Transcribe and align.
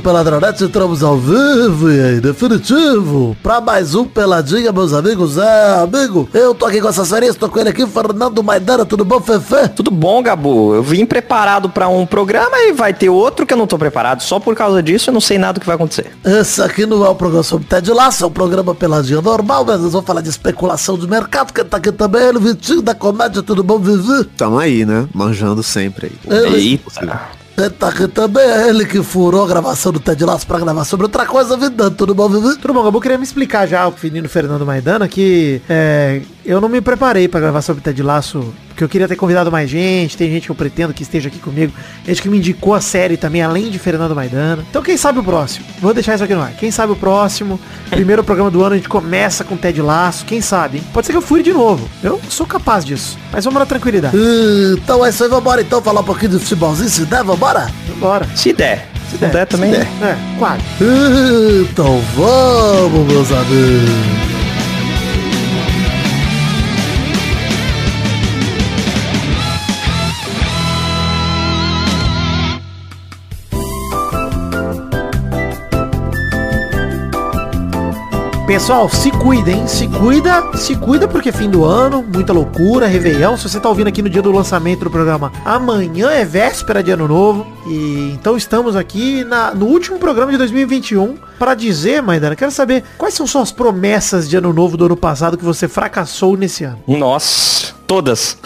Peladronete, 0.00 0.64
entramos 0.64 1.02
ao 1.02 1.16
vivo 1.16 1.90
e 1.90 2.16
em 2.16 2.20
definitivo 2.20 3.36
pra 3.42 3.60
mais 3.60 3.94
um 3.94 4.04
Peladinha, 4.04 4.72
meus 4.72 4.92
amigos. 4.92 5.36
É, 5.36 5.80
amigo, 5.80 6.28
eu 6.32 6.54
tô 6.54 6.66
aqui 6.66 6.80
com 6.80 6.88
essas 6.88 7.08
férias, 7.08 7.36
tô 7.36 7.48
com 7.48 7.60
ele 7.60 7.68
aqui, 7.68 7.86
Fernando 7.86 8.42
Maidana, 8.42 8.84
tudo 8.84 9.04
bom, 9.04 9.20
Fefe? 9.20 9.68
Tudo 9.76 9.90
bom, 9.90 10.22
Gabu? 10.22 10.74
Eu 10.74 10.82
vim 10.82 11.04
preparado 11.04 11.68
pra 11.68 11.88
um 11.88 12.06
programa 12.06 12.56
e 12.58 12.72
vai 12.72 12.94
ter 12.94 13.10
outro 13.10 13.46
que 13.46 13.52
eu 13.52 13.58
não 13.58 13.66
tô 13.66 13.78
preparado. 13.78 14.22
Só 14.22 14.40
por 14.40 14.56
causa 14.56 14.82
disso 14.82 15.10
eu 15.10 15.14
não 15.14 15.20
sei 15.20 15.38
nada 15.38 15.54
do 15.54 15.60
que 15.60 15.66
vai 15.66 15.76
acontecer. 15.76 16.10
Esse 16.24 16.62
aqui 16.62 16.86
não 16.86 17.04
é 17.04 17.10
um 17.10 17.14
programa 17.14 17.42
sobre 17.42 17.66
Ted 17.66 17.90
Lasso, 17.92 18.24
é 18.24 18.26
um 18.26 18.30
programa 18.30 18.74
Peladinha 18.74 19.20
normal, 19.20 19.64
mas 19.64 19.80
nós 19.80 19.92
vamos 19.92 20.06
falar 20.06 20.22
de 20.22 20.30
especulação 20.30 20.98
de 20.98 21.06
mercado, 21.06 21.52
que 21.52 21.62
tá 21.62 21.76
aqui 21.76 21.92
também, 21.92 22.22
ele, 22.22 22.38
Vitinho 22.38 22.82
da 22.82 22.94
Comédia, 22.94 23.42
tudo 23.42 23.62
bom, 23.62 23.78
Vivi? 23.78 24.24
Tamo 24.36 24.58
aí, 24.58 24.86
né? 24.86 25.06
Manjando 25.14 25.62
sempre 25.62 26.06
aí. 26.06 26.36
Ele, 26.38 26.56
Eita. 26.56 27.40
Tá 27.68 27.92
também, 28.08 28.42
é 28.42 28.68
ele 28.68 28.86
que 28.86 29.02
furou 29.02 29.44
a 29.44 29.46
gravação 29.48 29.92
do 29.92 30.00
Ted 30.00 30.24
Lasso 30.24 30.46
pra 30.46 30.58
gravar 30.58 30.84
sobre 30.84 31.04
outra 31.04 31.26
coisa, 31.26 31.56
Vidando, 31.56 31.94
tudo 31.96 32.14
bom, 32.14 32.28
Vivi? 32.28 32.56
Tudo 32.56 32.72
bom, 32.72 32.84
Gabu? 32.84 33.00
Queria 33.00 33.18
me 33.18 33.24
explicar 33.24 33.66
já, 33.66 33.86
o 33.86 33.94
menino 34.02 34.28
Fernando 34.28 34.64
Maidana, 34.64 35.06
que 35.08 35.60
é, 35.68 36.22
eu 36.44 36.60
não 36.60 36.68
me 36.68 36.80
preparei 36.80 37.28
pra 37.28 37.40
gravar 37.40 37.62
sobre 37.62 37.82
Ted 37.82 38.02
Laço, 38.02 38.52
porque 38.68 38.82
eu 38.82 38.88
queria 38.88 39.06
ter 39.06 39.16
convidado 39.16 39.50
mais 39.50 39.68
gente, 39.68 40.16
tem 40.16 40.30
gente 40.30 40.44
que 40.46 40.50
eu 40.50 40.54
pretendo 40.54 40.94
que 40.94 41.02
esteja 41.02 41.28
aqui 41.28 41.38
comigo, 41.38 41.72
gente 42.06 42.22
que 42.22 42.28
me 42.28 42.38
indicou 42.38 42.74
a 42.74 42.80
série 42.80 43.16
também, 43.16 43.42
além 43.42 43.70
de 43.70 43.78
Fernando 43.78 44.14
Maidana. 44.14 44.64
Então 44.68 44.82
quem 44.82 44.96
sabe 44.96 45.18
o 45.18 45.24
próximo? 45.24 45.66
Vou 45.80 45.92
deixar 45.92 46.14
isso 46.14 46.24
aqui 46.24 46.34
no 46.34 46.42
ar. 46.42 46.52
Quem 46.52 46.70
sabe 46.70 46.92
o 46.92 46.96
próximo? 46.96 47.60
Primeiro 47.90 48.24
programa 48.24 48.50
do 48.50 48.62
ano 48.62 48.74
a 48.74 48.76
gente 48.76 48.88
começa 48.88 49.44
com 49.44 49.56
Ted 49.56 49.80
Laço, 49.82 50.24
quem 50.24 50.40
sabe? 50.40 50.78
hein? 50.78 50.84
Pode 50.92 51.06
ser 51.06 51.12
que 51.12 51.18
eu 51.18 51.22
fure 51.22 51.42
de 51.42 51.52
novo. 51.52 51.88
Eu 52.02 52.20
sou 52.28 52.46
capaz 52.46 52.84
disso. 52.84 53.18
Mas 53.32 53.44
vamos 53.44 53.60
na 53.60 53.66
tranquilidade. 53.66 54.16
Então 54.74 55.04
é 55.04 55.10
isso 55.10 55.22
aí, 55.24 55.30
vambora 55.30 55.60
então 55.60 55.82
falar 55.82 56.00
um 56.00 56.04
pouquinho 56.04 56.32
de 56.32 56.38
futebolzinho, 56.38 56.88
se 56.88 57.04
der, 57.04 57.22
vambora? 57.22 57.70
Bora. 57.98 58.26
Se 58.34 58.52
der. 58.52 58.88
Se 59.10 59.22
não 59.22 59.28
der 59.30 59.46
também. 59.46 59.74
É, 59.74 60.16
quase. 60.38 60.62
Então 61.70 62.00
vamos, 62.16 63.06
meus 63.12 63.30
amigos. 63.32 64.39
Pessoal, 78.50 78.88
se 78.88 79.12
cuidem, 79.12 79.64
se 79.68 79.86
cuida, 79.86 80.42
se 80.56 80.74
cuida 80.74 81.06
porque 81.06 81.28
é 81.28 81.32
fim 81.32 81.48
do 81.48 81.64
ano, 81.64 82.02
muita 82.02 82.32
loucura, 82.32 82.88
Réveillon. 82.88 83.36
Se 83.36 83.48
você 83.48 83.60
tá 83.60 83.68
ouvindo 83.68 83.86
aqui 83.86 84.02
no 84.02 84.10
dia 84.10 84.20
do 84.20 84.32
lançamento 84.32 84.80
do 84.82 84.90
programa, 84.90 85.30
amanhã 85.44 86.10
é 86.10 86.24
véspera 86.24 86.82
de 86.82 86.90
ano 86.90 87.06
novo. 87.06 87.46
E 87.68 88.10
então 88.12 88.36
estamos 88.36 88.74
aqui 88.74 89.22
na- 89.22 89.54
no 89.54 89.66
último 89.66 90.00
programa 90.00 90.32
de 90.32 90.38
2021 90.38 91.14
para 91.38 91.54
dizer, 91.54 92.02
Maidana, 92.02 92.34
quero 92.34 92.50
saber 92.50 92.82
quais 92.98 93.14
são 93.14 93.24
suas 93.24 93.52
promessas 93.52 94.28
de 94.28 94.36
ano 94.36 94.52
novo 94.52 94.76
do 94.76 94.86
ano 94.86 94.96
passado 94.96 95.38
que 95.38 95.44
você 95.44 95.68
fracassou 95.68 96.36
nesse 96.36 96.64
ano. 96.64 96.80
Nossa, 96.88 97.72
todas. 97.86 98.36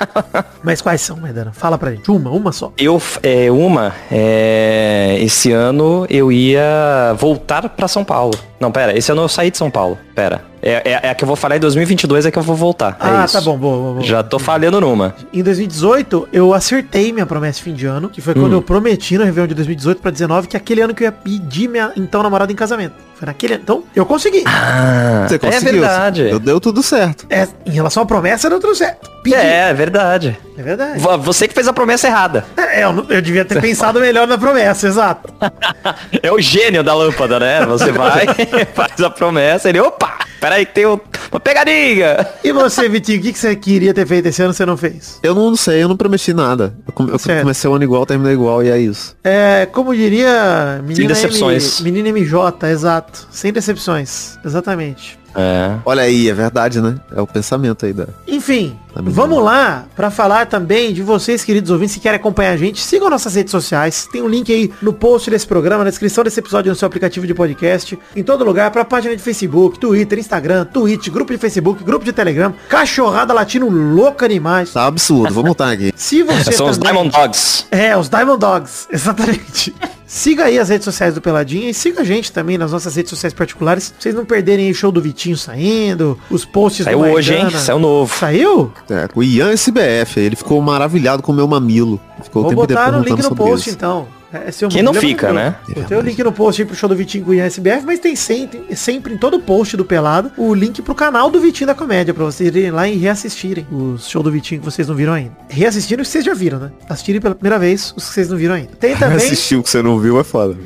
Mas 0.62 0.82
quais 0.82 1.00
são, 1.00 1.16
Maidana? 1.16 1.52
Fala 1.54 1.78
pra 1.78 1.90
gente. 1.92 2.10
Uma, 2.10 2.30
uma 2.30 2.52
só. 2.52 2.70
Eu, 2.76 3.00
é, 3.22 3.50
uma, 3.50 3.94
é, 4.12 5.16
esse 5.22 5.52
ano 5.52 6.06
eu 6.10 6.30
ia 6.30 7.14
voltar 7.18 7.66
pra 7.70 7.88
São 7.88 8.04
Paulo. 8.04 8.38
Não, 8.60 8.72
pera, 8.72 8.96
esse 8.96 9.10
ano 9.12 9.22
eu 9.22 9.28
saí 9.28 9.50
de 9.50 9.56
São 9.58 9.70
Paulo. 9.70 9.98
Pera. 10.14 10.42
É, 10.60 10.82
é, 10.84 11.00
é 11.04 11.10
a 11.10 11.14
que 11.14 11.22
eu 11.22 11.26
vou 11.28 11.36
falar 11.36 11.56
em 11.56 11.60
2022 11.60 12.26
é 12.26 12.30
que 12.32 12.38
eu 12.38 12.42
vou 12.42 12.56
voltar. 12.56 12.96
É 13.00 13.06
ah, 13.06 13.24
isso. 13.24 13.34
tá 13.34 13.40
bom, 13.40 13.56
boa, 13.56 13.76
boa, 13.78 13.92
boa. 13.94 14.04
Já 14.04 14.24
tô 14.24 14.40
falhando 14.40 14.80
numa. 14.80 15.14
Em 15.32 15.40
2018, 15.40 16.28
eu 16.32 16.52
acertei 16.52 17.12
minha 17.12 17.24
promessa 17.24 17.58
de 17.58 17.62
fim 17.62 17.72
de 17.74 17.86
ano, 17.86 18.08
que 18.08 18.20
foi 18.20 18.34
quando 18.34 18.48
Hum. 18.54 18.56
eu 18.56 18.62
prometi 18.62 19.16
no 19.16 19.22
Réveillon 19.24 19.46
de 19.46 19.54
2018 19.54 20.02
pra 20.02 20.10
19 20.10 20.48
que 20.48 20.56
é 20.56 20.58
aquele 20.58 20.80
ano 20.80 20.92
que 20.94 21.04
eu 21.04 21.06
ia 21.06 21.12
pedir 21.12 21.68
minha 21.68 21.92
então 21.96 22.20
namorada 22.24 22.50
em 22.50 22.56
casamento. 22.56 22.94
Foi 23.14 23.26
naquele 23.26 23.54
ano. 23.54 23.62
Então, 23.62 23.84
eu 23.94 24.04
consegui. 24.04 24.42
Ah, 24.46 25.26
Você 25.28 25.36
é 25.36 25.38
conseguiu. 25.38 25.72
verdade. 25.80 26.28
Eu 26.28 26.40
deu 26.40 26.60
tudo 26.60 26.82
certo. 26.82 27.26
É, 27.30 27.46
em 27.64 27.70
relação 27.70 28.02
à 28.02 28.06
promessa, 28.06 28.50
deu 28.50 28.58
tudo 28.58 28.74
certo. 28.74 29.08
Pedi. 29.22 29.36
É, 29.36 29.70
é 29.70 29.74
verdade. 29.74 30.36
É 30.56 30.62
verdade. 30.62 30.98
Vo- 30.98 31.18
Você 31.18 31.46
que 31.46 31.54
fez 31.54 31.66
a 31.68 31.72
promessa 31.72 32.06
errada. 32.08 32.44
É, 32.56 32.82
eu, 32.84 32.92
não- 32.92 33.06
eu 33.08 33.20
devia 33.22 33.44
ter 33.44 33.60
pensado 33.60 34.00
melhor 34.00 34.26
na 34.26 34.36
promessa, 34.38 34.88
exato. 34.88 35.32
É 36.22 36.32
o 36.32 36.40
gênio 36.40 36.82
da 36.82 36.94
lâmpada, 36.94 37.38
né? 37.38 37.64
Você 37.66 37.92
vai, 37.92 38.26
faz 38.74 39.00
a 39.00 39.10
promessa, 39.10 39.68
ele, 39.68 39.80
opa, 39.80 40.18
peraí 40.40 40.64
que 40.66 40.74
tem 40.74 40.86
um- 40.86 40.98
uma 41.30 41.40
pegadinha. 41.40 42.26
E 42.42 42.52
você, 42.52 42.88
Vitinho, 42.88 43.18
o 43.18 43.22
que, 43.22 43.32
que 43.32 43.38
você 43.38 43.54
queria 43.56 43.92
ter 43.92 44.06
feito 44.06 44.26
esse 44.26 44.40
ano 44.42 44.52
e 44.52 44.54
você 44.54 44.64
não 44.64 44.76
fez? 44.76 45.18
Eu 45.22 45.34
não 45.34 45.54
sei, 45.56 45.82
eu 45.82 45.88
não 45.88 45.96
prometi 45.96 46.32
nada. 46.32 46.74
Eu, 46.86 46.92
come- 46.92 47.10
eu 47.12 47.18
comecei 47.40 47.68
o 47.68 47.74
ano 47.74 47.84
igual, 47.84 48.06
terminei 48.06 48.32
igual 48.32 48.62
e 48.62 48.70
é 48.70 48.78
isso. 48.78 49.16
É, 49.22 49.66
como 49.66 49.94
diria 49.94 50.80
menina 50.84 51.08
decepções. 51.08 51.80
M, 51.80 51.90
menina 51.90 52.08
MJ, 52.10 52.68
exato. 52.70 53.26
Sem 53.30 53.52
decepções. 53.52 54.38
Exatamente. 54.44 55.17
É. 55.34 55.76
Olha 55.84 56.02
aí, 56.02 56.28
é 56.28 56.34
verdade, 56.34 56.80
né? 56.80 56.96
É 57.14 57.20
o 57.20 57.26
pensamento 57.26 57.84
aí 57.86 57.92
da. 57.92 58.06
Enfim, 58.26 58.76
me 59.00 59.10
vamos 59.12 59.42
lá 59.42 59.84
para 59.94 60.10
falar 60.10 60.46
também 60.46 60.92
de 60.92 61.02
vocês, 61.02 61.44
queridos 61.44 61.70
ouvintes, 61.70 61.94
que 61.94 62.00
querem 62.00 62.16
acompanhar 62.18 62.52
a 62.52 62.56
gente. 62.56 62.80
Sigam 62.80 63.08
nossas 63.10 63.34
redes 63.34 63.50
sociais. 63.50 64.08
Tem 64.10 64.20
um 64.22 64.28
link 64.28 64.52
aí 64.52 64.72
no 64.82 64.92
post 64.92 65.30
desse 65.30 65.46
programa, 65.46 65.84
na 65.84 65.90
descrição 65.90 66.24
desse 66.24 66.40
episódio 66.40 66.70
no 66.70 66.76
seu 66.76 66.86
aplicativo 66.86 67.26
de 67.26 67.34
podcast. 67.34 67.98
Em 68.16 68.22
todo 68.22 68.44
lugar, 68.44 68.70
pra 68.70 68.84
página 68.84 69.14
de 69.14 69.22
Facebook, 69.22 69.78
Twitter, 69.78 70.18
Instagram, 70.18 70.64
Twitch, 70.64 71.08
grupo 71.08 71.32
de 71.32 71.38
Facebook, 71.38 71.84
grupo 71.84 72.04
de 72.04 72.12
Telegram, 72.12 72.52
Cachorrada 72.68 73.32
Latino 73.32 73.68
Louca 73.68 74.24
Animais. 74.24 74.72
Tá 74.72 74.86
absurdo, 74.86 75.32
vamos 75.34 75.48
voltar 75.48 75.70
aqui. 75.72 75.92
Se 75.94 76.22
você 76.22 76.52
São 76.52 76.68
os 76.68 76.78
também- 76.78 76.92
Diamond 76.94 77.10
Dogs. 77.16 77.66
É, 77.70 77.96
os 77.96 78.08
Diamond 78.08 78.38
Dogs, 78.40 78.86
exatamente. 78.92 79.74
Siga 80.08 80.44
aí 80.46 80.58
as 80.58 80.70
redes 80.70 80.84
sociais 80.84 81.14
do 81.14 81.20
Peladinha 81.20 81.70
e 81.70 81.74
siga 81.74 82.00
a 82.00 82.04
gente 82.04 82.32
também 82.32 82.58
nas 82.58 82.72
nossas 82.72 82.96
redes 82.96 83.10
sociais 83.10 83.32
particulares. 83.32 83.90
Pra 83.90 84.00
vocês 84.00 84.14
não 84.14 84.24
perderem 84.24 84.70
o 84.70 84.74
show 84.74 84.90
do 84.90 85.00
Vitinho 85.00 85.36
saindo, 85.36 86.18
os 86.30 86.44
posts 86.44 86.84
Saiu 86.84 86.98
do 86.98 87.04
hoje, 87.04 87.34
hein? 87.34 87.50
Saiu 87.50 87.78
novo. 87.78 88.12
Saiu? 88.18 88.72
É, 88.90 89.08
o 89.14 89.22
Ian 89.22 89.52
SBF, 89.52 90.18
ele 90.18 90.34
ficou 90.34 90.60
maravilhado 90.60 91.22
com 91.22 91.30
o 91.30 91.34
meu 91.34 91.46
mamilo. 91.46 92.00
Ficou 92.22 92.42
Vou 92.42 92.50
o 92.50 92.54
tempo 92.54 92.64
inteiro 92.64 92.82
botar 92.82 92.98
no 92.98 93.04
link 93.04 93.22
no 93.22 93.36
post 93.36 93.68
isso. 93.68 93.76
então. 93.76 94.17
É, 94.32 94.52
seu 94.52 94.68
Quem 94.68 94.82
não 94.82 94.92
modelo 94.92 95.06
é 95.06 95.08
fica, 95.08 95.32
né? 95.32 95.54
Eu 95.74 95.84
tenho 95.84 96.00
o 96.00 96.02
link 96.02 96.22
no 96.22 96.32
post 96.32 96.60
aí 96.60 96.66
pro 96.66 96.76
show 96.76 96.88
do 96.88 96.94
Vitinho 96.94 97.24
com 97.24 97.30
o 97.30 97.34
SBF, 97.34 97.86
mas 97.86 97.98
tem 97.98 98.14
sempre, 98.14 98.76
sempre 98.76 99.14
em 99.14 99.16
todo 99.16 99.40
post 99.40 99.76
do 99.76 99.84
Pelado 99.84 100.30
o 100.36 100.52
link 100.54 100.82
pro 100.82 100.94
canal 100.94 101.30
do 101.30 101.40
Vitinho 101.40 101.66
da 101.66 101.74
Comédia, 101.74 102.12
pra 102.12 102.24
vocês 102.24 102.54
irem 102.54 102.70
lá 102.70 102.86
e 102.86 102.96
reassistirem 102.96 103.66
os 103.70 104.08
show 104.08 104.22
do 104.22 104.30
Vitinho 104.30 104.60
que 104.60 104.64
vocês 104.64 104.86
não 104.86 104.94
viram 104.94 105.14
ainda. 105.14 105.32
Reassistindo 105.48 106.02
os 106.02 106.08
que 106.08 106.12
vocês 106.12 106.24
já 106.24 106.34
viram, 106.34 106.58
né? 106.58 106.70
Assistirem 106.88 107.20
pela 107.20 107.34
primeira 107.34 107.58
vez 107.58 107.94
os 107.96 108.08
que 108.08 108.14
vocês 108.14 108.28
não 108.28 108.36
viram 108.36 108.54
ainda. 108.54 108.70
Tem 108.78 108.94
também 108.96 109.16
Assistiu 109.16 109.60
o 109.60 109.62
que 109.62 109.70
você 109.70 109.82
não 109.82 109.98
viu, 109.98 110.20
é 110.20 110.24
foda. 110.24 110.56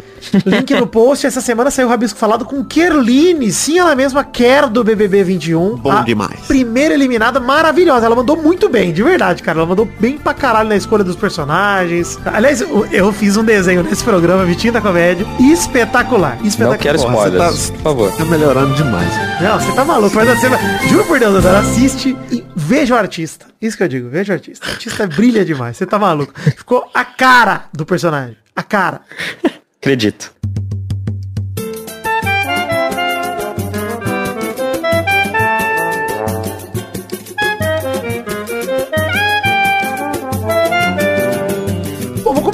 link 0.44 0.74
no 0.74 0.86
post. 0.86 1.26
Essa 1.26 1.40
semana 1.40 1.70
saiu 1.70 1.86
o 1.86 1.90
Rabisco 1.90 2.18
Falado 2.18 2.44
com 2.44 2.64
Kerline, 2.64 3.50
sim, 3.52 3.78
ela 3.78 3.94
mesma 3.94 4.24
quer 4.24 4.68
do 4.68 4.82
BBB 4.82 5.22
21. 5.22 5.76
Bom 5.76 5.92
a 5.92 6.02
demais. 6.02 6.40
Primeira 6.48 6.94
eliminada, 6.94 7.38
maravilhosa. 7.38 8.06
Ela 8.06 8.16
mandou 8.16 8.36
muito 8.36 8.68
bem, 8.68 8.92
de 8.92 9.02
verdade, 9.02 9.42
cara. 9.42 9.58
Ela 9.58 9.68
mandou 9.68 9.88
bem 10.00 10.18
pra 10.18 10.34
caralho 10.34 10.68
na 10.68 10.76
escolha 10.76 11.04
dos 11.04 11.16
personagens. 11.16 12.18
Aliás, 12.24 12.60
eu, 12.60 12.86
eu 12.86 13.12
fiz 13.12 13.36
um 13.36 13.44
desenho 13.52 13.82
nesse 13.82 14.02
programa, 14.02 14.44
Vitinho 14.46 14.72
da 14.72 14.80
Comédia. 14.80 15.26
Espetacular. 15.38 16.38
Espetacular. 16.42 16.70
Não 16.70 16.78
quero 16.78 16.96
spoilers, 16.96 17.68
tá- 17.68 17.74
por 17.76 17.82
favor. 17.82 18.12
Tá 18.16 18.24
melhorando 18.24 18.74
demais. 18.74 19.08
Não, 19.40 19.60
você 19.60 19.72
tá 19.72 19.84
maluco. 19.84 20.14
Mas 20.16 20.28
você 20.40 20.48
vai... 20.48 20.88
Juro 20.88 21.04
por 21.04 21.18
Deus, 21.20 21.36
Adora, 21.36 21.58
assiste 21.60 22.16
e 22.30 22.42
veja 22.56 22.94
o 22.94 22.98
artista. 22.98 23.46
Isso 23.60 23.76
que 23.76 23.82
eu 23.82 23.88
digo, 23.88 24.08
veja 24.08 24.32
o 24.32 24.36
artista. 24.36 24.66
O 24.66 24.70
artista 24.70 25.06
brilha 25.06 25.44
demais. 25.44 25.76
Você 25.76 25.84
tá 25.84 25.98
maluco. 25.98 26.32
Ficou 26.56 26.88
a 26.94 27.04
cara 27.04 27.64
do 27.72 27.84
personagem. 27.84 28.36
A 28.56 28.62
cara. 28.62 29.02
Acredito. 29.80 30.32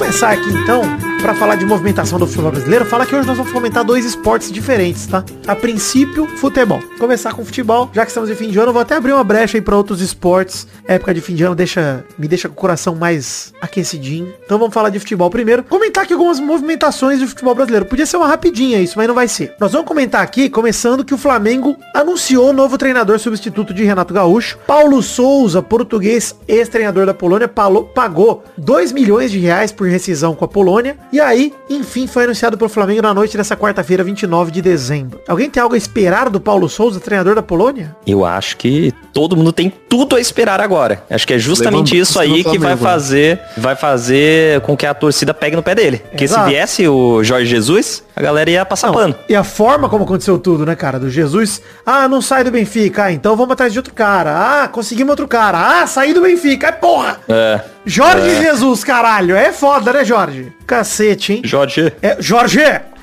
Começar 0.09 0.31
aqui 0.31 0.49
então 0.49 1.08
pra 1.21 1.33
falar 1.33 1.55
de 1.55 1.65
movimentação 1.65 2.17
do 2.17 2.25
futebol 2.25 2.51
brasileiro. 2.51 2.85
Falar 2.85 3.05
que 3.05 3.15
hoje 3.15 3.27
nós 3.27 3.37
vamos 3.37 3.51
fomentar 3.51 3.83
dois 3.83 4.05
esportes 4.05 4.51
diferentes, 4.51 5.05
tá? 5.05 5.23
A 5.45 5.55
princípio, 5.55 6.25
futebol. 6.37 6.79
Começar 6.97 7.33
com 7.33 7.43
futebol, 7.43 7.89
já 7.93 8.03
que 8.03 8.11
estamos 8.11 8.29
em 8.29 8.35
fim 8.35 8.49
de 8.49 8.57
ano, 8.57 8.71
vou 8.71 8.81
até 8.81 8.95
abrir 8.95 9.13
uma 9.13 9.23
brecha 9.23 9.57
aí 9.57 9.61
pra 9.61 9.75
outros 9.75 10.01
esportes. 10.01 10.65
Época 10.87 11.13
de 11.13 11.21
fim 11.21 11.35
de 11.35 11.43
ano 11.43 11.55
deixa, 11.55 12.05
me 12.17 12.27
deixa 12.27 12.47
com 12.47 12.53
o 12.53 12.57
coração 12.57 12.95
mais 12.95 13.53
aquecidinho. 13.61 14.33
Então 14.45 14.57
vamos 14.57 14.73
falar 14.73 14.89
de 14.89 14.99
futebol 14.99 15.29
primeiro. 15.29 15.63
Comentar 15.63 16.03
aqui 16.03 16.13
algumas 16.13 16.39
movimentações 16.39 17.19
do 17.19 17.27
futebol 17.27 17.53
brasileiro. 17.53 17.85
Podia 17.85 18.05
ser 18.05 18.17
uma 18.17 18.27
rapidinha 18.27 18.79
isso, 18.79 18.93
mas 18.97 19.07
não 19.07 19.15
vai 19.15 19.27
ser. 19.27 19.53
Nós 19.59 19.73
vamos 19.73 19.87
comentar 19.87 20.21
aqui, 20.21 20.49
começando 20.49 21.03
que 21.03 21.13
o 21.13 21.17
Flamengo 21.17 21.75
anunciou 21.93 22.49
o 22.49 22.53
novo 22.53 22.77
treinador 22.77 23.19
substituto 23.19 23.73
de 23.73 23.83
Renato 23.83 24.13
Gaúcho. 24.13 24.57
Paulo 24.65 25.01
Souza, 25.03 25.61
português, 25.61 26.35
ex-treinador 26.47 27.05
da 27.05 27.13
Polônia, 27.13 27.47
pagou 27.47 28.43
2 28.57 28.91
milhões 28.91 29.31
de 29.31 29.39
reais 29.39 29.71
por 29.71 29.87
rescisão 29.87 30.33
com 30.33 30.45
a 30.45 30.47
Polônia 30.47 30.97
E 31.11 31.19
aí, 31.19 31.53
enfim, 31.69 32.05
foi 32.05 32.25
anunciado 32.25 32.57
pelo 32.57 32.69
Flamengo 32.69 33.01
na 33.01 33.13
noite 33.13 33.35
dessa 33.35 33.55
quarta-feira, 33.57 34.03
29 34.03 34.51
de 34.51 34.61
dezembro. 34.61 35.19
Alguém 35.27 35.49
tem 35.49 35.61
algo 35.61 35.73
a 35.73 35.77
esperar 35.77 36.29
do 36.29 36.39
Paulo 36.39 36.69
Souza, 36.69 36.99
treinador 36.99 37.33
da 37.35 37.41
Polônia? 37.41 37.95
Eu 38.05 38.23
acho 38.23 38.55
que 38.57 38.93
todo 39.11 39.35
mundo 39.35 39.51
tem 39.51 39.73
tudo 39.89 40.15
a 40.15 40.19
esperar 40.19 40.61
agora. 40.61 41.03
Acho 41.09 41.25
que 41.25 41.33
é 41.33 41.39
justamente 41.39 41.93
Levando- 41.93 42.03
isso 42.03 42.19
aí 42.19 42.43
que 42.43 42.59
vai 42.59 42.71
né? 42.75 42.77
fazer, 42.77 43.39
vai 43.57 43.75
fazer 43.75 44.61
com 44.61 44.77
que 44.77 44.85
a 44.85 44.93
torcida 44.93 45.33
pegue 45.33 45.55
no 45.55 45.63
pé 45.63 45.73
dele. 45.73 45.97
Porque 46.11 46.27
se 46.27 46.39
viesse 46.45 46.87
o 46.87 47.23
Jorge 47.23 47.47
Jesus, 47.47 48.03
a 48.15 48.21
galera 48.21 48.49
ia 48.51 48.63
passar 48.65 48.91
pano. 48.91 49.15
E 49.27 49.35
a 49.35 49.43
forma 49.43 49.89
como 49.89 50.03
aconteceu 50.03 50.37
tudo, 50.37 50.63
né, 50.65 50.75
cara? 50.75 50.99
Do 50.99 51.09
Jesus. 51.09 51.59
Ah, 51.85 52.07
não 52.07 52.21
sai 52.21 52.43
do 52.43 52.51
Benfica. 52.51 53.05
Ah, 53.05 53.11
então 53.11 53.35
vamos 53.35 53.53
atrás 53.53 53.73
de 53.73 53.79
outro 53.79 53.93
cara. 53.95 54.63
Ah, 54.63 54.67
conseguimos 54.67 55.09
outro 55.09 55.27
cara. 55.27 55.81
Ah, 55.81 55.87
saí 55.87 56.13
do 56.13 56.21
Benfica. 56.21 56.67
É 56.67 56.71
porra! 56.71 57.19
É. 57.27 57.61
Jorge 57.89 58.35
Jesus, 58.41 58.83
caralho. 58.83 59.35
É 59.35 59.51
foda, 59.51 59.91
né, 59.93 60.05
Jorge? 60.05 60.53
Cacete, 60.67 61.33
hein? 61.33 61.41
Jorge. 61.43 61.91
É, 62.01 62.17
Jorge, 62.19 62.59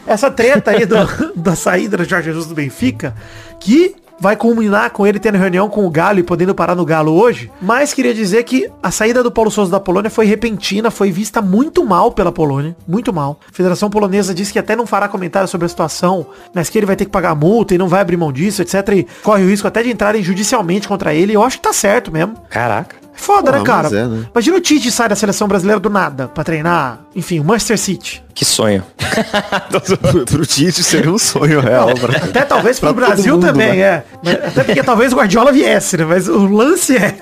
essa 0.06 0.30
treta 0.30 0.70
aí 0.70 0.86
do- 0.86 0.96
da 1.34 1.54
saída 1.56 1.96
do 1.96 2.04
Jorge 2.04 2.26
Jesus 2.26 2.46
do 2.46 2.54
Benfica, 2.54 3.14
que 3.60 3.94
vai 4.18 4.34
culminar 4.34 4.88
com 4.92 5.06
ele 5.06 5.18
tendo 5.18 5.36
reunião 5.36 5.68
com 5.68 5.84
o 5.84 5.90
Galo 5.90 6.18
e 6.18 6.22
podendo 6.22 6.54
parar 6.54 6.74
no 6.74 6.86
Galo 6.86 7.12
hoje. 7.12 7.50
Mas 7.60 7.92
queria 7.92 8.14
dizer 8.14 8.44
que 8.44 8.66
a 8.82 8.90
saída 8.90 9.22
do 9.22 9.30
Paulo 9.30 9.50
Souza 9.50 9.70
da 9.70 9.78
Polônia 9.78 10.08
foi 10.10 10.24
repentina, 10.24 10.90
foi 10.90 11.10
vista 11.10 11.42
muito 11.42 11.84
mal 11.84 12.10
pela 12.10 12.32
Polônia, 12.32 12.74
muito 12.88 13.12
mal. 13.12 13.38
A 13.46 13.52
Federação 13.54 13.90
Polonesa 13.90 14.32
disse 14.32 14.54
que 14.54 14.58
até 14.58 14.74
não 14.74 14.86
fará 14.86 15.06
comentário 15.06 15.46
sobre 15.46 15.66
a 15.66 15.68
situação, 15.68 16.26
mas 16.54 16.70
que 16.70 16.78
ele 16.78 16.86
vai 16.86 16.96
ter 16.96 17.04
que 17.04 17.10
pagar 17.10 17.34
multa 17.34 17.74
e 17.74 17.78
não 17.78 17.88
vai 17.88 18.00
abrir 18.00 18.16
mão 18.16 18.32
disso, 18.32 18.62
etc. 18.62 18.88
E 18.96 19.06
corre 19.22 19.44
o 19.44 19.48
risco 19.48 19.68
até 19.68 19.82
de 19.82 19.90
entrarem 19.90 20.22
judicialmente 20.22 20.88
contra 20.88 21.12
ele. 21.12 21.34
Eu 21.34 21.42
acho 21.44 21.58
que 21.58 21.64
tá 21.64 21.72
certo 21.74 22.10
mesmo. 22.10 22.36
Caraca. 22.48 22.96
É 23.16 23.18
foda, 23.18 23.50
Porra, 23.50 23.58
né, 23.58 23.64
cara? 23.64 23.82
mas 23.84 23.92
é, 23.92 24.06
né? 24.06 24.26
Imagina 24.32 24.56
o 24.56 24.60
Tite 24.60 24.90
sai 24.92 25.08
da 25.08 25.16
seleção 25.16 25.48
brasileira 25.48 25.80
do 25.80 25.88
nada 25.88 26.28
pra 26.28 26.44
treinar, 26.44 27.00
enfim, 27.14 27.40
o 27.40 27.44
Manchester 27.44 27.78
City. 27.78 28.22
Que 28.36 28.44
sonho. 28.44 28.84
pro, 30.26 30.44
Tite 30.46 30.82
seria 30.82 31.10
um 31.10 31.16
sonho 31.18 31.58
real. 31.60 31.94
pra- 31.94 32.16
Até 32.18 32.42
talvez 32.42 32.78
pro 32.78 32.92
Brasil 32.92 33.34
mundo, 33.34 33.46
também, 33.46 33.76
né? 33.76 33.78
é. 33.78 34.04
Mas- 34.22 34.34
Até 34.44 34.62
porque 34.64 34.82
talvez 34.82 35.12
o 35.12 35.16
Guardiola 35.16 35.50
viesse, 35.52 35.96
né? 35.96 36.04
Mas 36.04 36.28
o 36.28 36.46
lance 36.46 36.96
é. 36.96 37.16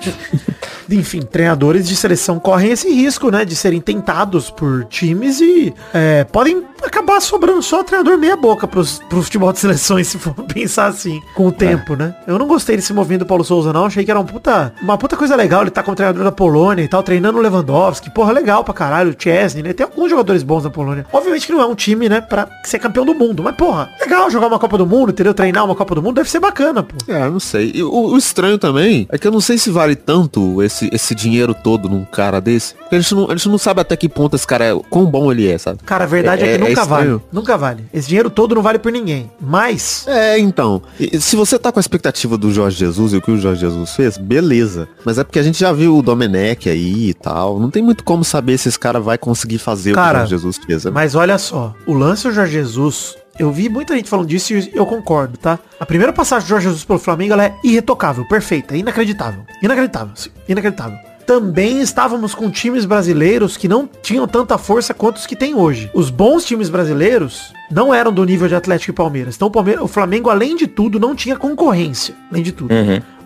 Enfim, 0.87 1.21
treinadores 1.23 1.87
de 1.87 1.95
seleção 1.95 2.37
correm 2.37 2.71
esse 2.71 2.87
risco, 2.93 3.31
né? 3.31 3.43
De 3.43 3.55
serem 3.55 3.81
tentados 3.81 4.51
por 4.51 4.85
times 4.85 5.39
e 5.41 5.73
é, 5.93 6.23
podem 6.25 6.63
acabar 6.83 7.19
sobrando 7.21 7.63
só 7.63 7.81
treinador 7.83 8.19
meia 8.19 8.35
boca 8.37 8.67
pros, 8.67 9.01
pro 9.09 9.23
futebol 9.23 9.51
de 9.51 9.57
seleções, 9.57 10.05
se 10.09 10.19
for 10.19 10.33
pensar 10.53 10.85
assim, 10.87 11.19
com 11.33 11.47
o 11.47 11.51
tempo, 11.51 11.95
né? 11.95 12.13
Eu 12.27 12.37
não 12.37 12.45
gostei 12.45 12.75
desse 12.75 12.93
movimento 12.93 13.21
do 13.21 13.25
Paulo 13.25 13.43
Souza, 13.43 13.73
não. 13.73 13.85
Achei 13.85 14.05
que 14.05 14.11
era 14.11 14.19
um 14.19 14.25
puta, 14.25 14.73
uma 14.79 14.95
puta 14.95 15.17
coisa 15.17 15.35
legal 15.35 15.61
ele 15.61 15.71
tá 15.71 15.81
como 15.81 15.95
treinador 15.95 16.23
da 16.23 16.31
Polônia 16.31 16.83
e 16.83 16.87
tal, 16.87 17.01
treinando 17.01 17.39
o 17.39 17.41
Lewandowski. 17.41 18.11
Porra, 18.11 18.31
legal 18.31 18.63
pra 18.63 18.73
caralho, 18.73 19.09
o 19.11 19.15
Chesney, 19.17 19.63
né? 19.63 19.73
Tem 19.73 19.85
alguns 19.85 20.09
jogadores 20.11 20.43
bons 20.43 20.65
na 20.65 20.69
Polônia. 20.69 21.04
Obviamente 21.11 21.47
que 21.47 21.53
não 21.53 21.61
é 21.61 21.65
um 21.65 21.75
time, 21.75 22.09
né, 22.09 22.21
pra 22.21 22.47
ser 22.63 22.79
campeão 22.79 23.05
do 23.05 23.13
mundo. 23.13 23.41
Mas, 23.43 23.55
porra, 23.55 23.89
legal 24.01 24.29
jogar 24.29 24.47
uma 24.47 24.59
Copa 24.59 24.77
do 24.77 24.85
Mundo, 24.85 25.11
entendeu? 25.11 25.33
Treinar 25.33 25.65
uma 25.65 25.75
Copa 25.75 25.95
do 25.95 26.01
Mundo 26.01 26.15
deve 26.15 26.29
ser 26.29 26.39
bacana, 26.39 26.83
pô. 26.83 26.95
É, 27.07 27.29
não 27.29 27.39
sei. 27.39 27.71
E 27.75 27.83
o, 27.83 27.89
o 27.91 28.17
estranho 28.17 28.57
também 28.57 29.07
é 29.11 29.17
que 29.17 29.27
eu 29.27 29.31
não 29.31 29.41
sei 29.41 29.57
se 29.57 29.69
vale 29.69 29.95
tanto 29.95 30.61
esse, 30.63 30.89
esse 30.93 31.13
dinheiro 31.15 31.53
todo 31.53 31.87
num 31.89 32.03
cara 32.05 32.39
desse. 32.39 32.73
Porque 32.75 32.95
a 32.95 32.99
gente, 32.99 33.15
não, 33.15 33.25
a 33.31 33.35
gente 33.35 33.49
não 33.49 33.57
sabe 33.57 33.81
até 33.81 33.95
que 33.95 34.07
ponto 34.09 34.35
esse 34.35 34.45
cara 34.47 34.65
é, 34.65 34.79
quão 34.89 35.05
bom 35.05 35.31
ele 35.31 35.47
é, 35.49 35.57
sabe? 35.57 35.79
Cara, 35.85 36.03
a 36.03 36.07
verdade 36.07 36.43
é, 36.43 36.47
É- 36.53 36.57
que 36.57 36.63
é 36.63 36.67
nunca 36.69 36.85
vale. 36.85 37.01
estranho. 37.03 37.23
Nunca 37.31 37.57
vale. 37.57 37.85
Esse 37.93 38.07
dinheiro 38.07 38.29
todo 38.29 38.55
não 38.55 38.61
vale 38.61 38.79
por 38.79 38.91
ninguém. 38.91 39.29
Mas, 39.39 40.05
É, 40.07 40.37
então. 40.39 40.81
Se 41.19 41.35
você 41.35 41.57
tá 41.57 41.71
com 41.71 41.79
a 41.79 41.81
expectativa 41.81 42.37
do 42.37 42.51
Jorge 42.51 42.77
Jesus 42.77 43.13
e 43.13 43.17
o 43.17 43.21
que 43.21 43.31
o 43.31 43.37
Jorge 43.37 43.61
Jesus 43.61 43.91
fez, 43.95 44.17
beleza. 44.17 44.87
Mas 45.03 45.17
é 45.17 45.23
porque 45.23 45.39
a 45.39 45.43
gente 45.43 45.59
já 45.59 45.71
viu 45.71 45.97
o 45.97 46.01
Domenech 46.01 46.69
aí 46.69 47.09
e 47.09 47.13
tal. 47.13 47.59
Não 47.59 47.69
tem 47.69 47.81
muito 47.83 48.03
como 48.03 48.23
saber 48.23 48.57
se 48.57 48.69
esse 48.69 48.79
cara 48.79 48.99
vai 48.99 49.17
conseguir 49.17 49.57
fazer 49.57 49.91
o 49.91 49.95
Cara, 49.95 50.09
que 50.09 50.15
o 50.15 50.19
Jorge 50.19 50.31
Jesus 50.31 50.57
fez. 50.65 50.85
né? 50.85 50.91
Mas 50.95 51.13
olha 51.13 51.37
só, 51.37 51.75
o 51.85 51.93
lance 51.93 52.23
do 52.23 52.33
Jorge 52.33 52.53
Jesus, 52.53 53.17
eu 53.37 53.51
vi 53.51 53.67
muita 53.67 53.93
gente 53.93 54.09
falando 54.09 54.29
disso 54.29 54.53
e 54.53 54.71
eu 54.73 54.85
concordo, 54.85 55.37
tá? 55.37 55.59
A 55.77 55.85
primeira 55.85 56.13
passagem 56.13 56.47
do 56.47 56.49
Jorge 56.49 56.67
Jesus 56.67 56.85
pelo 56.85 56.99
Flamengo, 56.99 57.33
ela 57.33 57.43
é 57.43 57.55
irretocável, 57.61 58.25
perfeita, 58.25 58.77
inacreditável. 58.77 59.43
Inacreditável, 59.61 60.15
sim, 60.15 60.29
inacreditável. 60.47 60.97
Também 61.27 61.81
estávamos 61.81 62.33
com 62.33 62.49
times 62.49 62.85
brasileiros 62.85 63.57
que 63.57 63.67
não 63.67 63.89
tinham 64.01 64.25
tanta 64.25 64.57
força 64.57 64.93
quanto 64.93 65.17
os 65.17 65.27
que 65.27 65.35
tem 65.35 65.53
hoje. 65.53 65.91
Os 65.93 66.09
bons 66.09 66.45
times 66.45 66.69
brasileiros 66.69 67.51
não 67.69 67.93
eram 67.93 68.13
do 68.13 68.23
nível 68.23 68.47
de 68.47 68.55
Atlético 68.55 68.91
e 68.91 68.95
Palmeiras. 68.95 69.35
Então 69.35 69.49
o, 69.49 69.51
Palmeiras, 69.51 69.83
o 69.83 69.89
Flamengo, 69.89 70.29
além 70.29 70.55
de 70.55 70.65
tudo, 70.65 70.97
não 70.97 71.13
tinha 71.13 71.35
concorrência. 71.35 72.15
Além 72.31 72.41
de 72.41 72.53
tudo. 72.53 72.73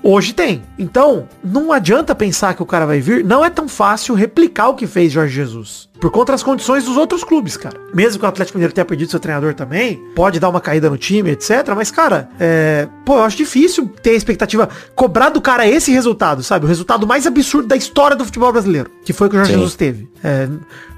Hoje 0.01 0.33
tem. 0.33 0.63
Então, 0.77 1.27
não 1.43 1.71
adianta 1.71 2.15
pensar 2.15 2.55
que 2.55 2.63
o 2.63 2.65
cara 2.65 2.87
vai 2.87 2.99
vir. 2.99 3.23
Não 3.23 3.45
é 3.45 3.49
tão 3.51 3.67
fácil 3.67 4.15
replicar 4.15 4.69
o 4.69 4.75
que 4.75 4.87
fez 4.87 5.11
Jorge 5.11 5.35
Jesus. 5.35 5.88
Por 5.99 6.09
conta 6.11 6.31
das 6.31 6.41
condições 6.41 6.85
dos 6.85 6.95
outros 6.95 7.23
clubes, 7.23 7.57
cara. 7.57 7.79
Mesmo 7.93 8.19
que 8.19 8.25
o 8.25 8.27
Atlético 8.27 8.57
Mineiro 8.57 8.73
tenha 8.73 8.85
perdido 8.85 9.11
seu 9.11 9.19
treinador 9.19 9.53
também, 9.53 10.01
pode 10.15 10.39
dar 10.39 10.49
uma 10.49 10.61
caída 10.61 10.89
no 10.89 10.97
time, 10.97 11.31
etc. 11.31 11.73
Mas, 11.75 11.91
cara, 11.91 12.29
é... 12.39 12.87
pô, 13.05 13.17
eu 13.17 13.23
acho 13.23 13.35
difícil 13.35 13.87
ter 14.01 14.11
a 14.11 14.13
expectativa, 14.13 14.69
cobrar 14.95 15.29
do 15.29 15.41
cara 15.41 15.67
esse 15.67 15.91
resultado, 15.91 16.41
sabe? 16.41 16.65
O 16.65 16.67
resultado 16.67 17.05
mais 17.05 17.27
absurdo 17.27 17.67
da 17.67 17.75
história 17.75 18.15
do 18.15 18.23
futebol 18.23 18.51
brasileiro. 18.51 18.89
Que 19.03 19.11
foi 19.11 19.27
o 19.27 19.29
que 19.29 19.35
o 19.35 19.39
Jorge 19.39 19.51
Sim. 19.51 19.57
Jesus 19.59 19.75
teve. 19.75 20.09
É, 20.23 20.47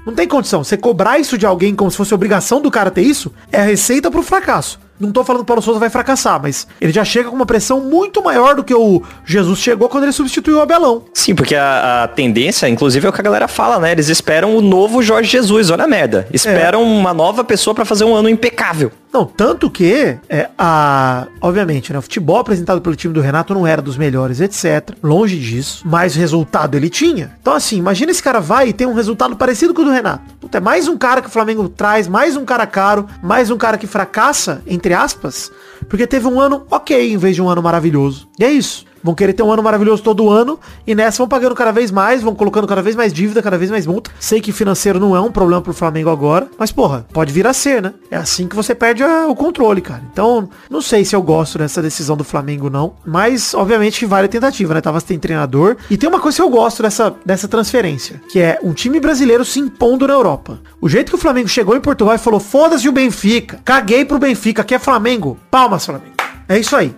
não 0.06 0.14
tem 0.14 0.28
condição. 0.28 0.62
Você 0.62 0.76
cobrar 0.76 1.18
isso 1.18 1.36
de 1.36 1.46
alguém 1.46 1.74
como 1.74 1.90
se 1.90 1.96
fosse 1.96 2.14
obrigação 2.14 2.60
do 2.60 2.70
cara 2.70 2.90
ter 2.90 3.02
isso, 3.02 3.32
é 3.50 3.60
a 3.60 3.64
receita 3.64 4.10
pro 4.10 4.22
fracasso. 4.22 4.78
Não 5.02 5.10
tô 5.10 5.24
falando 5.24 5.40
que 5.40 5.44
o 5.44 5.46
Paulo 5.46 5.62
Souza 5.62 5.80
vai 5.80 5.90
fracassar, 5.90 6.40
mas 6.40 6.66
ele 6.80 6.92
já 6.92 7.04
chega 7.04 7.28
com 7.28 7.34
uma 7.34 7.46
pressão 7.46 7.80
muito 7.80 8.22
maior 8.22 8.54
do 8.54 8.62
que 8.62 8.72
o 8.72 9.02
Jesus 9.24 9.58
chegou 9.58 9.88
quando 9.88 10.04
ele 10.04 10.12
substituiu 10.12 10.58
o 10.58 10.60
Abelão. 10.60 11.04
Sim, 11.12 11.34
porque 11.34 11.56
a, 11.56 12.04
a 12.04 12.08
tendência, 12.08 12.68
inclusive, 12.68 13.04
é 13.04 13.10
o 13.10 13.12
que 13.12 13.20
a 13.20 13.24
galera 13.24 13.48
fala, 13.48 13.80
né? 13.80 13.90
Eles 13.90 14.08
esperam 14.08 14.56
o 14.56 14.60
novo 14.60 14.91
Jorge 15.00 15.30
Jesus, 15.30 15.70
olha 15.70 15.84
a 15.84 15.88
merda. 15.88 16.26
Esperam 16.32 16.82
uma 16.82 17.14
nova 17.14 17.44
pessoa 17.44 17.72
pra 17.72 17.84
fazer 17.84 18.04
um 18.04 18.14
ano 18.14 18.28
impecável. 18.28 18.90
Não, 19.12 19.24
tanto 19.26 19.70
que, 19.70 20.16
é, 20.28 20.48
a, 20.58 21.26
obviamente, 21.40 21.92
né, 21.92 21.98
o 21.98 22.02
futebol 22.02 22.38
apresentado 22.38 22.80
pelo 22.80 22.96
time 22.96 23.12
do 23.12 23.20
Renato 23.20 23.54
não 23.54 23.66
era 23.66 23.82
dos 23.82 23.96
melhores, 23.96 24.40
etc. 24.40 24.96
Longe 25.02 25.38
disso. 25.38 25.82
Mas 25.86 26.16
o 26.16 26.18
resultado 26.18 26.76
ele 26.76 26.88
tinha. 26.88 27.36
Então, 27.40 27.54
assim, 27.54 27.76
imagina 27.76 28.10
esse 28.10 28.22
cara 28.22 28.40
vai 28.40 28.68
e 28.68 28.72
tem 28.72 28.86
um 28.86 28.94
resultado 28.94 29.36
parecido 29.36 29.72
com 29.72 29.82
o 29.82 29.84
do 29.84 29.90
Renato. 29.90 30.24
Puta, 30.40 30.58
é 30.58 30.60
mais 30.60 30.88
um 30.88 30.96
cara 30.96 31.20
que 31.20 31.28
o 31.28 31.30
Flamengo 31.30 31.68
traz, 31.68 32.08
mais 32.08 32.36
um 32.36 32.44
cara 32.44 32.66
caro, 32.66 33.06
mais 33.22 33.50
um 33.50 33.56
cara 33.56 33.78
que 33.78 33.86
fracassa, 33.86 34.62
entre 34.66 34.94
aspas, 34.94 35.52
porque 35.88 36.06
teve 36.06 36.26
um 36.26 36.40
ano 36.40 36.66
ok 36.70 37.12
em 37.12 37.18
vez 37.18 37.36
de 37.36 37.42
um 37.42 37.48
ano 37.48 37.62
maravilhoso. 37.62 38.28
E 38.38 38.44
é 38.44 38.50
isso. 38.50 38.86
Vão 39.02 39.14
querer 39.14 39.32
ter 39.32 39.42
um 39.42 39.52
ano 39.52 39.62
maravilhoso 39.62 40.02
todo 40.02 40.30
ano 40.30 40.58
e 40.86 40.94
nessa 40.94 41.18
vão 41.18 41.28
pagando 41.28 41.54
cada 41.54 41.72
vez 41.72 41.90
mais, 41.90 42.22
vão 42.22 42.34
colocando 42.34 42.66
cada 42.66 42.80
vez 42.82 42.94
mais 42.94 43.12
dívida, 43.12 43.42
cada 43.42 43.58
vez 43.58 43.70
mais 43.70 43.86
multa. 43.86 44.10
Sei 44.20 44.40
que 44.40 44.52
financeiro 44.52 45.00
não 45.00 45.16
é 45.16 45.20
um 45.20 45.30
problema 45.30 45.60
pro 45.60 45.72
Flamengo 45.72 46.08
agora, 46.10 46.48
mas 46.58 46.70
porra, 46.70 47.04
pode 47.12 47.32
vir 47.32 47.46
a 47.46 47.52
ser, 47.52 47.82
né? 47.82 47.92
É 48.10 48.16
assim 48.16 48.46
que 48.46 48.54
você 48.56 48.74
perde 48.74 49.02
a- 49.02 49.26
o 49.26 49.34
controle, 49.34 49.80
cara. 49.80 50.02
Então, 50.12 50.48
não 50.70 50.80
sei 50.80 51.04
se 51.04 51.16
eu 51.16 51.22
gosto 51.22 51.58
dessa 51.58 51.82
decisão 51.82 52.16
do 52.16 52.24
Flamengo 52.24 52.70
não, 52.70 52.94
mas 53.04 53.54
obviamente 53.54 54.06
vale 54.06 54.26
a 54.26 54.28
tentativa, 54.28 54.74
né? 54.74 54.80
Tava 54.80 55.00
sem 55.00 55.18
treinador. 55.18 55.76
E 55.90 55.96
tem 55.96 56.08
uma 56.08 56.20
coisa 56.20 56.36
que 56.36 56.42
eu 56.42 56.50
gosto 56.50 56.82
dessa, 56.82 57.14
dessa 57.24 57.48
transferência, 57.48 58.20
que 58.28 58.38
é 58.38 58.58
um 58.62 58.72
time 58.72 59.00
brasileiro 59.00 59.44
se 59.44 59.58
impondo 59.60 60.06
na 60.06 60.14
Europa. 60.14 60.60
O 60.80 60.88
jeito 60.88 61.10
que 61.10 61.16
o 61.16 61.18
Flamengo 61.18 61.48
chegou 61.48 61.76
em 61.76 61.80
Portugal 61.80 62.14
e 62.14 62.18
falou, 62.18 62.38
foda-se 62.40 62.88
o 62.88 62.92
Benfica, 62.92 63.60
caguei 63.64 64.04
pro 64.04 64.18
Benfica, 64.18 64.62
aqui 64.62 64.74
é 64.74 64.78
Flamengo, 64.78 65.36
palmas 65.50 65.84
Flamengo. 65.86 66.12
É 66.48 66.58
isso 66.58 66.76
aí. 66.76 66.94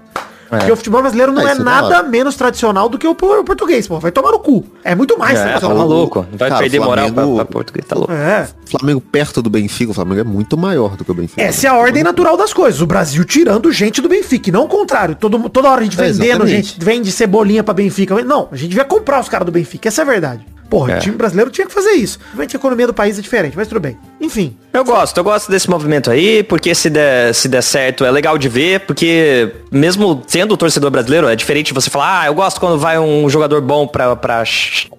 Porque 0.49 0.71
o 0.73 0.77
futebol 0.77 1.01
brasileiro 1.03 1.33
não 1.33 1.43
É, 1.43 1.51
é, 1.51 1.51
é 1.53 1.55
da 1.57 1.65
nada 1.65 2.03
menos 2.03 2.37
tradicional 2.37 2.89
do 2.89 2.99
que 2.99 3.07
o 3.07 3.15
por- 3.15 3.43
português, 3.45 3.87
pô. 3.89 3.99
Vai 3.99 4.13
tomar 4.13 4.31
no 4.33 4.39
cu. 4.39 4.65
É 4.85 4.95
muito 4.95 5.19
mais 5.19 5.39
É, 5.39 5.43
tá 5.43 5.49
tradicional. 5.61 5.87
louco. 5.89 6.27
Vai 6.33 6.49
Cara, 6.51 6.61
perder 6.61 6.79
moral 6.81 7.05
pra, 7.07 7.15
Flamengo- 7.15 7.37
pra 7.37 7.45
português, 7.45 7.87
tá 7.87 7.97
louco. 7.97 8.13
É. 8.13 8.49
Flamengo 8.67 9.01
perto 9.01 9.43
do 9.43 9.51
Benfica, 9.51 9.91
o 9.91 9.95
Flamengo 9.95 10.21
é 10.21 10.25
muito 10.25 10.57
maior 10.57 10.97
do 10.97 11.05
que 11.05 11.11
o 11.11 11.15
Benfica. 11.15 11.43
Essa 11.43 11.67
é 11.67 11.71
a 11.71 11.75
ordem 11.75 12.03
natural 12.03 12.37
das 12.37 12.53
coisas. 12.53 12.81
O 12.81 12.87
Brasil 12.87 13.25
tirando 13.25 13.71
gente 13.73 14.01
do 14.01 14.09
Benfica. 14.09 14.49
e 14.49 14.53
Não 14.53 14.65
o 14.65 14.69
contrário. 14.69 15.15
Todo, 15.15 15.49
toda 15.49 15.69
hora 15.71 15.81
a 15.81 15.85
gente 15.85 16.01
É, 16.01 16.05
vendendo, 16.05 16.23
exatamente. 16.45 16.55
gente 16.69 16.85
vende 16.85 17.11
cebolinha 17.13 17.63
pra 17.65 17.73
Benfica. 17.75 18.23
Não, 18.25 18.49
a 18.53 18.57
gente 18.57 18.69
devia 18.71 18.85
comprar 18.85 19.21
os 19.21 19.29
caras 19.29 19.47
do 19.47 19.53
Benfica. 19.53 19.89
Essa 19.89 20.03
é 20.03 20.05
a 20.05 20.07
verdade. 20.07 20.47
Porra, 20.69 20.93
É. 20.95 20.97
o 20.97 21.01
time 21.01 21.15
brasileiro 21.17 21.51
tinha 21.51 21.67
que 21.67 21.73
fazer 21.73 21.93
isso. 21.93 22.19
Obviamente 22.29 22.57
a 22.57 22.59
economia 22.59 22.87
do 22.87 22.95
país 22.95 23.19
é 23.19 23.23
diferente, 23.23 23.57
mas 23.57 23.69
tudo 23.69 23.81
bem. 23.81 23.97
Enfim. 24.21 24.57
Eu 24.73 24.85
gosto, 24.85 25.17
eu 25.19 25.23
gosto 25.23 25.51
desse 25.51 25.71
movimento 25.71 26.11
aí, 26.11 26.43
porque 26.43 26.75
se 26.75 26.91
der, 26.91 27.33
se 27.35 27.47
der 27.49 27.63
certo 27.63 28.05
é 28.05 28.11
legal 28.11 28.37
de 28.37 28.49
ver, 28.49 28.81
porque 28.81 29.53
mesmo 29.71 30.23
sendo 30.27 30.57
torcedor 30.57 30.91
brasileiro, 30.91 31.29
é 31.29 31.37
diferente 31.37 31.73
você 31.73 31.89
falar, 31.91 32.23
ah, 32.23 32.27
eu 32.27 32.35
gosto 32.35 32.59
quando 32.59 32.77
vai 32.79 32.99
um 32.99 33.29
jogador 33.31 33.61
bom 33.61 33.87
pra, 33.87 34.17
pra, 34.17 34.43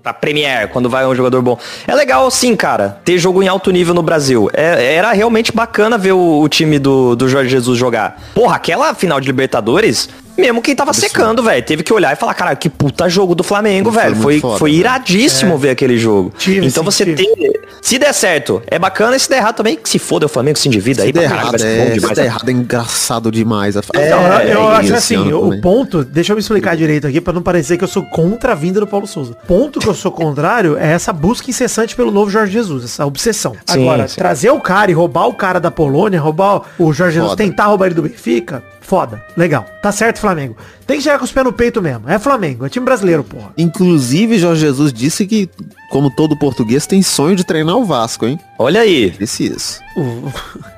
pra 0.02 0.14
Premier, 0.14 0.70
quando 0.70 0.90
vai 0.90 1.06
um 1.06 1.14
jogador 1.16 1.42
bom. 1.42 1.58
É 1.88 1.94
legal 1.94 2.30
sim, 2.32 2.56
cara, 2.56 3.02
ter 3.04 3.18
jogo 3.18 3.44
em 3.44 3.48
alto 3.48 3.70
nível 3.72 3.94
no 3.94 4.02
Brasil. 4.04 4.50
É- 4.54 4.94
era 4.96 5.12
realmente 5.12 5.52
bacana 5.52 5.98
ver 5.98 6.14
o, 6.14 6.40
o 6.42 6.48
time 6.48 6.80
do, 6.80 7.16
do 7.16 7.28
Jorge 7.28 7.50
Jesus 7.50 7.78
jogar. 7.78 8.22
Porra, 8.34 8.56
aquela 8.56 8.94
final 8.94 9.20
de 9.20 9.28
Libertadores 9.28 10.08
Mesmo 10.38 10.62
quem 10.62 10.76
tava 10.76 10.94
secando, 10.94 11.42
velho. 11.44 11.64
Teve 11.64 11.84
que 11.84 11.94
olhar 11.94 12.12
e 12.14 12.16
falar, 12.16 12.34
cara, 12.34 12.56
que 12.56 12.70
puta 12.70 13.08
jogo 13.10 13.34
do 13.36 13.44
Flamengo, 13.44 13.90
velho. 13.92 14.16
Foi, 14.16 14.40
foda, 14.40 14.58
foi 14.60 14.72
velho. 14.72 14.80
iradíssimo 14.82 15.58
ver 15.58 15.70
aquele 15.72 15.98
jogo. 15.98 16.34
Tive, 16.38 16.66
então 16.68 16.84
sim, 16.84 16.86
você 16.92 17.06
tive. 17.06 17.16
tem. 17.26 17.54
Se 17.82 17.98
der 18.00 18.14
certo, 18.14 18.62
é 18.68 18.78
bacana. 18.80 19.16
E 19.16 19.20
se 19.20 19.30
der 19.30 19.38
errado 19.38 19.56
também, 19.56 19.76
que 19.76 19.88
se 19.90 20.00
foda 20.00 20.26
o 20.26 20.30
Flamengo, 20.30 20.58
se 20.58 20.68
endivida 20.68 21.04
aí 21.04 21.08
Se 21.08 21.14
der 21.14 21.28
pra 21.28 21.38
caralho, 21.38 21.64
errado, 21.64 21.78
bom 21.78 21.84
é, 21.84 21.88
se 21.88 21.94
demais. 22.00 22.16
der 22.18 22.26
errado 22.26 22.50
é 22.50 22.52
engraçado 22.52 23.32
demais. 23.32 23.76
Então, 23.76 23.92
É, 24.02 24.46
eu, 24.46 24.50
eu 24.60 24.72
é 24.72 24.76
acho 24.76 24.86
esse 24.88 25.16
assim, 25.16 25.34
o 25.34 25.42
também. 25.42 25.62
ponto, 25.62 26.04
deixa 26.04 26.32
eu 26.32 26.36
me 26.36 26.42
explicar 26.42 26.76
direito 26.76 27.08
aqui 27.08 27.22
pra 27.22 27.32
não 27.34 27.42
parecer 27.42 27.78
que 27.78 27.84
eu 27.84 27.88
sou 27.88 28.04
contra 28.04 28.52
a 28.52 28.56
vinda 28.56 28.80
do 28.80 28.88
Paulo 28.88 29.08
Souza. 29.08 29.36
Ponto 29.48 29.80
que 29.80 29.88
eu 29.88 29.94
sou 29.94 30.12
contrário 30.12 30.78
é 30.78 30.92
essa 30.92 31.14
busca 31.14 31.50
incessante 31.50 31.96
pelo 31.96 32.12
novo 32.12 32.30
Jorge 32.30 32.52
Jesus, 32.52 32.84
essa 32.86 33.06
obsessão. 33.06 33.54
Sim, 33.66 33.82
Agora, 33.84 34.08
sim. 34.08 34.16
trazer 34.18 34.50
o 34.50 34.60
cara 34.60 34.90
e 34.92 34.94
roubar 34.94 35.28
o 35.28 35.34
cara 35.34 35.60
da 35.60 35.70
Polônia, 35.72 36.20
roubar 36.20 36.62
o 36.80 36.92
Jorge 36.92 37.16
Jesus, 37.16 37.32
Foda. 37.32 37.44
tentar 37.44 37.66
roubar 37.68 37.86
ele 37.88 37.96
do 37.96 38.02
Benfica, 38.02 38.64
foda, 38.86 39.24
legal. 39.36 39.66
Tá 39.82 39.92
certo, 39.92 40.20
Flamengo. 40.20 40.56
Tem 40.86 40.98
que 40.98 41.04
chegar 41.04 41.18
com 41.18 41.26
os 41.26 41.32
pés 41.32 41.46
no 41.46 41.52
peito 41.52 41.82
mesmo. 41.82 42.08
É 42.10 42.20
Flamengo, 42.20 42.66
é 42.66 42.70
time 42.70 42.86
brasileiro, 42.86 43.24
porra. 43.24 43.52
Inclusive, 43.58 44.38
Jorge 44.38 44.62
Jesus 44.62 44.94
disse 44.94 45.26
que, 45.26 45.50
como 45.90 46.10
todo 46.10 46.38
português, 46.38 46.86
tem 46.86 47.02
sonho 47.02 47.36
de 47.36 47.44
treinar 47.44 47.76
o 47.76 47.86
Vasco, 47.86 48.26
hein? 48.26 48.40
Olha 48.58 48.82
aí. 48.82 49.10
Disse 49.10 49.48
isso. 49.48 49.85
Uh, 49.96 50.32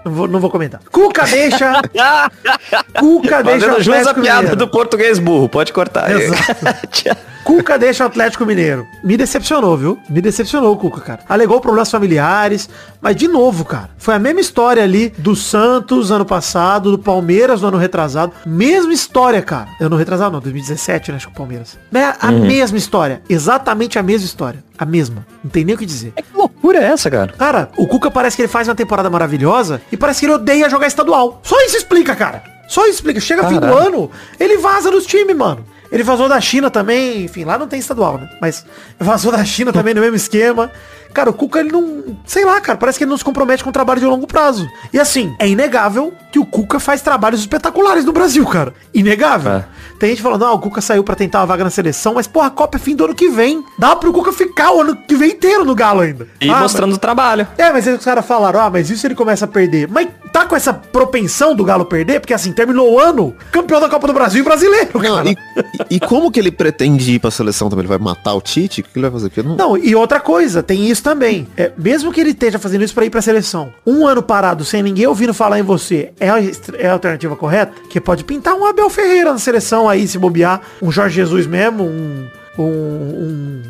não, 0.06 0.12
vou, 0.12 0.28
não 0.28 0.40
vou 0.40 0.50
comentar. 0.50 0.80
Cuca 0.92 1.24
deixa. 1.26 1.82
Cuca 3.00 3.42
deixa 3.44 3.66
o 3.66 3.70
Fazendo 3.70 3.84
jus 3.84 4.08
a 4.08 4.14
piada 4.14 4.38
Mineiro. 4.42 4.56
do 4.56 4.68
português 4.68 5.18
burro. 5.20 5.50
Pode 5.50 5.74
cortar. 5.74 6.10
Cuca 7.44 7.80
deixa 7.80 8.04
o 8.04 8.08
Atlético 8.08 8.46
Mineiro. 8.46 8.86
Me 9.02 9.16
decepcionou, 9.16 9.78
viu? 9.78 9.98
Me 10.10 10.22
decepcionou 10.22 10.74
o 10.74 10.78
Cuca, 10.78 11.00
cara. 11.00 11.20
Alegou 11.30 11.62
problemas 11.62 11.90
familiares, 11.90 12.70
mas 13.02 13.16
de 13.16 13.26
novo, 13.28 13.64
cara, 13.64 13.90
foi 13.98 14.14
a 14.16 14.20
mesma 14.20 14.42
história 14.42 14.84
ali 14.84 15.14
do 15.18 15.34
Santos 15.34 16.12
ano 16.12 16.26
passado, 16.26 16.92
do 16.92 17.00
Palmeiras 17.00 17.62
no 17.62 17.70
ano 17.70 17.78
retrasado. 17.78 18.34
Mesma 18.46 18.92
história, 18.92 19.42
cara. 19.42 19.70
Ano 19.80 19.96
retrasado 19.96 20.34
não, 20.34 20.42
2017, 20.42 21.12
né? 21.12 21.18
Acho 21.18 21.28
que 21.28 21.34
o 21.34 21.38
Palmeiras. 21.38 21.80
Né? 21.90 22.14
A 22.20 22.32
mesma 22.34 22.78
história. 22.78 23.22
Exatamente 23.30 23.98
a 23.98 24.04
mesma 24.04 24.26
história. 24.26 24.62
A 24.78 24.86
mesma. 24.86 25.26
Não 25.42 25.50
tem 25.50 25.64
nem 25.64 25.74
o 25.74 25.78
que 25.78 25.86
dizer. 25.86 26.12
que 26.12 26.24
loucura 26.68 26.80
é 26.80 26.92
essa, 26.92 27.10
cara? 27.10 27.34
Cara, 27.38 27.70
o 27.78 27.88
Cuca 27.88 28.12
parece 28.12 28.36
que 28.36 28.42
ele 28.42 28.50
faz 28.50 28.68
uma 28.68 28.76
temporada 28.76 29.10
maravilhosa 29.10 29.82
e 29.92 29.98
parece 29.98 30.20
que 30.20 30.26
ele 30.26 30.34
odeia 30.34 30.70
jogar 30.70 30.88
estadual. 30.88 31.40
Só 31.44 31.60
isso 31.62 31.78
explica, 31.78 32.16
cara. 32.16 32.44
Só 32.68 32.82
isso 32.84 32.96
explica. 32.96 33.20
Chega 33.20 33.48
fim 33.48 33.56
do 33.56 33.62
Caralho. 33.62 33.88
ano, 33.88 34.12
ele 34.40 34.58
vaza 34.58 34.92
dos 34.92 35.06
times, 35.06 35.36
mano. 35.36 35.66
Ele 35.90 36.04
vazou 36.04 36.28
da 36.28 36.40
China 36.42 36.70
também, 36.70 37.24
enfim, 37.24 37.46
lá 37.46 37.58
não 37.58 37.66
tem 37.66 37.80
estadual, 37.80 38.18
né? 38.18 38.30
Mas 38.42 38.66
vazou 39.00 39.32
da 39.32 39.44
China 39.46 39.72
também 39.72 39.94
no 39.94 40.02
mesmo 40.02 40.18
esquema. 40.18 40.70
Cara, 41.14 41.30
o 41.30 41.34
Cuca, 41.34 41.60
ele 41.60 41.72
não. 41.72 42.04
Sei 42.26 42.46
lá, 42.46 42.60
cara, 42.62 42.78
parece 42.78 42.98
que 42.98 43.04
ele 43.04 43.10
não 43.12 43.18
se 43.18 43.24
compromete 43.24 43.64
com 43.64 43.72
trabalho 43.72 44.00
de 44.00 44.06
longo 44.06 44.28
prazo. 44.28 44.68
E 44.94 45.00
assim, 45.00 45.36
é 45.40 45.48
inegável 45.48 46.14
que 46.32 46.40
o 46.40 46.46
Cuca 46.46 46.80
faz 46.80 47.02
trabalhos 47.02 47.40
espetaculares 47.40 48.06
no 48.06 48.12
Brasil, 48.12 48.46
cara. 48.46 48.74
Inegável. 48.94 49.52
É. 49.54 49.66
Tem 50.00 50.10
gente 50.12 50.22
falando, 50.22 50.42
não, 50.42 50.54
o 50.56 50.60
Cuca 50.60 50.80
saiu 50.80 51.04
pra 51.04 51.16
tentar 51.16 51.40
uma 51.40 51.48
vaga 51.48 51.64
na 51.64 51.70
seleção, 51.72 52.14
mas, 52.16 52.28
porra, 52.28 52.48
a 52.48 52.52
Copa 52.52 52.78
é 52.78 52.80
fim 52.80 52.96
do 52.96 53.06
ano 53.06 53.16
que 53.16 53.30
vem. 53.30 53.64
Dá 53.80 53.96
pro 53.96 54.14
Cuca 54.14 54.32
ficar 54.32 54.72
o 54.72 54.82
ano 54.82 54.96
que 54.96 55.16
vem 55.16 55.32
inteiro 55.32 55.66
no 55.66 55.74
Galo 55.74 56.02
ainda. 56.02 56.28
E 56.40 56.50
Ah, 56.50 56.60
mostrando 56.60 56.94
o 56.94 56.98
trabalho. 57.00 57.48
é, 57.58 57.72
mas 57.72 57.88
aí 57.88 57.96
os 57.96 58.06
caras 58.06 58.26
falaram, 58.26 58.60
ah, 58.62 58.70
mas 58.70 58.90
isso 58.92 59.08
ele 59.08 59.16
começa 59.16 59.46
a 59.46 59.48
perder. 59.48 59.88
Mas 59.90 60.08
tá 60.32 60.46
com 60.46 60.56
essa 60.56 60.72
propensão 60.74 61.56
do 61.56 61.64
Galo 61.64 61.86
perder? 61.86 62.20
Porque 62.20 62.34
assim, 62.34 62.52
terminou 62.52 62.92
o 62.94 63.00
ano 63.00 63.34
campeão 63.52 63.80
da 63.80 63.90
Copa 63.90 64.06
do 64.08 64.14
Brasil 64.14 64.42
e 64.42 64.44
brasileiro, 64.44 64.92
Não, 65.02 65.16
cara. 65.16 65.30
e, 65.30 65.32
e- 65.90 65.96
e 65.96 66.00
como 66.00 66.30
que 66.32 66.40
ele 66.40 66.52
pretende 66.52 67.14
ir 67.14 67.20
pra 67.20 67.32
seleção 67.32 67.70
também? 67.70 67.82
Ele 67.82 67.88
vai 67.90 67.98
matar 67.98 68.34
o 68.36 68.42
Tite? 68.42 68.82
O 68.82 68.84
que 68.84 68.90
ele 68.96 69.10
vai 69.10 69.20
fazer? 69.20 69.32
Não... 69.44 69.56
Não, 69.56 69.78
e 69.78 69.96
outra 69.96 70.20
coisa, 70.20 70.62
tem 70.62 70.88
isso 70.90 70.97
também. 71.04 71.48
É, 71.58 71.72
mesmo 71.78 72.12
que 72.12 72.20
ele 72.22 72.32
esteja 72.32 72.60
fazendo 72.60 72.84
isso 72.84 72.94
pra 72.94 73.06
ir 73.06 73.10
pra 73.10 73.22
seleção, 73.22 73.74
um 73.86 74.06
ano 74.08 74.22
parado 74.22 74.64
sem 74.66 74.82
ninguém 74.84 75.08
ouvindo 75.08 75.34
falar 75.34 75.60
em 75.60 75.64
você, 75.64 76.12
é 76.20 76.30
a, 76.30 76.38
é 76.78 76.88
a 76.88 76.94
alternativa 76.94 77.36
correta? 77.36 77.74
Que 77.90 78.00
pode 78.02 78.24
pintar 78.24 78.54
um 78.56 78.66
Abel 78.66 78.90
Ferreira 78.90 79.32
na 79.32 79.40
seleção 79.40 79.88
aí, 79.90 80.08
se 80.08 80.18
bobear, 80.18 80.62
um 80.82 80.92
Jorge 80.92 81.16
Jesus 81.16 81.46
mesmo, 81.48 81.84
um, 81.84 82.28
um, 82.58 82.64
um 82.64 83.62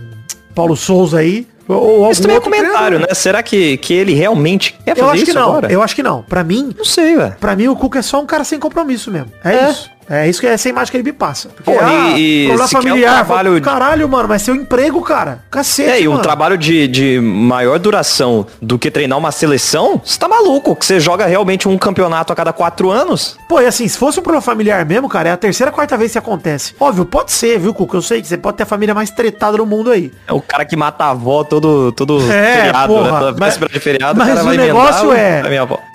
Paulo 0.56 0.76
Souza 0.76 1.20
aí. 1.20 1.48
Ou, 1.68 2.06
algum 2.06 2.22
também 2.22 2.38
é 2.38 2.40
comentário, 2.40 3.00
né? 3.00 3.08
Será 3.14 3.44
que, 3.44 3.76
que 3.78 3.94
ele 3.94 4.14
realmente 4.14 4.74
quer 4.86 4.96
fazer 4.96 5.02
Eu 5.02 5.10
acho 5.12 5.24
que 5.26 5.30
isso 5.32 5.38
não, 5.40 5.50
agora? 5.50 5.72
eu 5.74 5.84
acho 5.84 5.96
que 5.96 6.02
não. 6.02 6.24
Pra 6.24 6.42
mim, 6.42 6.74
Não 6.78 6.86
sei, 6.86 7.18
velho. 7.18 7.36
Pra 7.42 7.58
mim, 7.58 7.68
o 7.68 7.76
Cuca 7.76 8.00
é 8.00 8.02
só 8.02 8.22
um 8.22 8.26
cara 8.26 8.46
sem 8.46 8.58
compromisso 8.58 9.12
mesmo. 9.12 9.32
É, 9.44 9.54
É. 9.54 9.70
isso. 9.72 9.90
É 10.10 10.28
isso 10.30 10.40
que 10.40 10.48
é 10.48 10.52
essa 10.52 10.70
imagem 10.70 10.92
que 10.92 10.98
ele 10.98 11.04
me 11.04 11.12
passa. 11.14 11.50
Porque, 11.50 11.70
Pô, 11.72 11.78
e- 12.16 12.46
e 12.46 12.48
problema 12.48 12.68
se 12.68 12.74
quer 12.76 12.80
um 12.80 12.82
familiar. 12.90 13.14
trabalho 13.26 13.62
Caralho, 13.62 14.08
mano, 14.10 14.30
mas 14.30 14.42
seu 14.42 14.56
emprego, 14.56 15.02
cara. 15.02 15.40
Cacete, 15.52 15.90
É, 15.90 16.02
e 16.02 16.08
um 16.08 16.12
mano. 16.12 16.24
trabalho 16.24 16.58
de, 16.58 16.88
de 16.88 17.20
maior 17.20 17.78
duração 17.80 18.46
do 18.62 18.80
que 18.80 18.90
treinar 18.90 19.18
uma 19.18 19.32
seleção, 19.32 20.02
você 20.04 20.18
tá 20.18 20.28
maluco? 20.28 20.76
Que 20.76 20.86
você 20.86 21.00
joga 21.00 21.26
realmente 21.26 21.68
um 21.68 21.78
campeonato 21.78 22.32
a 22.32 22.36
cada 22.36 22.54
quatro 22.54 22.90
anos? 22.90 23.38
Pô, 23.50 23.60
e 23.62 23.66
assim, 23.66 23.88
se 23.88 23.98
fosse 23.98 24.20
um 24.20 24.24
problema 24.24 24.42
familiar 24.42 24.86
mesmo, 24.86 25.10
cara, 25.10 25.30
é 25.30 25.32
a 25.32 25.38
terceira, 25.38 25.72
quarta 25.72 25.98
vez 25.98 26.12
que 26.14 26.18
acontece. 26.18 26.74
Óbvio, 26.80 27.06
pode 27.06 27.32
ser, 27.32 27.60
viu, 27.60 27.74
Cuca? 27.74 27.98
Eu 27.98 28.02
sei 28.02 28.22
que 28.22 28.28
você 28.28 28.38
pode 28.38 28.58
ter 28.58 28.64
a 28.64 28.66
família 28.66 28.94
mais 28.96 29.10
tretada 29.12 29.58
do 29.58 29.66
mundo 29.66 29.92
aí. 29.92 30.12
É 30.28 30.34
o 30.34 30.42
cara 30.42 30.64
que 30.66 30.76
mata 30.76 31.06
a 31.06 31.10
avó 31.12 31.44
todo, 31.44 31.92
todo 31.92 32.20
É, 32.32 32.56
feriado, 32.62 32.94
né? 32.94 33.00
porra. 33.04 33.20
Toda 33.20 33.46
véspera 33.46 33.72
de 33.74 33.80
feriado, 33.80 34.18
mas 34.20 34.30
o 34.30 34.36
cara 34.36 34.48
o 34.48 34.54
negócio 34.54 35.14
é... 35.14 35.42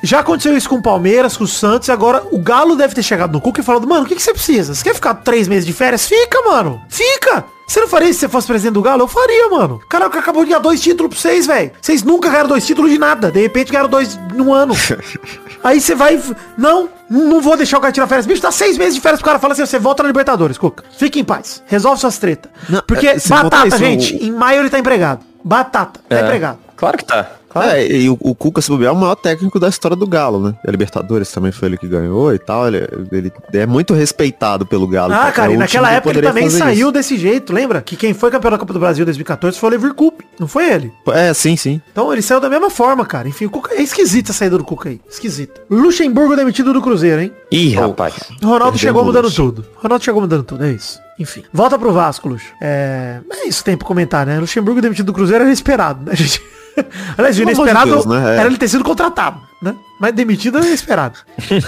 Já 0.02 0.21
aconteceu 0.21 0.57
isso 0.57 0.69
com 0.69 0.76
o 0.76 0.83
Palmeiras, 0.83 1.37
com 1.37 1.45
o 1.45 1.49
Santos, 1.49 1.88
e 1.88 1.92
agora 1.92 2.23
o 2.31 2.38
Galo 2.38 2.76
deve 2.76 2.95
ter 2.95 3.02
chegado 3.02 3.33
no 3.33 3.40
Cuca 3.40 3.61
e 3.61 3.64
falado, 3.64 3.87
mano, 3.87 4.01
o 4.02 4.06
que, 4.06 4.14
que 4.16 4.23
você 4.23 4.32
precisa? 4.32 4.75
Você 4.75 4.82
quer 4.85 4.94
ficar 4.94 5.14
três 5.14 5.49
meses 5.49 5.64
de 5.66 5.73
férias? 5.73 6.06
Fica, 6.06 6.40
mano. 6.42 6.82
Fica. 6.88 7.44
Você 7.66 7.80
não 7.80 7.88
faria 7.88 8.09
isso 8.11 8.18
se 8.21 8.26
você 8.26 8.28
fosse 8.28 8.47
presidente 8.47 8.75
do 8.75 8.82
Galo? 8.82 9.02
Eu 9.02 9.09
faria, 9.09 9.49
mano. 9.49 9.80
Caraca, 9.88 10.18
acabou 10.18 10.42
de 10.44 10.50
ganhar 10.50 10.61
dois 10.61 10.80
títulos 10.80 11.11
pra 11.14 11.18
vocês, 11.21 11.47
velho. 11.47 11.71
Vocês 11.80 12.02
nunca 12.02 12.28
ganharam 12.28 12.49
dois 12.49 12.66
títulos 12.66 12.90
de 12.90 12.99
nada. 12.99 13.30
De 13.30 13.40
repente 13.40 13.71
ganharam 13.73 13.88
dois 13.88 14.18
num 14.35 14.52
ano. 14.52 14.75
Aí 15.64 15.80
você 15.80 15.94
vai... 15.94 16.21
Não, 16.59 16.88
não 17.09 17.40
vou 17.40 17.56
deixar 17.56 17.78
o 17.78 17.80
cara 17.80 17.92
tirar 17.92 18.06
férias. 18.06 18.26
Bicho, 18.26 18.42
dá 18.42 18.50
seis 18.50 18.76
meses 18.76 18.94
de 18.94 19.00
férias 19.00 19.21
pro 19.21 19.26
cara 19.26 19.38
fala 19.38 19.52
assim, 19.54 19.64
você 19.64 19.78
volta 19.78 20.02
na 20.02 20.09
Libertadores, 20.09 20.59
Cuca. 20.59 20.85
Fique 20.99 21.21
em 21.21 21.25
paz. 21.25 21.62
Resolve 21.66 22.00
suas 22.00 22.18
tretas. 22.18 22.50
Não, 22.68 22.82
Porque 22.87 23.06
é, 23.06 23.16
batata, 23.28 23.78
gente, 23.78 24.16
em 24.16 24.32
maio 24.32 24.61
ele 24.61 24.68
tá 24.71 24.78
empregado. 24.78 25.25
Batata, 25.42 26.00
tá 26.09 26.16
É. 26.18 26.21
empregado. 26.25 26.59
Claro 26.76 26.99
que 26.99 27.04
tá. 27.04 27.30
Claro. 27.52 27.71
É, 27.71 27.87
e 27.87 28.09
o, 28.09 28.16
o 28.21 28.35
Cuca, 28.35 28.61
se 28.62 28.71
bobear, 28.71 28.92
é 28.92 28.97
o 28.97 28.99
maior 28.99 29.14
técnico 29.14 29.61
da 29.61 29.68
história 29.68 29.97
do 29.97 30.06
Galo, 30.06 30.40
né? 30.40 30.54
A 30.66 30.71
Libertadores 30.71 31.30
também 31.30 31.52
foi 31.52 31.68
ele 31.68 31.76
que 31.78 31.87
ganhou 31.87 32.35
e 32.35 32.38
tal. 32.38 32.66
Ele, 32.66 32.78
ele 33.12 33.32
é 33.52 33.66
muito 33.66 33.92
respeitado 33.94 34.64
pelo 34.64 34.87
Galo. 34.87 35.12
Ah, 35.12 35.30
cara, 35.30 35.52
É 35.52 35.54
e 35.54 35.59
naquela 35.59 35.90
época 35.90 36.16
ele 36.18 36.26
também 36.26 36.49
saiu 36.50 36.88
isso. 36.88 36.92
desse 36.92 37.16
jeito, 37.18 37.52
lembra? 37.52 37.82
Que 37.82 37.97
quem 37.97 38.14
foi 38.14 38.30
campeão 38.30 38.50
da 38.52 38.59
Copa 38.59 38.73
do 38.73 38.78
Brasil 38.80 39.02
em 39.02 39.06
2014 39.06 39.59
foi 39.59 39.68
o 39.68 39.73
Leverkusen, 39.73 40.18
não 40.40 40.49
foi 40.49 40.71
ele. 40.71 40.92
É, 41.09 41.32
sim, 41.35 41.56
sim. 41.56 41.80
Então 41.92 42.12
ele 42.12 42.23
saiu 42.23 42.40
da 42.40 42.49
mesma 42.49 42.71
forma, 42.71 43.04
cara. 43.04 43.28
Enfim, 43.28 43.44
o 43.47 43.50
Cuca 43.50 43.75
é 43.75 43.82
esquisita 43.82 44.32
a 44.32 44.35
saída 44.35 44.56
do 44.56 44.64
Cuca 44.64 44.88
aí. 44.88 45.00
Esquisita. 45.09 45.61
Luxemburgo 45.71 46.35
demitido 46.37 46.73
do 46.73 46.80
Cruzeiro, 46.80 47.21
hein? 47.21 47.32
Ih, 47.50 47.75
rapaz. 47.75 48.14
O 48.42 48.47
Ronaldo 48.47 48.78
chegou 48.78 49.04
mudando 49.04 49.25
Luxo. 49.25 49.37
tudo. 49.37 49.66
Ronaldo 49.76 50.04
chegou 50.04 50.21
mudando 50.23 50.42
tudo, 50.44 50.64
é 50.64 50.71
isso. 50.73 50.99
Enfim. 51.18 51.42
Volta 51.52 51.78
pro 51.78 51.92
Vasco, 51.92 52.28
Luxo. 52.28 52.47
É. 52.61 53.21
É 53.30 53.47
isso 53.47 53.59
que 53.59 53.64
tem 53.66 53.76
pra 53.76 53.87
comentar, 53.87 54.25
né? 54.26 54.38
Luxemburgo 54.40 54.80
demitido 54.80 55.06
do 55.06 55.12
Cruzeiro 55.12 55.44
era 55.44 55.52
esperado, 55.52 56.04
né, 56.09 56.16
gente? 56.16 56.40
Aliás, 57.17 57.38
o 57.38 57.43
inesperado 57.43 57.91
Deus, 57.91 58.07
né? 58.07 58.37
É. 58.37 58.38
era 58.38 58.47
ele 58.47 58.57
ter 58.57 58.69
sido 58.69 58.85
contratado, 58.85 59.41
né? 59.61 59.75
Mas 60.00 60.14
demitido 60.14 60.59
era 60.59 60.69
esperado. 60.69 61.19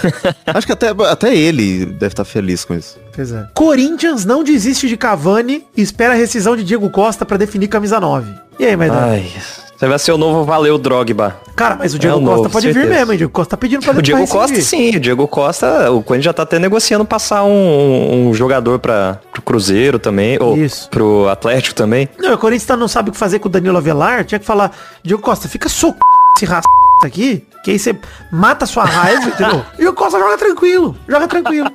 Acho 0.45 0.67
que 0.67 0.73
até, 0.73 0.89
até 0.89 1.35
ele 1.35 1.85
deve 1.85 2.13
estar 2.13 2.25
feliz 2.25 2.65
com 2.65 2.73
isso. 2.73 2.97
Pois 3.15 3.31
é. 3.31 3.47
Corinthians 3.53 4.25
não 4.25 4.43
desiste 4.43 4.87
de 4.87 4.97
Cavani 4.97 5.65
e 5.75 5.81
espera 5.81 6.13
a 6.13 6.17
rescisão 6.17 6.55
de 6.55 6.63
Diego 6.63 6.89
Costa 6.89 7.25
pra 7.25 7.37
definir 7.37 7.67
camisa 7.67 7.99
9. 7.99 8.33
E 8.59 8.65
aí, 8.65 8.75
Maidana? 8.75 9.07
Ai, 9.07 9.31
você 9.77 9.87
vai 9.87 9.99
ser 9.99 10.11
o 10.13 10.17
novo 10.17 10.43
Valeu 10.45 10.77
Drogba. 10.77 11.35
Cara, 11.55 11.75
mas 11.75 11.93
o 11.93 11.99
Diego 11.99 12.15
É 12.15 12.19
o 12.19 12.21
Costa 12.23 12.37
novo, 12.37 12.49
pode 12.49 12.67
vir 12.67 12.73
certeza. 12.73 12.93
mesmo, 12.95 13.11
hein? 13.11 13.15
O 13.15 13.17
Diego 13.17 13.31
Costa 13.33 13.49
tá 13.51 13.57
pedindo 13.57 13.81
pra 13.83 13.93
O 13.97 14.01
Diego 14.01 14.27
Costa, 14.27 14.61
sim. 14.61 14.95
O 14.95 14.99
Diego 14.99 15.27
Costa, 15.27 15.91
o 15.91 16.01
Corinthians 16.03 16.25
já 16.25 16.33
tá 16.33 16.43
até 16.43 16.59
negociando 16.59 17.05
passar 17.05 17.43
um, 17.43 18.29
um 18.29 18.33
jogador 18.33 18.79
para 18.79 19.19
pro 19.31 19.41
Cruzeiro 19.41 19.97
também, 19.99 20.37
ou 20.41 20.57
Isso. 20.57 20.89
pro 20.89 21.27
Atlético 21.29 21.75
também. 21.75 22.09
Não, 22.17 22.33
o 22.33 22.37
Corinthians 22.37 22.65
tá- 22.67 22.77
não 22.77 22.87
sabe 22.87 23.09
o 23.09 23.11
que 23.11 23.17
fazer 23.17 23.39
com 23.39 23.47
o 23.47 23.51
Danilo 23.51 23.77
Avelar. 23.77 24.23
Tinha 24.25 24.39
que 24.39 24.45
falar, 24.45 24.71
Diego 25.03 25.21
Costa, 25.21 25.47
fica 25.47 25.67
soco 25.69 25.99
esse 26.37 26.45
raça 26.45 26.65
aqui, 27.03 27.45
que 27.63 27.71
aí 27.71 27.79
você 27.79 27.95
mata 28.31 28.65
a 28.65 28.67
sua 28.67 28.83
raiva, 28.85 29.27
entendeu? 29.27 29.63
E 29.79 29.85
o 29.87 29.93
Costa 29.93 30.17
joga 30.19 30.37
tranquilo, 30.37 30.95
joga 31.07 31.27
tranquilo. 31.27 31.69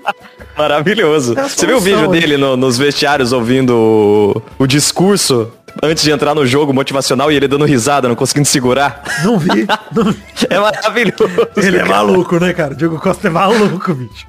Maravilhoso. 0.57 1.39
É 1.39 1.49
Você 1.49 1.67
viu 1.67 1.77
o 1.77 1.81
vídeo 1.81 2.11
aí. 2.13 2.21
dele 2.21 2.37
no- 2.37 2.57
nos 2.57 2.77
vestiários 2.77 3.33
ouvindo 3.33 3.71
o, 3.77 4.43
o 4.59 4.67
discurso 4.67 5.51
antes 5.83 6.03
de 6.03 6.11
entrar 6.11 6.35
no 6.35 6.47
jogo 6.47 6.73
motivacional 6.73 7.31
e 7.31 7.37
ele 7.37 7.49
dando 7.49 7.65
risada, 7.65 8.09
não 8.09 8.15
conseguindo 8.15 8.47
segurar? 8.49 9.03
Não 9.25 9.39
vi, 9.39 9.67
não 9.93 10.05
vi. 10.13 10.21
É 10.49 10.59
maravilhoso. 10.59 11.49
Ele 11.57 11.79
é 11.79 11.85
maluco, 11.85 12.39
né, 12.39 12.53
cara? 12.53 12.73
O 12.73 12.77
Diego 12.77 12.99
Costa 12.99 13.29
é 13.29 13.31
maluco, 13.31 13.95
bicho. 13.95 14.27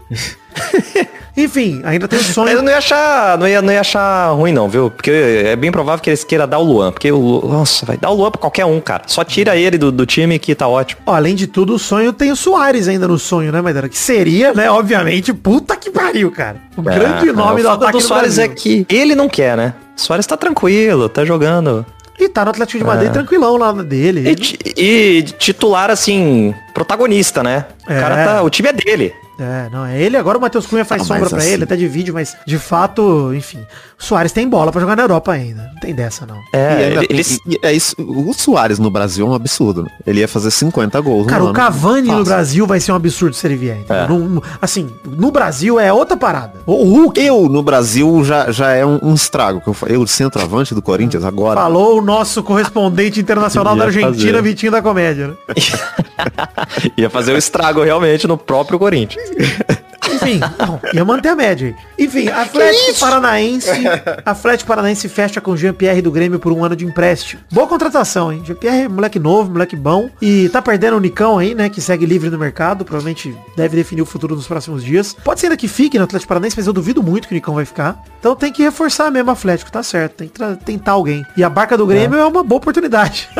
Enfim, 1.35 1.81
ainda 1.85 2.09
tem 2.09 2.19
o 2.19 2.21
Mas 2.21 2.27
eu 2.29 2.33
sonho. 2.33 2.61
não 2.61 2.69
ia 2.69 2.77
achar, 2.77 3.37
não 3.37 3.47
ia, 3.47 3.61
não 3.61 3.71
ia 3.71 3.79
achar 3.79 4.31
ruim 4.35 4.51
não, 4.51 4.67
viu? 4.67 4.91
Porque 4.91 5.09
é 5.45 5.55
bem 5.55 5.71
provável 5.71 6.01
que 6.03 6.09
eles 6.09 6.25
queiram 6.25 6.45
dar 6.45 6.59
o 6.59 6.63
Luan. 6.63 6.91
Porque 6.91 7.09
o 7.09 7.41
nossa, 7.47 7.85
vai 7.85 7.95
dar 7.95 8.09
o 8.09 8.13
Luan 8.13 8.29
pra 8.31 8.41
qualquer 8.41 8.65
um, 8.65 8.81
cara. 8.81 9.03
Só 9.07 9.23
tira 9.23 9.55
ele 9.55 9.77
do, 9.77 9.91
do 9.93 10.05
time 10.05 10.37
que 10.37 10.53
tá 10.53 10.67
ótimo. 10.67 11.01
Ó, 11.05 11.15
além 11.15 11.33
de 11.33 11.47
tudo, 11.47 11.73
o 11.75 11.79
sonho 11.79 12.11
tem 12.11 12.31
o 12.31 12.35
Soares 12.35 12.89
ainda 12.89 13.07
no 13.07 13.17
sonho, 13.17 13.49
né, 13.51 13.61
Maidana? 13.61 13.87
Que 13.87 13.97
seria, 13.97 14.53
né, 14.53 14.69
obviamente, 14.69 15.33
puta 15.33 15.77
que 15.77 15.89
pariu, 15.89 16.29
cara. 16.31 16.57
O 16.75 16.81
grande 16.81 17.29
Ah, 17.29 17.33
nome 17.33 17.61
o 17.61 17.63
do 17.63 17.69
ataque 17.69 17.91
do 17.93 18.01
Soares 18.01 18.37
é 18.37 18.49
que 18.49 18.85
ele 18.89 19.15
não 19.15 19.29
quer, 19.29 19.55
né? 19.55 19.73
O 19.97 20.01
Soares 20.01 20.25
tá 20.27 20.35
tranquilo, 20.35 21.07
tá 21.07 21.23
jogando. 21.23 21.85
E 22.19 22.27
tá 22.27 22.43
no 22.43 22.51
Atlético 22.51 22.77
de 22.77 22.83
Madrid 22.83 23.09
É. 23.09 23.13
tranquilão 23.13 23.55
lá 23.57 23.71
dele. 23.71 24.35
E, 24.75 25.17
e 25.17 25.21
titular, 25.23 25.89
assim, 25.89 26.53
protagonista, 26.73 27.41
né? 27.41 27.65
É. 27.87 27.97
O 27.97 28.01
cara 28.01 28.25
tá. 28.25 28.43
O 28.43 28.49
time 28.49 28.69
é 28.69 28.73
dele. 28.73 29.13
É, 29.43 29.69
não, 29.71 29.85
é 29.85 29.99
ele. 29.99 30.15
Agora 30.17 30.37
o 30.37 30.41
Matheus 30.41 30.67
Cunha 30.67 30.85
faz 30.85 31.01
Ah, 31.01 31.05
sombra 31.05 31.27
pra 31.29 31.39
assim- 31.39 31.49
ele, 31.49 31.63
até 31.63 31.75
de 31.75 31.87
vídeo, 31.87 32.13
mas 32.13 32.35
de 32.45 32.59
fato, 32.59 33.33
enfim. 33.33 33.59
O 33.99 34.03
Soares 34.03 34.31
tem 34.31 34.47
bola 34.47 34.71
pra 34.71 34.79
jogar 34.81 34.95
na 34.95 35.03
Europa 35.03 35.31
ainda. 35.31 35.63
Não 35.73 35.79
tem 35.79 35.93
dessa, 35.95 36.25
não. 36.25 36.35
E 36.37 36.39
É, 36.53 36.87
ainda- 36.89 37.03
ele, 37.09 37.21
e- 37.21 37.53
e 37.53 37.59
é 37.63 37.73
isso, 37.73 37.95
o 37.99 38.33
Soares 38.33 38.77
no 38.79 38.89
Brasil 38.91 39.25
é 39.25 39.29
um 39.29 39.33
absurdo. 39.33 39.83
né? 39.83 39.89
Ele 40.05 40.19
ia 40.19 40.27
fazer 40.27 40.51
50 40.51 40.99
gols. 41.01 41.25
Cara, 41.27 41.39
no 41.39 41.45
o 41.45 41.47
ano. 41.49 41.55
Cavani 41.55 42.07
no. 42.07 42.23
Brasil 42.23 42.65
vai 42.67 42.79
ser 42.79 42.91
um 42.91 42.95
absurdo 42.95 43.35
se 43.35 43.45
ele 43.47 43.55
vier. 43.55 43.77
entendeu? 43.77 43.95
É. 44.03 44.07
Não- 44.07 44.43
assim, 44.61 44.89
no 45.05 45.31
Brasil 45.31 45.79
é 45.79 45.91
outra 45.91 46.15
parada. 46.17 46.53
O 46.65 46.83
Hulk 46.83 47.19
Eu, 47.19 47.47
no 47.49 47.63
Brasil, 47.63 48.23
já, 48.23 48.51
já 48.51 48.71
é 48.71 48.85
um, 48.85 48.99
um 49.01 49.13
estrago. 49.13 49.61
que 49.61 49.69
Eu, 49.91 50.05
centroavante 50.07 50.73
do 50.75 50.81
Corinthians, 50.81 51.23
agora. 51.23 51.59
falou 51.59 51.97
o 51.97 52.01
nosso 52.01 52.43
correspondente 52.43 53.19
internacional 53.19 53.75
da 53.77 53.85
Argentina, 53.85 54.13
fazer. 54.37 54.41
Vitinho 54.41 54.71
da 54.71 54.81
Comédia. 54.81 55.27
Né? 55.29 55.33
ia 56.97 57.09
fazer 57.09 57.33
o 57.33 57.37
estrago 57.37 57.83
realmente 57.83 58.27
no 58.27 58.37
próprio 58.37 58.77
Corinthians. 58.79 59.30
Enfim, 60.13 60.39
não, 60.59 60.79
ia 60.93 61.05
manter 61.05 61.29
a 61.29 61.35
média 61.35 61.67
aí. 61.67 62.05
Enfim, 62.05 62.27
Atlético 62.27 62.99
Paranaense. 62.99 63.69
Atlético 64.25 64.67
Paranaense 64.67 65.07
fecha 65.07 65.39
com 65.39 65.51
o 65.51 65.57
Jean-Pierre 65.57 66.01
do 66.01 66.11
Grêmio 66.11 66.39
por 66.39 66.51
um 66.51 66.63
ano 66.65 66.75
de 66.75 66.85
empréstimo. 66.85 67.41
Boa 67.51 67.67
contratação, 67.67 68.31
hein? 68.31 68.41
Jean-Pierre 68.43 68.81
é 68.81 68.87
moleque 68.89 69.19
novo, 69.19 69.51
moleque 69.51 69.75
bom. 69.75 70.09
E 70.21 70.49
tá 70.49 70.61
perdendo 70.61 70.97
o 70.97 70.99
Nicão 70.99 71.37
aí, 71.37 71.55
né? 71.55 71.69
Que 71.69 71.79
segue 71.79 72.05
livre 72.05 72.29
no 72.29 72.37
mercado. 72.37 72.83
Provavelmente 72.83 73.35
deve 73.55 73.75
definir 73.77 74.01
o 74.01 74.05
futuro 74.05 74.35
nos 74.35 74.47
próximos 74.47 74.83
dias. 74.83 75.15
Pode 75.23 75.39
ser 75.39 75.47
ainda 75.47 75.57
que 75.57 75.67
fique 75.67 75.97
no 75.97 76.03
Atlético 76.03 76.27
Paranaense, 76.27 76.57
mas 76.57 76.67
eu 76.67 76.73
duvido 76.73 77.01
muito 77.01 77.27
que 77.27 77.33
o 77.33 77.35
Nicão 77.35 77.55
vai 77.55 77.65
ficar. 77.65 78.03
Então 78.19 78.35
tem 78.35 78.51
que 78.51 78.63
reforçar 78.63 79.09
mesmo 79.11 79.29
o 79.29 79.33
Atlético, 79.33 79.71
tá 79.71 79.83
certo. 79.83 80.17
Tem 80.17 80.27
que 80.27 80.39
tentar 80.65 80.93
alguém. 80.93 81.25
E 81.37 81.43
a 81.43 81.49
barca 81.49 81.77
do 81.77 81.85
Grêmio 81.85 82.19
é, 82.19 82.25
uma 82.25 82.43
boa 82.43 82.57
oportunidade. 82.57 83.29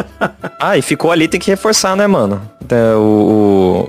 Ah, 0.64 0.78
e 0.78 0.82
ficou 0.84 1.12
ali, 1.12 1.28
tem 1.28 1.40
que 1.40 1.50
reforçar, 1.50 1.96
né, 1.96 2.06
mano? 2.06 2.40
É, 2.70 2.94
O, 2.94 3.00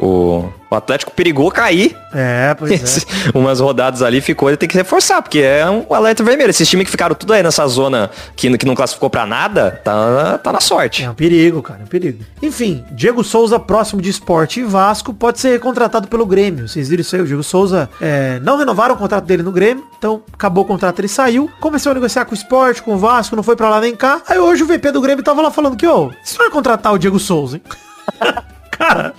o, 0.00 0.06
o, 0.06 0.31
o 0.72 0.74
Atlético 0.74 1.12
perigou 1.12 1.50
cair. 1.50 1.94
é, 2.14 2.54
pois 2.54 3.04
é. 3.04 3.38
Umas 3.38 3.60
rodadas 3.60 4.02
ali 4.02 4.20
ficou, 4.20 4.48
ele 4.48 4.56
tem 4.56 4.68
que 4.68 4.76
reforçar, 4.76 5.20
porque 5.20 5.40
é 5.40 5.68
um 5.68 5.84
alerta 5.94 6.22
vermelho. 6.24 6.50
Esses 6.50 6.68
times 6.68 6.86
que 6.86 6.90
ficaram 6.90 7.14
tudo 7.14 7.32
aí 7.32 7.42
nessa 7.42 7.66
zona 7.66 8.10
que, 8.34 8.56
que 8.56 8.66
não 8.66 8.74
classificou 8.74 9.10
pra 9.10 9.26
nada, 9.26 9.80
tá, 9.84 10.38
tá 10.38 10.52
na 10.52 10.60
sorte. 10.60 11.04
É 11.04 11.10
um 11.10 11.14
perigo, 11.14 11.62
cara, 11.62 11.80
é 11.80 11.82
um 11.84 11.86
perigo. 11.86 12.24
Enfim, 12.40 12.84
Diego 12.90 13.22
Souza, 13.22 13.58
próximo 13.58 14.00
de 14.00 14.08
esporte 14.08 14.60
e 14.60 14.64
Vasco, 14.64 15.12
pode 15.12 15.40
ser 15.40 15.60
contratado 15.60 16.08
pelo 16.08 16.24
Grêmio. 16.24 16.66
Vocês 16.68 16.88
viram 16.88 17.02
isso 17.02 17.14
aí? 17.14 17.22
O 17.22 17.26
Diego 17.26 17.42
Souza 17.42 17.88
é, 18.00 18.40
não 18.42 18.56
renovaram 18.56 18.94
o 18.94 18.98
contrato 18.98 19.24
dele 19.24 19.42
no 19.42 19.52
Grêmio, 19.52 19.84
então 19.98 20.22
acabou 20.32 20.64
o 20.64 20.66
contrato, 20.66 20.98
ele 21.00 21.08
saiu. 21.08 21.50
Começou 21.60 21.92
a 21.92 21.94
negociar 21.94 22.24
com 22.24 22.32
o 22.32 22.34
esporte, 22.34 22.82
com 22.82 22.94
o 22.94 22.98
Vasco, 22.98 23.36
não 23.36 23.42
foi 23.42 23.56
pra 23.56 23.68
lá 23.68 23.80
nem 23.80 23.94
cá. 23.94 24.22
Aí 24.26 24.38
hoje 24.38 24.62
o 24.62 24.66
VP 24.66 24.90
do 24.90 25.00
Grêmio 25.00 25.22
tava 25.22 25.42
lá 25.42 25.50
falando 25.50 25.76
que, 25.76 25.86
ô, 25.86 26.10
se 26.24 26.38
vai 26.38 26.48
contratar 26.50 26.92
o 26.92 26.98
Diego 26.98 27.18
Souza, 27.18 27.56
hein? 27.56 27.62
cara, 28.76 29.14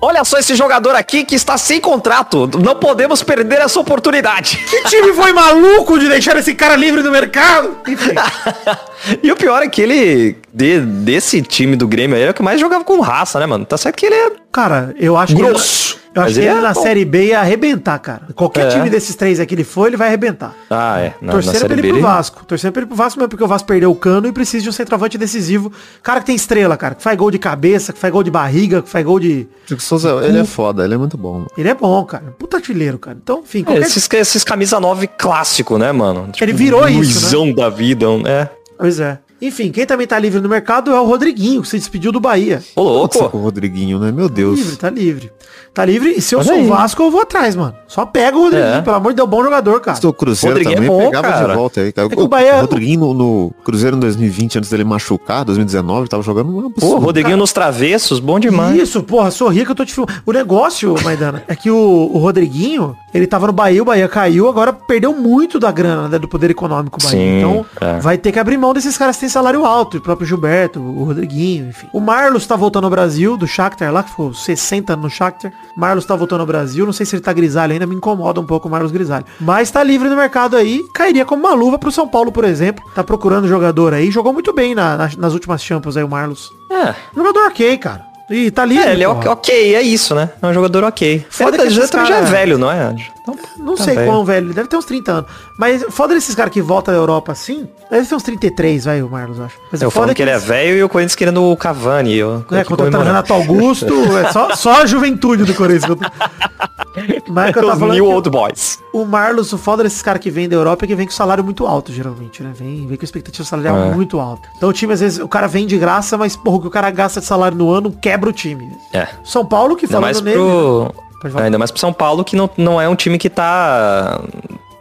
Olha 0.00 0.22
só 0.24 0.38
esse 0.38 0.54
jogador 0.54 0.94
aqui 0.94 1.24
que 1.24 1.34
está 1.34 1.58
sem 1.58 1.80
contrato. 1.80 2.48
Não 2.62 2.76
podemos 2.76 3.20
perder 3.24 3.58
essa 3.58 3.80
oportunidade. 3.80 4.56
que 4.70 4.84
time 4.84 5.12
foi 5.12 5.32
maluco 5.32 5.98
de 5.98 6.08
deixar 6.08 6.36
esse 6.36 6.54
cara 6.54 6.76
livre 6.76 7.02
do 7.02 7.10
mercado? 7.10 7.78
E 9.22 9.30
o 9.32 9.36
pior 9.36 9.62
é 9.62 9.68
que 9.68 9.80
ele, 9.80 10.36
de- 10.52 10.80
desse 10.80 11.40
time 11.40 11.76
do 11.76 11.86
Grêmio 11.88 12.16
aí, 12.16 12.22
é 12.24 12.30
o 12.30 12.34
que 12.34 12.42
mais 12.42 12.60
jogava 12.60 12.82
com 12.84 13.00
raça, 13.00 13.38
né, 13.40 13.46
mano? 13.46 13.64
Tá 13.64 13.76
certo 13.76 13.96
que 13.96 14.06
ele 14.06 14.14
é 14.14 14.32
Cara, 14.52 14.94
eu 14.98 15.16
acho 15.16 15.34
que 15.36 15.42
grosso. 15.42 15.94
ele, 15.94 15.97
eu 16.18 16.24
Mas 16.24 16.32
que 16.34 16.38
ele 16.40 16.48
ele 16.48 16.58
é 16.58 16.60
na 16.62 16.72
bom. 16.72 16.82
Série 16.82 17.04
B 17.04 17.26
ia 17.26 17.40
arrebentar, 17.40 17.98
cara. 17.98 18.22
Qualquer 18.34 18.66
É. 18.66 18.68
time 18.70 18.88
desses 18.90 19.14
três 19.14 19.40
aqui 19.40 19.54
ele 19.54 19.64
for, 19.64 19.86
ele 19.86 19.96
vai 19.96 20.08
arrebentar. 20.08 20.54
Ah, 20.70 20.98
é. 21.00 21.14
Na, 21.20 21.26
na 21.28 21.32
Torcendo 21.34 21.52
pra 21.52 21.60
Série 21.60 21.72
ele 21.74 21.82
B. 21.82 21.88
pro 21.88 21.96
ele- 21.96 22.02
Vasco. 22.02 22.44
Torcendo 22.46 22.72
pra 22.72 22.80
ele 22.80 22.86
pro 22.86 22.96
Vasco 22.96 23.18
mesmo, 23.18 23.28
porque 23.28 23.44
o 23.44 23.48
Vasco 23.48 23.66
perdeu 23.68 23.90
o 23.90 23.96
cano 23.96 24.26
e 24.28 24.32
precisa 24.32 24.62
de 24.62 24.68
um 24.68 24.72
centroavante 24.72 25.16
decisivo. 25.18 25.72
Cara 26.02 26.20
que 26.20 26.26
tem 26.26 26.34
estrela, 26.34 26.76
cara. 26.76 26.94
Que 26.94 27.02
faz 27.02 27.16
gol 27.16 27.30
de 27.30 27.38
cabeça, 27.38 27.92
que 27.92 27.98
faz 27.98 28.12
gol 28.12 28.22
de 28.22 28.30
barriga, 28.30 28.82
que 28.82 28.88
faz 28.88 29.04
gol 29.04 29.18
de... 29.20 29.46
Souza, 29.78 30.20
ele 30.24 30.38
é 30.38 30.44
foda, 30.44 30.84
ele 30.84 30.94
é 30.94 30.98
muito 30.98 31.16
bom. 31.16 31.34
mano. 31.34 31.46
Ele 31.56 31.68
é 31.68 31.74
bom, 31.74 32.04
cara. 32.04 32.34
Puta 32.38 32.56
artilheiro, 32.56 32.98
cara. 32.98 33.16
Então, 33.22 33.40
enfim, 33.40 33.60
É, 33.60 33.64
qualquer... 33.64 33.82
esses, 33.82 34.08
esses 34.12 34.44
camisa 34.44 34.78
9 34.80 35.06
clássico, 35.06 35.78
né, 35.78 35.92
mano? 35.92 36.28
Ele 36.40 36.52
virou 36.52 36.86
isso, 36.88 36.98
Luizão 36.98 37.52
da 37.52 37.68
vida, 37.68 38.08
um- 38.08 38.26
é. 38.26 38.50
Pois 38.78 39.00
é. 39.00 39.18
Enfim, 39.40 39.70
quem 39.70 39.86
também 39.86 40.06
tá 40.06 40.18
livre 40.18 40.40
no 40.40 40.48
mercado 40.48 40.90
é 40.92 41.00
o 41.00 41.04
Rodriguinho, 41.04 41.62
que 41.62 41.68
se 41.68 41.78
despediu 41.78 42.10
do 42.10 42.18
Bahia. 42.18 42.62
Ô, 42.74 42.82
louco. 42.82 43.28
com 43.30 43.38
o 43.38 43.42
Rodriguinho, 43.42 43.98
né? 43.98 44.10
Meu 44.10 44.28
Deus. 44.28 44.58
Livre, 44.58 44.76
tá 44.76 44.90
livre. 44.90 45.32
Tá 45.72 45.84
livre. 45.84 46.14
E 46.16 46.20
se 46.20 46.34
eu 46.34 46.40
Olha 46.40 46.48
sou 46.48 46.56
o 46.56 46.58
aí. 46.60 46.66
Vasco, 46.66 47.02
eu 47.04 47.10
vou 47.10 47.20
atrás, 47.20 47.54
mano. 47.54 47.74
Só 47.86 48.04
pega 48.04 48.36
o 48.36 48.42
Rodriguinho, 48.42 48.74
É. 48.74 48.82
pelo 48.82 48.96
amor 48.96 49.12
de 49.12 49.16
Deus, 49.16 49.28
bom 49.28 49.44
jogador, 49.44 49.80
cara. 49.80 49.96
O 50.08 50.12
Cruzeiro 50.12 50.56
Rodriguinho 50.56 50.72
é 50.72 50.86
também 50.86 50.90
bom, 50.90 51.04
pegava 51.06 51.28
cara. 51.28 51.48
de 51.52 51.54
volta 51.54 51.80
aí, 51.82 51.92
cara. 51.92 52.08
É 52.08 52.10
que 52.16 52.20
o 52.20 52.26
Bahia- 52.26 52.56
o 52.56 52.60
Rodriguinho 52.62 52.98
no, 53.00 53.14
no 53.14 53.54
Cruzeiro 53.64 53.96
em 53.96 54.00
2020, 54.00 54.58
antes 54.58 54.70
dele 54.70 54.82
machucar, 54.82 55.44
2019, 55.44 56.00
ele 56.00 56.08
tava 56.08 56.22
jogando 56.24 56.50
um 56.56 56.66
absurdo. 56.66 56.96
Pô, 56.96 56.98
Rodriguinho 56.98 57.36
nos 57.36 57.52
travessos, 57.52 58.18
bom 58.18 58.40
demais. 58.40 58.76
Isso, 58.80 59.02
porra, 59.04 59.30
sorria 59.30 59.64
que 59.64 59.70
eu 59.70 59.74
tô 59.76 59.84
te 59.84 59.94
filmando. 59.94 60.12
O 60.26 60.32
negócio, 60.32 60.96
Maidana, 61.04 61.44
é 61.46 61.54
que 61.54 61.70
o, 61.70 61.76
o 62.12 62.18
Rodriguinho, 62.18 62.96
ele 63.12 63.26
tava 63.26 63.46
no 63.46 63.52
Bahia, 63.52 63.82
o 63.82 63.84
Bahia 63.84 64.08
caiu, 64.08 64.48
agora 64.48 64.72
perdeu 64.72 65.14
muito 65.14 65.58
da 65.58 65.70
grana, 65.72 66.08
né, 66.08 66.18
do 66.18 66.28
poder 66.28 66.50
econômico 66.50 66.98
Bahia. 67.02 67.18
Sim, 67.18 67.38
então, 67.38 67.66
é. 67.80 67.98
vai 68.00 68.18
ter 68.18 68.32
que 68.32 68.38
abrir 68.38 68.56
mão 68.58 68.72
desses 68.74 68.96
caras 68.98 69.16
que 69.16 69.20
têm 69.20 69.28
salário 69.28 69.64
alto, 69.64 69.96
o 69.96 70.00
próprio 70.00 70.26
Gilberto, 70.26 70.80
o 70.80 71.04
Rodriguinho, 71.04 71.68
enfim. 71.68 71.86
O 71.92 72.00
Marlos 72.00 72.46
tá 72.46 72.54
voltando 72.56 72.84
ao 72.84 72.90
Brasil, 72.90 73.36
do 73.36 73.46
Shakhtar 73.46 73.92
lá, 73.92 74.02
que 74.02 74.10
ficou 74.10 74.32
60 74.34 74.92
anos 74.92 75.04
no 75.04 75.10
Shakhtar. 75.10 75.52
Marlos 75.76 76.04
tá 76.04 76.14
voltando 76.14 76.40
ao 76.40 76.46
Brasil, 76.46 76.84
não 76.84 76.92
sei 76.92 77.06
se 77.06 77.14
ele 77.16 77.22
tá 77.22 77.32
grisalho 77.32 77.72
ainda, 77.72 77.86
me 77.86 77.94
incomoda 77.94 78.40
um 78.40 78.46
pouco 78.46 78.68
o 78.68 78.70
Marlos 78.70 78.92
grisalho. 78.92 79.24
Mas 79.40 79.70
tá 79.70 79.82
livre 79.82 80.08
no 80.08 80.16
mercado 80.16 80.56
aí, 80.56 80.82
cairia 80.94 81.24
como 81.24 81.44
uma 81.46 81.54
luva 81.54 81.78
pro 81.78 81.90
São 81.92 82.06
Paulo, 82.06 82.30
por 82.30 82.44
exemplo. 82.44 82.84
Tá 82.94 83.02
procurando 83.02 83.48
jogador 83.48 83.94
aí, 83.94 84.10
jogou 84.10 84.32
muito 84.32 84.52
bem 84.52 84.74
na- 84.74 84.96
nas- 84.96 85.16
nas 85.16 85.32
últimas 85.32 85.62
Champions 85.62 85.96
aí 85.96 86.04
o 86.04 86.08
Marlos. 86.08 86.50
É. 86.70 86.94
Jogador 87.16 87.46
ok, 87.46 87.78
cara. 87.78 88.07
E 88.30 88.50
tá 88.50 88.64
livre. 88.64 88.84
É, 88.86 88.92
ele 88.92 89.04
é 89.04 89.08
porra. 89.08 89.30
ok, 89.30 89.74
é 89.74 89.80
isso, 89.80 90.14
né? 90.14 90.28
É 90.42 90.46
um 90.46 90.52
jogador 90.52 90.84
ok. 90.84 91.24
Foda 91.30 91.56
que 91.58 91.70
já, 91.70 91.88
também 91.88 92.06
já 92.06 92.16
é 92.16 92.18
cara- 92.20 92.30
velho, 92.30 92.58
não 92.58 92.70
é? 92.70 92.94
Então, 93.22 93.36
Não 93.58 93.74
tá 93.74 93.84
sei 93.84 93.94
velho. 93.94 94.06
quão 94.10 94.24
velho, 94.24 94.46
ele 94.48 94.54
deve 94.54 94.68
ter 94.68 94.76
uns 94.76 94.84
30 94.84 95.12
anos. 95.12 95.30
Mas 95.58 95.82
foda 95.90 96.14
desses 96.14 96.34
caras 96.34 96.52
que 96.52 96.60
voltam 96.62 96.92
da 96.94 97.00
Europa 97.00 97.32
assim, 97.32 97.66
deve 97.90 98.06
ter 98.06 98.14
uns 98.14 98.22
33, 98.22 98.84
vai, 98.84 99.02
o 99.02 99.08
Marlos, 99.08 99.38
eu 99.38 99.44
acho. 99.46 99.56
Mas 99.72 99.80
Eu 99.80 99.88
o 99.88 99.90
foda 99.90 100.06
falo 100.08 100.14
que 100.14 100.22
ele 100.22 100.30
é 100.30 100.38
velho 100.38 100.76
e 100.78 100.82
o 100.84 100.88
Corinthians 100.88 101.14
querendo 101.16 101.42
o 101.42 101.56
Cavani. 101.56 102.14
Eu, 102.16 102.28
É, 102.28 102.34
eu 102.34 102.62
que 102.62 102.64
contratando 102.64 102.98
comemorar. 102.98 103.06
Renato 103.06 103.32
Augusto, 103.34 103.94
é 104.18 104.30
só, 104.32 104.54
só 104.54 104.82
a 104.82 104.86
juventude 104.86 105.44
do 105.44 105.54
Corinthians. 105.54 105.96
Mas 107.28 107.54
eu 107.56 107.66
tava 107.66 107.88
New 107.88 108.06
Old 108.06 108.30
Boys. 108.30 108.82
o 108.92 109.04
Marlos, 109.04 109.52
o 109.52 109.58
foda 109.58 109.82
desses 109.82 110.02
caras 110.02 110.20
que 110.22 110.30
vêm 110.30 110.48
da 110.48 110.56
Europa 110.56 110.84
é 110.84 110.88
que 110.88 110.94
vem 110.94 111.06
com 111.06 111.12
salário 111.12 111.42
muito 111.44 111.66
alto, 111.66 111.92
geralmente, 111.92 112.42
né? 112.42 112.52
Vem, 112.54 112.86
vem 112.86 112.96
com 112.96 113.04
expectativa 113.04 113.44
salarial 113.46 113.76
É. 113.76 113.90
muito 113.94 114.18
alta. 114.18 114.48
Então 114.56 114.68
o 114.68 114.72
time, 114.72 114.92
às 114.92 115.00
vezes, 115.00 115.18
o 115.18 115.28
cara 115.28 115.46
vem 115.46 115.66
de 115.66 115.76
graça, 115.78 116.16
mas, 116.16 116.36
porra, 116.36 116.56
o 116.56 116.60
que 116.60 116.66
o 116.66 116.70
cara 116.70 116.90
gasta 116.90 117.20
de 117.20 117.26
salário 117.26 117.56
no 117.56 117.70
ano 117.70 117.90
quebra 117.92 118.28
o 118.30 118.32
time. 118.32 118.70
É. 118.92 119.06
São 119.24 119.44
Paulo, 119.44 119.76
que 119.76 119.84
Ainda 119.86 119.92
falando 119.96 120.04
mais 120.04 120.20
nele... 120.20 120.36
pro. 120.36 120.94
Falar. 121.30 121.44
Ainda 121.44 121.58
mais 121.58 121.70
pro 121.72 121.80
São 121.80 121.92
Paulo, 121.92 122.24
que 122.24 122.36
não, 122.36 122.48
não 122.56 122.80
é 122.80 122.88
um 122.88 122.94
time 122.94 123.18
que 123.18 123.28
tá. 123.28 124.20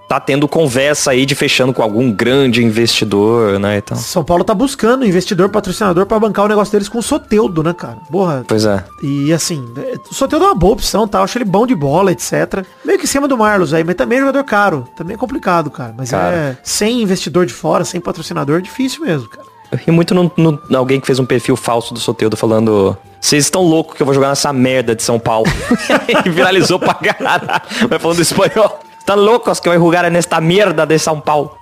Tá 0.08 0.22
tendo 0.22 0.48
conversa 0.48 1.12
aí 1.12 1.26
de 1.26 1.36
fechando 1.36 1.74
com 1.74 1.82
algum 1.84 2.10
grande 2.12 2.64
investidor, 2.64 3.60
né? 3.60 3.78
Então. 3.80 3.98
São 3.98 4.24
Paulo 4.24 4.44
tá 4.44 4.54
buscando 4.54 5.06
investidor, 5.06 5.50
patrocinador 5.50 6.06
pra 6.06 6.18
bancar 6.18 6.46
o 6.46 6.48
negócio 6.48 6.72
deles 6.72 6.88
com 6.88 7.00
o 7.00 7.04
Soteudo, 7.04 7.62
né, 7.62 7.74
cara? 7.74 7.98
Porra. 8.10 8.46
Pois 8.48 8.66
é. 8.66 8.84
E 9.04 9.34
assim, 9.34 9.68
o 10.10 10.14
Soteudo 10.14 10.46
é 10.46 10.48
uma 10.48 10.56
boa 10.56 10.74
opção, 10.74 11.06
tá? 11.08 11.20
Eu 11.20 11.24
acho 11.24 11.38
ele 11.38 11.44
bom 11.44 11.68
de 11.68 11.76
bola, 11.76 12.12
etc. 12.14 12.64
Meio 12.86 12.98
que 12.98 13.04
em 13.04 13.08
cima 13.08 13.28
do 13.28 13.38
Marlos 13.38 13.74
aí, 13.74 13.84
mas 13.84 13.96
também 13.96 14.18
é 14.18 14.22
jogador 14.22 14.44
caro. 14.46 14.88
Também 14.96 15.16
é 15.16 15.18
complicado, 15.18 15.70
cara. 15.70 15.94
Mas 15.98 16.10
Cara. 16.12 16.36
é 16.36 16.58
sem 16.64 17.02
investidor 17.02 17.46
de 17.46 17.52
fora, 17.54 17.84
sem 17.84 18.00
patrocinador, 18.00 18.60
é 18.60 18.62
difícil 18.62 19.04
mesmo, 19.06 19.28
cara. 19.28 19.46
Eu 19.70 19.78
ri 19.78 19.92
muito 19.92 20.16
no, 20.16 20.32
no- 20.38 20.62
alguém 20.78 21.02
que 21.02 21.06
fez 21.06 21.20
um 21.20 21.26
perfil 21.26 21.58
falso 21.58 21.94
do 21.94 22.00
Soteudo 22.00 22.38
falando. 22.38 22.98
Vocês 23.20 23.44
estão 23.44 23.62
loucos 23.62 23.98
que 23.98 24.02
eu 24.02 24.06
vou 24.06 24.16
jogar 24.16 24.30
nessa 24.30 24.54
merda 24.54 24.96
de 24.96 25.04
São 25.04 25.20
Paulo. 25.20 25.48
e 26.26 26.30
viralizou 26.30 26.80
pra 26.80 26.94
caralho. 26.94 27.46
Vai 27.90 28.00
falando 28.00 28.22
espanhol. 28.22 28.80
Tá 29.08 29.16
loucos 29.16 29.62
que 29.62 29.70
vou 29.70 29.80
jogar 29.80 30.12
nesta 30.12 30.42
merda 30.42 30.86
de 30.86 31.00
São 31.00 31.22
Paulo. 31.22 31.58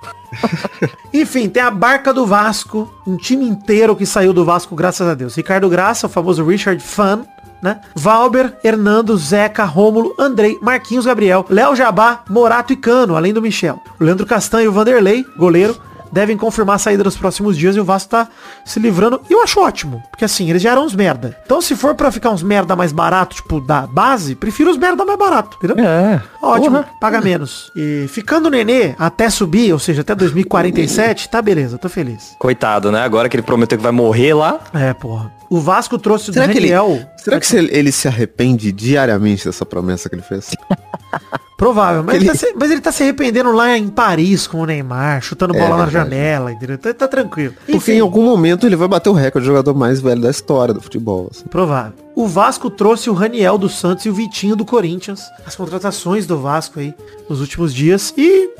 Enfim, 1.14 1.48
tem 1.48 1.62
a 1.62 1.70
barca 1.70 2.12
do 2.12 2.26
Vasco, 2.26 2.92
um 3.06 3.16
time 3.16 3.44
inteiro 3.46 3.94
que 3.94 4.04
saiu 4.04 4.32
do 4.32 4.44
Vasco, 4.44 4.74
graças 4.74 5.06
a 5.06 5.14
Deus. 5.14 5.36
Ricardo 5.36 5.68
Graça, 5.68 6.08
o 6.08 6.10
famoso 6.10 6.44
Richard 6.44 6.82
Fan, 6.82 7.24
né? 7.62 7.80
Valber, 7.94 8.58
Hernando, 8.64 9.16
Zeca, 9.16 9.62
Rômulo, 9.62 10.12
Andrei, 10.18 10.58
Marquinhos, 10.60 11.06
Gabriel, 11.06 11.46
Léo 11.48 11.76
Jabá, 11.76 12.24
Morato 12.28 12.72
e 12.72 12.76
Cano, 12.76 13.14
além 13.14 13.32
do 13.32 13.40
Michel. 13.40 13.80
O 14.00 14.02
Leandro 14.02 14.26
Castanho 14.26 14.72
Vanderlei, 14.72 15.24
goleiro, 15.38 15.76
devem 16.16 16.34
confirmar 16.34 16.76
a 16.76 16.78
saída 16.78 17.04
nos 17.04 17.14
próximos 17.14 17.58
dias 17.58 17.76
e 17.76 17.80
o 17.80 17.84
Vasco 17.84 18.08
tá 18.08 18.26
se 18.64 18.80
livrando. 18.80 19.20
E 19.28 19.34
eu 19.34 19.42
acho 19.42 19.60
ótimo, 19.60 20.02
porque 20.10 20.24
assim, 20.24 20.48
eles 20.48 20.62
já 20.62 20.70
eram 20.70 20.86
uns 20.86 20.94
merda. 20.94 21.36
Então 21.44 21.60
se 21.60 21.76
for 21.76 21.94
pra 21.94 22.10
ficar 22.10 22.30
uns 22.30 22.42
merda 22.42 22.74
mais 22.74 22.90
barato, 22.90 23.36
tipo, 23.36 23.60
da 23.60 23.86
base, 23.86 24.34
prefiro 24.34 24.70
os 24.70 24.78
merda 24.78 25.04
mais 25.04 25.18
barato, 25.18 25.58
entendeu? 25.58 25.84
É. 25.84 26.22
Ótimo, 26.40 26.82
paga 26.98 27.20
menos. 27.20 27.70
E 27.76 28.06
ficando 28.08 28.46
o 28.46 28.50
Nenê 28.50 28.94
até 28.98 29.28
subir, 29.28 29.74
ou 29.74 29.78
seja, 29.78 30.00
até 30.00 30.14
2047, 30.14 31.28
tá 31.28 31.42
beleza, 31.42 31.76
tô 31.76 31.90
feliz. 31.90 32.34
Coitado, 32.38 32.90
né? 32.90 33.02
Agora 33.02 33.28
que 33.28 33.36
ele 33.36 33.42
prometeu 33.42 33.76
que 33.76 33.84
vai 33.84 33.92
morrer 33.92 34.32
lá. 34.32 34.58
É, 34.72 34.94
porra. 34.94 35.30
O 35.50 35.60
Vasco 35.60 35.98
trouxe 35.98 36.32
Será 36.32 36.46
do 36.46 36.52
que 36.52 36.58
ele, 36.58 36.70
será 37.18 37.38
que 37.38 37.56
ele 37.56 37.92
se 37.92 38.08
arrepende 38.08 38.72
diariamente 38.72 39.44
dessa 39.44 39.66
promessa 39.66 40.08
que 40.08 40.14
ele 40.14 40.22
fez? 40.22 40.50
Provável, 41.56 42.02
mas, 42.02 42.16
Ele- 42.16 42.24
ele... 42.26 42.32
Tá 42.32 42.38
se, 42.38 42.54
mas 42.54 42.70
ele 42.70 42.80
tá 42.82 42.92
se 42.92 43.02
arrependendo 43.02 43.50
lá 43.50 43.76
em 43.78 43.88
Paris 43.88 44.46
com 44.46 44.60
o 44.60 44.66
Neymar, 44.66 45.22
chutando 45.22 45.56
É 45.56 45.58
bola 45.58 45.76
na 45.78 45.84
verdade. 45.86 46.10
janela, 46.10 46.52
entendeu? 46.52 46.76
Tá, 46.76 46.92
tá 46.92 47.08
tranquilo. 47.08 47.54
Porque 47.70 47.92
em 47.92 48.00
algum 48.00 48.22
momento 48.24 48.66
ele 48.66 48.76
vai 48.76 48.86
bater 48.86 49.08
o 49.08 49.14
recorde 49.14 49.44
de 49.44 49.50
jogador 49.52 49.74
mais 49.74 50.00
velho 50.00 50.20
da 50.20 50.30
história 50.30 50.74
do 50.74 50.80
futebol. 50.82 51.28
assim. 51.30 51.44
Provável. 51.46 51.94
O 52.14 52.26
Vasco 52.26 52.68
trouxe 52.68 53.08
o 53.08 53.14
Raniel 53.14 53.56
do 53.56 53.68
Santos 53.70 54.04
e 54.04 54.10
o 54.10 54.14
Vitinho 54.14 54.54
do 54.54 54.64
Corinthians. 54.66 55.22
As 55.46 55.56
contratações 55.56 56.26
do 56.26 56.38
Vasco 56.38 56.78
aí 56.78 56.94
nos 57.28 57.40
últimos 57.40 57.72
dias. 57.74 58.12
E 58.18 58.50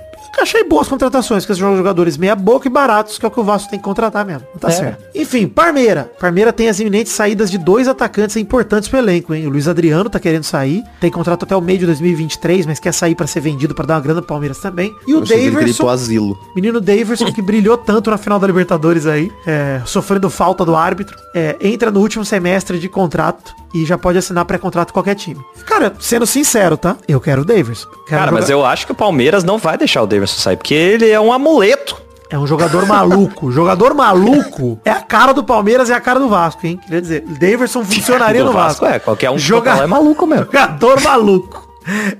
achei 0.42 0.64
boas 0.64 0.88
contratações, 0.88 1.44
que 1.46 1.54
são 1.54 1.76
jogadores 1.76 2.16
meia 2.16 2.34
boca 2.36 2.66
e 2.68 2.70
baratos, 2.70 3.18
que 3.18 3.24
é 3.24 3.28
o 3.28 3.30
que 3.30 3.40
o 3.40 3.44
Vasco 3.44 3.70
tem 3.70 3.78
que 3.78 3.84
contratar 3.84 4.24
mesmo. 4.24 4.46
Tá 4.60 4.68
É. 4.68 4.72
certo. 4.72 5.04
Enfim, 5.14 5.46
Parmeira. 5.48 6.10
Parmeira 6.18 6.52
tem 6.52 6.68
as 6.68 6.78
iminentes 6.80 7.12
saídas 7.12 7.50
de 7.50 7.58
dois 7.58 7.88
atacantes 7.88 8.36
importantes 8.36 8.88
pro 8.88 8.98
elenco, 8.98 9.34
hein? 9.34 9.46
O 9.46 9.50
Luiz 9.50 9.68
Adriano 9.68 10.08
tá 10.10 10.18
querendo 10.20 10.44
sair. 10.44 10.82
Tem 11.00 11.10
contrato 11.10 11.44
até 11.44 11.56
o 11.56 11.60
meio 11.60 11.78
de 11.78 11.86
2023, 11.86 12.66
mas 12.66 12.78
quer 12.80 12.92
sair 12.92 13.14
pra 13.14 13.26
ser 13.26 13.40
vendido 13.40 13.74
pra 13.74 13.84
dar 13.86 13.94
uma 13.94 14.00
grana 14.00 14.20
pro 14.20 14.28
Palmeiras 14.28 14.58
também. 14.58 14.94
E 15.06 15.14
o 15.14 15.20
Daverson. 15.20 15.88
asilo. 15.88 16.38
Menino 16.54 16.80
Daverson, 16.80 17.32
que 17.32 17.42
brilhou 17.42 17.76
tanto 17.76 18.10
na 18.10 18.18
final 18.18 18.38
da 18.38 18.46
Libertadores 18.46 19.06
aí, 19.06 19.30
é, 19.46 19.80
sofrendo 19.84 20.28
falta 20.30 20.64
do 20.64 20.74
árbitro, 20.76 21.16
é, 21.34 21.56
entra 21.60 21.90
no 21.90 22.00
último 22.00 22.24
semestre 22.24 22.78
de 22.78 22.88
contrato 22.88 23.54
e 23.82 23.84
já 23.86 23.96
pode 23.98 24.18
assinar 24.18 24.44
pré-contrato 24.44 24.88
com 24.92 24.94
qualquer 25.00 25.14
time. 25.14 25.40
Cara, 25.66 25.94
sendo 25.98 26.26
sincero, 26.26 26.76
tá? 26.76 26.96
Eu 27.08 27.20
quero 27.20 27.42
o 27.42 27.44
Daverson. 27.44 27.88
Quero 28.06 28.20
Cara, 28.20 28.32
mas 28.32 28.46
jogar- 28.46 28.54
eu 28.54 28.64
acho 28.66 28.86
que 28.86 28.92
o 28.92 28.94
Palmeiras 28.94 29.44
não 29.44 29.58
vai 29.58 29.76
deixar 29.76 30.02
o 30.02 30.06
Davidson 30.06 30.40
sair, 30.40 30.56
porque 30.56 30.74
ele 30.74 31.08
é 31.10 31.20
um 31.20 31.32
amuleto. 31.32 31.96
É 32.28 32.36
um 32.36 32.46
jogador 32.46 32.84
maluco. 32.86 33.50
jogador 33.52 33.94
maluco 33.94 34.80
é 34.84 34.90
a 34.90 35.00
cara 35.00 35.32
do 35.32 35.44
Palmeiras 35.44 35.88
e 35.88 35.92
a 35.92 36.00
cara 36.00 36.18
do 36.18 36.28
Vasco, 36.28 36.66
hein? 36.66 36.76
Queria 36.82 37.00
dizer, 37.00 37.20
Daverson 37.22 37.82
funcionaria 37.86 38.40
Do 38.42 38.46
no 38.48 38.52
Vasco. 38.52 38.84
Vasco, 38.84 38.96
é, 38.96 38.98
qualquer 38.98 39.30
um 39.30 39.34
que 39.34 39.40
Joga- 39.42 39.76
é 39.76 39.86
maluco 39.86 40.26
mesmo. 40.26 40.46
Jogador 40.52 41.00
maluco. 41.02 41.65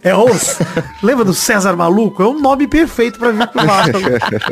É 0.02 0.14
o... 0.14 0.26
Lembra 1.02 1.24
do 1.24 1.34
César 1.34 1.74
Maluco? 1.76 2.22
É 2.22 2.26
um 2.26 2.40
nome 2.40 2.66
perfeito 2.66 3.18
pra 3.18 3.32
vir 3.32 3.46
pro 3.48 3.66
Vasco. 3.66 3.98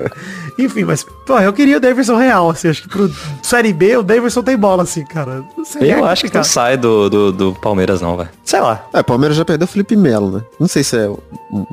Enfim, 0.59 0.85
mas, 0.85 1.05
pô, 1.27 1.39
eu 1.39 1.53
queria 1.53 1.77
o 1.77 1.81
Daverson 1.81 2.17
real, 2.17 2.51
assim. 2.51 2.69
Acho 2.69 2.83
que 2.83 2.89
pro 2.89 3.11
Série 3.43 3.73
B 3.73 3.97
o 3.97 4.03
Daverson 4.03 4.43
tem 4.43 4.57
bola, 4.57 4.85
assim, 4.85 5.05
cara. 5.05 5.45
Não 5.57 5.65
sei, 5.65 5.93
Eu 5.93 6.07
é 6.07 6.11
acho 6.11 6.25
que 6.25 6.35
não 6.35 6.45
sai 6.45 6.77
do, 6.77 7.09
do, 7.11 7.33
do 7.33 7.55
Palmeiras 7.55 8.01
não, 8.01 8.17
velho. 8.17 8.31
Sei 8.45 8.61
lá. 8.61 8.87
É, 8.93 9.01
o 9.01 9.05
Palmeiras 9.05 9.37
já 9.37 9.45
perdeu 9.45 9.65
o 9.65 9.69
Felipe 9.69 9.97
Melo, 9.97 10.31
né? 10.31 10.43
Não 10.61 10.69
sei 10.69 10.85
se 10.85 10.97
é 10.97 11.09
um, 11.09 11.67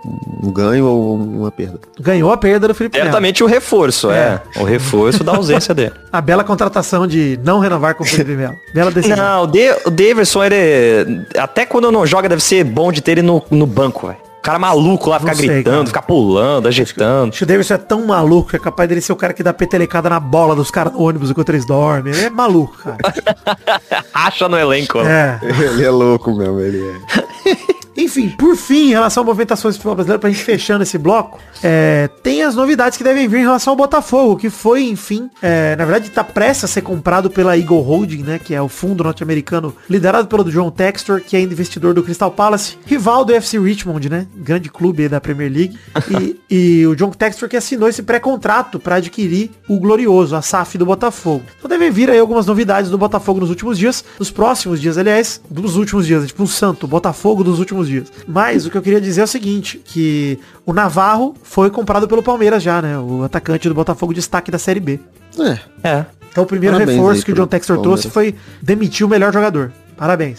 um 0.44 0.52
ganho 0.52 0.86
ou 0.86 1.16
uma 1.16 1.52
perda. 1.52 1.80
Ganhou 2.00 2.32
a 2.32 2.38
perda 2.38 2.68
do 2.68 2.74
Felipe 2.74 2.98
Melo. 2.98 3.08
Certamente 3.08 3.44
o 3.44 3.48
reforço, 3.48 4.10
é. 4.10 4.42
O 4.56 4.64
reforço 4.64 5.24
da 5.24 5.36
ausência 5.36 5.74
dele. 5.74 5.94
A 6.12 6.20
bela 6.20 6.44
contratação 6.44 7.08
de 7.08 7.40
não 7.44 7.60
renovar 7.60 7.96
com 7.96 8.04
o 8.04 8.08
Felipe 8.08 8.32
Melo. 8.32 8.56
Bela 8.74 8.92
decisão. 8.92 9.16
Não, 9.18 9.44
o, 9.44 9.48
De, 9.48 9.72
o 9.86 9.90
Daverson, 9.90 10.44
ele. 10.44 11.26
Até 11.38 11.66
quando 11.66 11.92
não 11.92 12.06
joga, 12.06 12.28
deve 12.28 12.42
ser 12.42 12.64
bom 12.64 12.92
de 12.92 13.02
ter 13.02 13.12
ele 13.14 13.22
no, 13.22 13.42
no 13.50 13.66
banco, 13.66 14.08
velho. 14.08 14.20
O 14.42 14.44
cara 14.44 14.58
maluco 14.58 15.08
lá, 15.08 15.20
ficar 15.20 15.36
sei, 15.36 15.48
gritando, 15.48 15.76
cara. 15.76 15.86
ficar 15.86 16.02
pulando, 16.02 16.68
agitando. 16.68 17.30
Acho 17.30 17.38
que 17.38 17.44
o 17.44 17.46
Davidson 17.46 17.76
é 17.76 17.78
tão 17.78 18.08
maluco 18.08 18.50
que 18.50 18.56
é 18.56 18.60
capaz 18.60 18.90
dele 18.90 19.00
ser 19.00 19.14
o 19.14 19.16
cara 19.16 19.34
que 19.34 19.44
dá 19.44 19.54
petelecada 19.54 20.10
na 20.10 20.20
bola 20.20 20.56
dos 20.56 20.72
caras 20.72 20.94
no 20.94 21.04
ônibus 21.04 21.30
enquanto 21.30 21.50
eles 21.50 21.64
dormem. 21.64 22.12
Ele 22.12 22.26
é 22.26 22.30
maluco, 22.32 22.76
cara. 22.80 22.98
Acha 24.12 24.50
no 24.50 24.58
elenco. 24.58 25.00
né? 25.04 25.40
É. 25.44 25.48
Ele 25.48 25.86
é 25.86 25.92
louco 25.92 26.36
mesmo, 26.36 26.60
ele 26.60 26.80
é. 26.90 27.52
Enfim, 27.96 28.30
por 28.30 28.56
fim, 28.56 28.88
em 28.88 28.90
relação 28.90 29.24
a 29.24 29.26
movimentações 29.26 29.76
do 29.76 29.78
futebol 29.78 29.96
brasileiro, 29.96 30.20
pra 30.20 30.30
gente 30.30 30.44
fechando 30.44 30.84
esse 30.84 30.98
bloco, 30.98 31.40
é, 31.64 32.10
tem 32.24 32.44
as 32.44 32.56
novidades 32.56 32.98
que 32.98 33.04
devem 33.04 33.28
vir 33.28 33.40
em 33.40 33.44
relação 33.44 33.72
ao 33.72 33.78
Botafogo, 33.78 34.38
que 34.38 34.50
foi, 34.50 34.84
enfim, 34.84 35.30
é, 35.42 35.76
na 35.76 35.86
verdade 35.86 36.10
tá 36.10 36.24
prestes 36.24 36.66
a 36.66 36.68
ser 36.68 36.82
comprado 36.82 37.30
pela 37.30 37.58
Eagle 37.58 37.82
Holding, 37.82 38.24
né, 38.24 38.40
que 38.40 38.54
é 38.54 38.62
o 38.62 38.68
fundo 38.68 39.04
norte-americano 39.04 39.76
liderado 39.90 40.28
pelo 40.28 40.44
John 40.50 40.72
Textor, 40.72 41.22
que 41.22 41.36
é 41.36 41.42
investidor 41.42 41.94
do 41.94 42.04
Crystal 42.04 42.32
Palace, 42.32 42.78
rival 42.86 43.26
do 43.26 43.34
FC 43.34 43.60
Richmond, 43.60 44.10
né, 44.10 44.28
grande 44.36 44.70
clube 44.70 45.08
da 45.08 45.20
Premier 45.20 45.52
League, 45.52 45.78
e, 46.10 46.40
e 46.82 46.88
o 46.88 46.96
John 46.96 47.12
Textor 47.12 47.50
que 47.50 47.58
assinou 47.58 47.90
esse 47.90 48.04
pré-contrato 48.04 48.80
para 48.80 48.96
adquirir 48.96 49.52
o 49.68 49.80
glorioso, 49.80 50.36
a 50.36 50.42
SAF 50.42 50.78
do 50.78 50.86
Botafogo. 50.86 51.44
Então 51.58 51.70
devem 51.70 51.92
vir 51.92 52.10
aí 52.10 52.20
algumas 52.20 52.46
novidades 52.46 52.90
do 52.90 52.98
Botafogo 52.98 53.40
nos 53.40 53.50
últimos 53.50 53.78
dias, 53.78 54.04
nos 54.18 54.32
próximos 54.32 54.82
dias, 54.82 54.98
aliás, 54.98 55.42
dos 55.50 55.76
últimos 55.76 56.08
dias, 56.08 56.26
tipo 56.28 56.44
um 56.44 56.48
santo, 56.48 56.88
Botafogo 56.88 57.44
dos 57.44 57.60
últimos 57.60 57.88
dias. 57.88 57.91
Mas 58.28 58.66
o 58.66 58.72
que 58.72 58.78
eu 58.78 58.82
queria 58.82 59.02
dizer 59.02 59.22
é 59.22 59.24
o 59.24 59.28
seguinte, 59.28 59.82
que 59.84 60.40
o 60.66 60.74
Navarro 60.74 61.36
foi 61.44 61.70
comprado 61.70 62.08
pelo 62.08 62.24
Palmeiras 62.24 62.62
já, 62.64 62.82
né? 62.82 62.98
O 62.98 63.24
atacante 63.24 63.68
do 63.68 63.76
Botafogo 63.76 64.14
destaque 64.14 64.52
da 64.52 64.60
Série 64.60 64.80
B. 64.80 65.00
É. 65.40 65.60
É. 65.88 66.06
Então 66.32 66.44
o 66.44 66.48
primeiro 66.48 66.76
Parabéns 66.76 66.98
reforço 66.98 67.26
que 67.26 67.32
o 67.32 67.36
John 67.36 67.48
Textor 67.48 67.78
Palmeiras. 67.78 68.02
trouxe 68.02 68.14
foi 68.14 68.36
demitir 68.62 69.06
o 69.06 69.10
melhor 69.10 69.34
jogador. 69.34 69.72
Parabéns. 69.98 70.38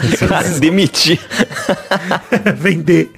Demitir. 0.60 1.20
Vender. 2.56 3.10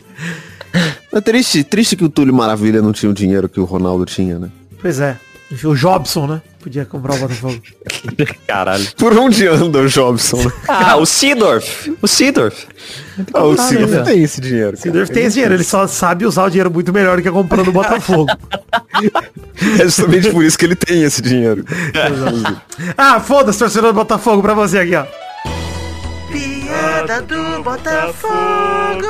É 1.12 1.21
triste, 1.21 1.62
triste 1.62 1.97
que 1.97 2.05
o 2.05 2.09
Túlio 2.09 2.35
Maravilha 2.35 2.83
não 2.83 2.93
tinha 2.93 3.11
o 3.11 3.15
dinheiro 3.15 3.49
que 3.49 3.61
o 3.61 3.65
Ronaldo 3.65 4.05
tinha, 4.05 4.39
né? 4.39 4.51
Pois 4.81 5.01
é. 5.01 5.17
O 5.65 5.75
Jobson, 5.77 6.27
né? 6.27 6.43
Podia 6.61 6.85
comprar 6.85 7.15
o 7.15 7.19
Botafogo. 7.19 7.63
Caralho. 8.49 8.85
Por 8.97 9.17
onde 9.17 9.47
anda 9.47 9.79
o 9.79 9.89
Jobson? 9.89 10.51
Ah, 10.67 10.97
o 10.97 11.07
Sidorf. 11.07 11.97
O 12.03 12.09
Sidorf. 12.09 12.67
Ah, 13.33 13.45
o 13.45 13.55
né? 13.55 14.03
tem 14.03 14.25
esse 14.25 14.41
dinheiro. 14.41 14.75
O 14.75 14.77
Sidorf 14.77 15.13
tem 15.13 15.25
esse 15.25 15.35
dinheiro, 15.35 15.55
ele 15.55 15.63
só 15.63 15.87
sabe 15.87 16.27
usar 16.27 16.45
o 16.45 16.51
dinheiro 16.51 16.71
muito 16.71 16.93
melhor 16.93 17.17
do 17.17 17.23
que 17.23 17.31
comprando 17.31 17.69
o 17.69 17.73
Botafogo. 17.73 18.27
É 19.81 19.85
justamente 19.85 20.31
por 20.31 20.45
isso 20.45 20.59
que 20.59 20.67
ele 20.67 20.77
tem 20.77 21.03
esse 21.03 21.23
dinheiro. 21.23 21.65
Ah, 22.97 23.19
foda-se, 23.21 23.59
torcedor 23.59 23.93
do 23.93 23.97
Botafogo, 23.97 24.43
pra 24.43 24.53
você 24.53 24.79
aqui, 24.81 24.95
ó. 24.95 25.07
Piada 26.31 27.23
do 27.23 27.63
Botafogo. 27.63 29.07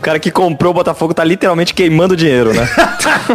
O 0.00 0.02
cara 0.02 0.18
que 0.18 0.30
comprou 0.30 0.70
o 0.70 0.74
Botafogo 0.74 1.12
tá 1.12 1.22
literalmente 1.22 1.74
queimando 1.74 2.16
dinheiro, 2.16 2.54
né? 2.54 2.66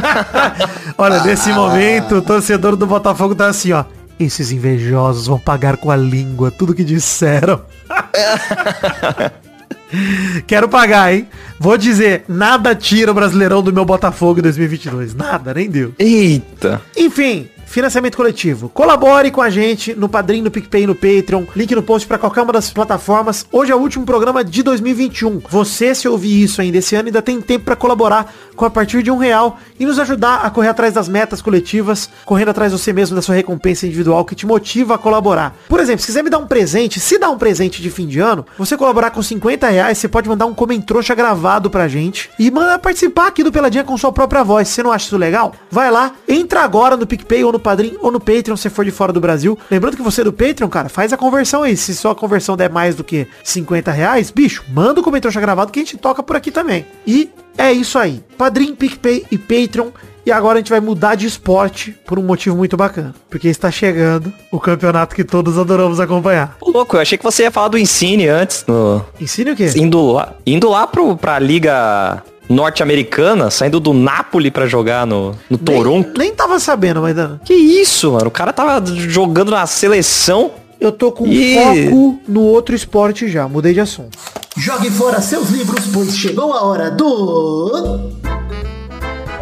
Olha, 0.97 1.23
nesse 1.23 1.53
momento, 1.53 2.15
o 2.15 2.21
torcedor 2.23 2.75
do 2.75 2.87
Botafogo 2.87 3.35
tá 3.35 3.45
assim, 3.45 3.71
ó. 3.71 3.85
Esses 4.19 4.51
invejosos 4.51 5.27
vão 5.27 5.37
pagar 5.37 5.77
com 5.77 5.91
a 5.91 5.95
língua 5.95 6.49
tudo 6.49 6.73
que 6.73 6.83
disseram. 6.83 7.61
Quero 10.47 10.67
pagar, 10.67 11.13
hein? 11.13 11.27
Vou 11.59 11.77
dizer, 11.77 12.25
nada 12.27 12.73
tira 12.73 13.11
o 13.11 13.13
Brasileirão 13.13 13.61
do 13.61 13.71
meu 13.71 13.85
Botafogo 13.85 14.39
em 14.39 14.41
2022. 14.41 15.13
Nada, 15.13 15.53
nem 15.53 15.69
deu. 15.69 15.93
Eita. 15.99 16.81
Enfim, 16.97 17.47
financiamento 17.75 18.15
coletivo. 18.15 18.69
Colabore 18.69 19.29
com 19.31 19.41
a 19.41 19.49
gente 19.49 19.93
no 19.93 20.07
Padrim, 20.07 20.41
no 20.41 20.49
PicPay 20.49 20.83
e 20.83 20.87
no 20.87 20.95
Patreon. 20.95 21.43
Link 21.53 21.75
no 21.75 21.83
post 21.83 22.07
para 22.07 22.17
qualquer 22.17 22.41
uma 22.41 22.53
das 22.53 22.71
plataformas. 22.71 23.45
Hoje 23.51 23.69
é 23.69 23.75
o 23.75 23.79
último 23.79 24.05
programa 24.05 24.45
de 24.45 24.63
2021. 24.63 25.41
Você, 25.49 25.93
se 25.93 26.07
ouvir 26.07 26.41
isso 26.41 26.61
ainda 26.61 26.77
esse 26.77 26.95
ano, 26.95 27.09
ainda 27.09 27.21
tem 27.21 27.41
tempo 27.41 27.65
para 27.65 27.75
colaborar 27.75 28.33
com 28.55 28.63
a 28.63 28.69
partir 28.69 29.03
de 29.03 29.11
um 29.11 29.17
real 29.17 29.59
e 29.77 29.85
nos 29.85 29.99
ajudar 29.99 30.37
a 30.45 30.49
correr 30.49 30.69
atrás 30.69 30.93
das 30.93 31.09
metas 31.09 31.41
coletivas, 31.41 32.09
correndo 32.23 32.51
atrás 32.51 32.71
você 32.71 32.93
mesmo 32.93 33.13
da 33.13 33.21
sua 33.21 33.35
recompensa 33.35 33.85
individual 33.85 34.23
que 34.23 34.35
te 34.35 34.45
motiva 34.45 34.95
a 34.95 34.97
colaborar. 34.97 35.53
Por 35.67 35.81
exemplo, 35.81 35.99
se 35.99 36.07
quiser 36.07 36.23
me 36.23 36.29
dar 36.29 36.37
um 36.37 36.47
presente, 36.47 37.01
se 37.01 37.19
dar 37.19 37.29
um 37.29 37.37
presente 37.37 37.81
de 37.81 37.89
fim 37.89 38.07
de 38.07 38.21
ano, 38.21 38.45
você 38.57 38.77
colaborar 38.77 39.11
com 39.11 39.21
50 39.21 39.67
reais, 39.67 39.97
você 39.97 40.07
pode 40.07 40.29
mandar 40.29 40.45
um 40.45 40.53
comentrouxa 40.53 41.13
gravado 41.13 41.69
pra 41.69 41.89
gente 41.89 42.29
e 42.39 42.49
mandar 42.49 42.79
participar 42.79 43.27
aqui 43.27 43.43
do 43.43 43.51
Peladinha 43.51 43.83
com 43.83 43.97
sua 43.97 44.13
própria 44.13 44.45
voz. 44.45 44.69
Você 44.69 44.81
não 44.81 44.93
acha 44.93 45.07
isso 45.07 45.17
legal? 45.17 45.53
Vai 45.69 45.91
lá, 45.91 46.13
entra 46.25 46.61
agora 46.61 46.95
no 46.95 47.05
PicPay 47.05 47.43
ou 47.43 47.51
no 47.51 47.64
Padrim 47.65 47.97
ou 47.99 48.11
no 48.11 48.19
Patreon 48.19 48.55
se 48.55 48.69
for 48.69 48.85
de 48.85 48.91
fora 48.91 49.11
do 49.11 49.19
Brasil. 49.19 49.57
Lembrando 49.71 49.97
que 49.97 50.03
você 50.03 50.21
é 50.21 50.23
do 50.23 50.31
Patreon, 50.31 50.69
cara, 50.69 50.87
faz 50.87 51.11
a 51.11 51.17
conversão 51.17 51.63
aí. 51.63 51.75
Se 51.75 51.95
sua 51.95 52.13
conversão 52.13 52.55
der 52.55 52.69
mais 52.69 52.93
do 52.93 53.03
que 53.03 53.27
50 53.43 53.91
reais, 53.91 54.29
bicho, 54.29 54.63
manda 54.69 55.01
o 55.01 55.03
comentrouxa 55.03 55.41
gravado 55.41 55.71
que 55.71 55.79
a 55.79 55.83
gente 55.83 55.97
toca 55.97 56.21
por 56.21 56.35
aqui 56.35 56.51
também. 56.51 56.85
E 57.07 57.27
é 57.57 57.73
isso 57.73 57.97
aí. 57.97 58.23
Padrim, 58.37 58.75
PicPay 58.75 59.25
e 59.31 59.37
Patreon. 59.39 59.89
E 60.23 60.31
agora 60.31 60.55
a 60.55 60.57
gente 60.57 60.69
vai 60.69 60.79
mudar 60.79 61.15
de 61.15 61.25
esporte 61.25 61.95
por 62.05 62.19
um 62.19 62.23
motivo 62.23 62.55
muito 62.55 62.77
bacana. 62.77 63.13
Porque 63.29 63.47
está 63.47 63.71
chegando 63.71 64.31
o 64.51 64.59
campeonato 64.59 65.15
que 65.15 65.23
todos 65.23 65.57
adoramos 65.57 65.99
acompanhar. 65.99 66.57
Ô, 66.61 66.69
louco, 66.69 66.95
eu 66.95 67.01
achei 67.01 67.17
que 67.17 67.23
você 67.23 67.43
ia 67.43 67.51
falar 67.51 67.67
do 67.67 67.77
Ensine 67.77 68.27
antes. 68.27 68.63
No... 68.67 69.03
Ensine 69.19 69.51
o 69.51 69.55
quê? 69.55 69.71
Indo 69.75 70.11
lá, 70.11 70.33
indo 70.45 70.69
lá 70.69 70.85
pro, 70.87 71.15
pra 71.15 71.37
liga 71.39 72.23
norte-americana, 72.49 73.49
saindo 73.49 73.79
do 73.79 73.93
Napoli 73.93 74.51
pra 74.51 74.65
jogar 74.67 75.05
no, 75.05 75.35
no 75.49 75.57
Toronto. 75.57 76.17
Nem, 76.17 76.27
nem 76.27 76.35
tava 76.35 76.59
sabendo, 76.59 77.01
Maidana. 77.01 77.41
Que 77.43 77.53
isso, 77.53 78.11
mano? 78.11 78.27
O 78.27 78.31
cara 78.31 78.53
tava 78.53 78.83
jogando 78.85 79.51
na 79.51 79.65
seleção. 79.65 80.51
Eu 80.79 80.91
tô 80.91 81.11
com 81.11 81.25
Ih. 81.25 81.55
foco 81.55 82.19
no 82.27 82.41
outro 82.41 82.75
esporte 82.75 83.29
já. 83.29 83.47
Mudei 83.47 83.73
de 83.73 83.79
assunto. 83.79 84.17
Jogue 84.57 84.89
fora 84.91 85.21
seus 85.21 85.49
livros, 85.49 85.85
pois 85.91 86.15
chegou 86.15 86.53
a 86.53 86.63
hora 86.63 86.91
do. 86.91 88.11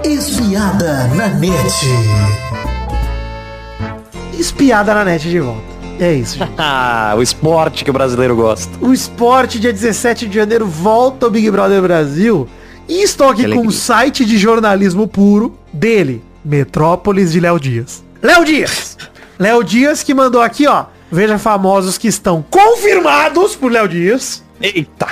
Espiada 0.03 1.07
na 1.15 1.27
net. 1.29 1.85
Espiada 4.37 4.93
na 4.93 5.05
net 5.05 5.29
de 5.29 5.39
volta. 5.39 5.61
É 5.99 6.13
isso, 6.13 6.37
gente. 6.37 6.51
Ah, 6.57 7.13
o 7.17 7.21
esporte 7.21 7.83
que 7.83 7.89
o 7.89 7.93
brasileiro 7.93 8.35
gosta. 8.35 8.71
O 8.81 8.93
esporte, 8.93 9.59
dia 9.59 9.71
17 9.71 10.27
de 10.27 10.35
janeiro, 10.35 10.65
volta 10.65 11.25
ao 11.25 11.31
Big 11.31 11.49
Brother 11.51 11.81
Brasil. 11.81 12.47
E 12.87 13.01
estou 13.03 13.29
aqui 13.29 13.47
com 13.53 13.61
um 13.67 13.71
site 13.71 14.25
de 14.25 14.37
jornalismo 14.37 15.07
puro 15.07 15.57
dele, 15.71 16.21
Metrópolis 16.43 17.31
de 17.31 17.39
Léo 17.39 17.59
Dias. 17.59 18.03
Léo 18.21 18.43
Dias! 18.45 18.97
Léo 19.39 19.63
Dias 19.63 20.03
que 20.03 20.13
mandou 20.13 20.41
aqui, 20.41 20.67
ó. 20.67 20.85
Veja 21.11 21.37
famosos 21.37 21.97
que 21.97 22.07
estão 22.07 22.43
confirmados 22.49 23.55
por 23.55 23.71
Léo 23.71 23.87
Dias, 23.87 24.43
Eita. 24.59 25.07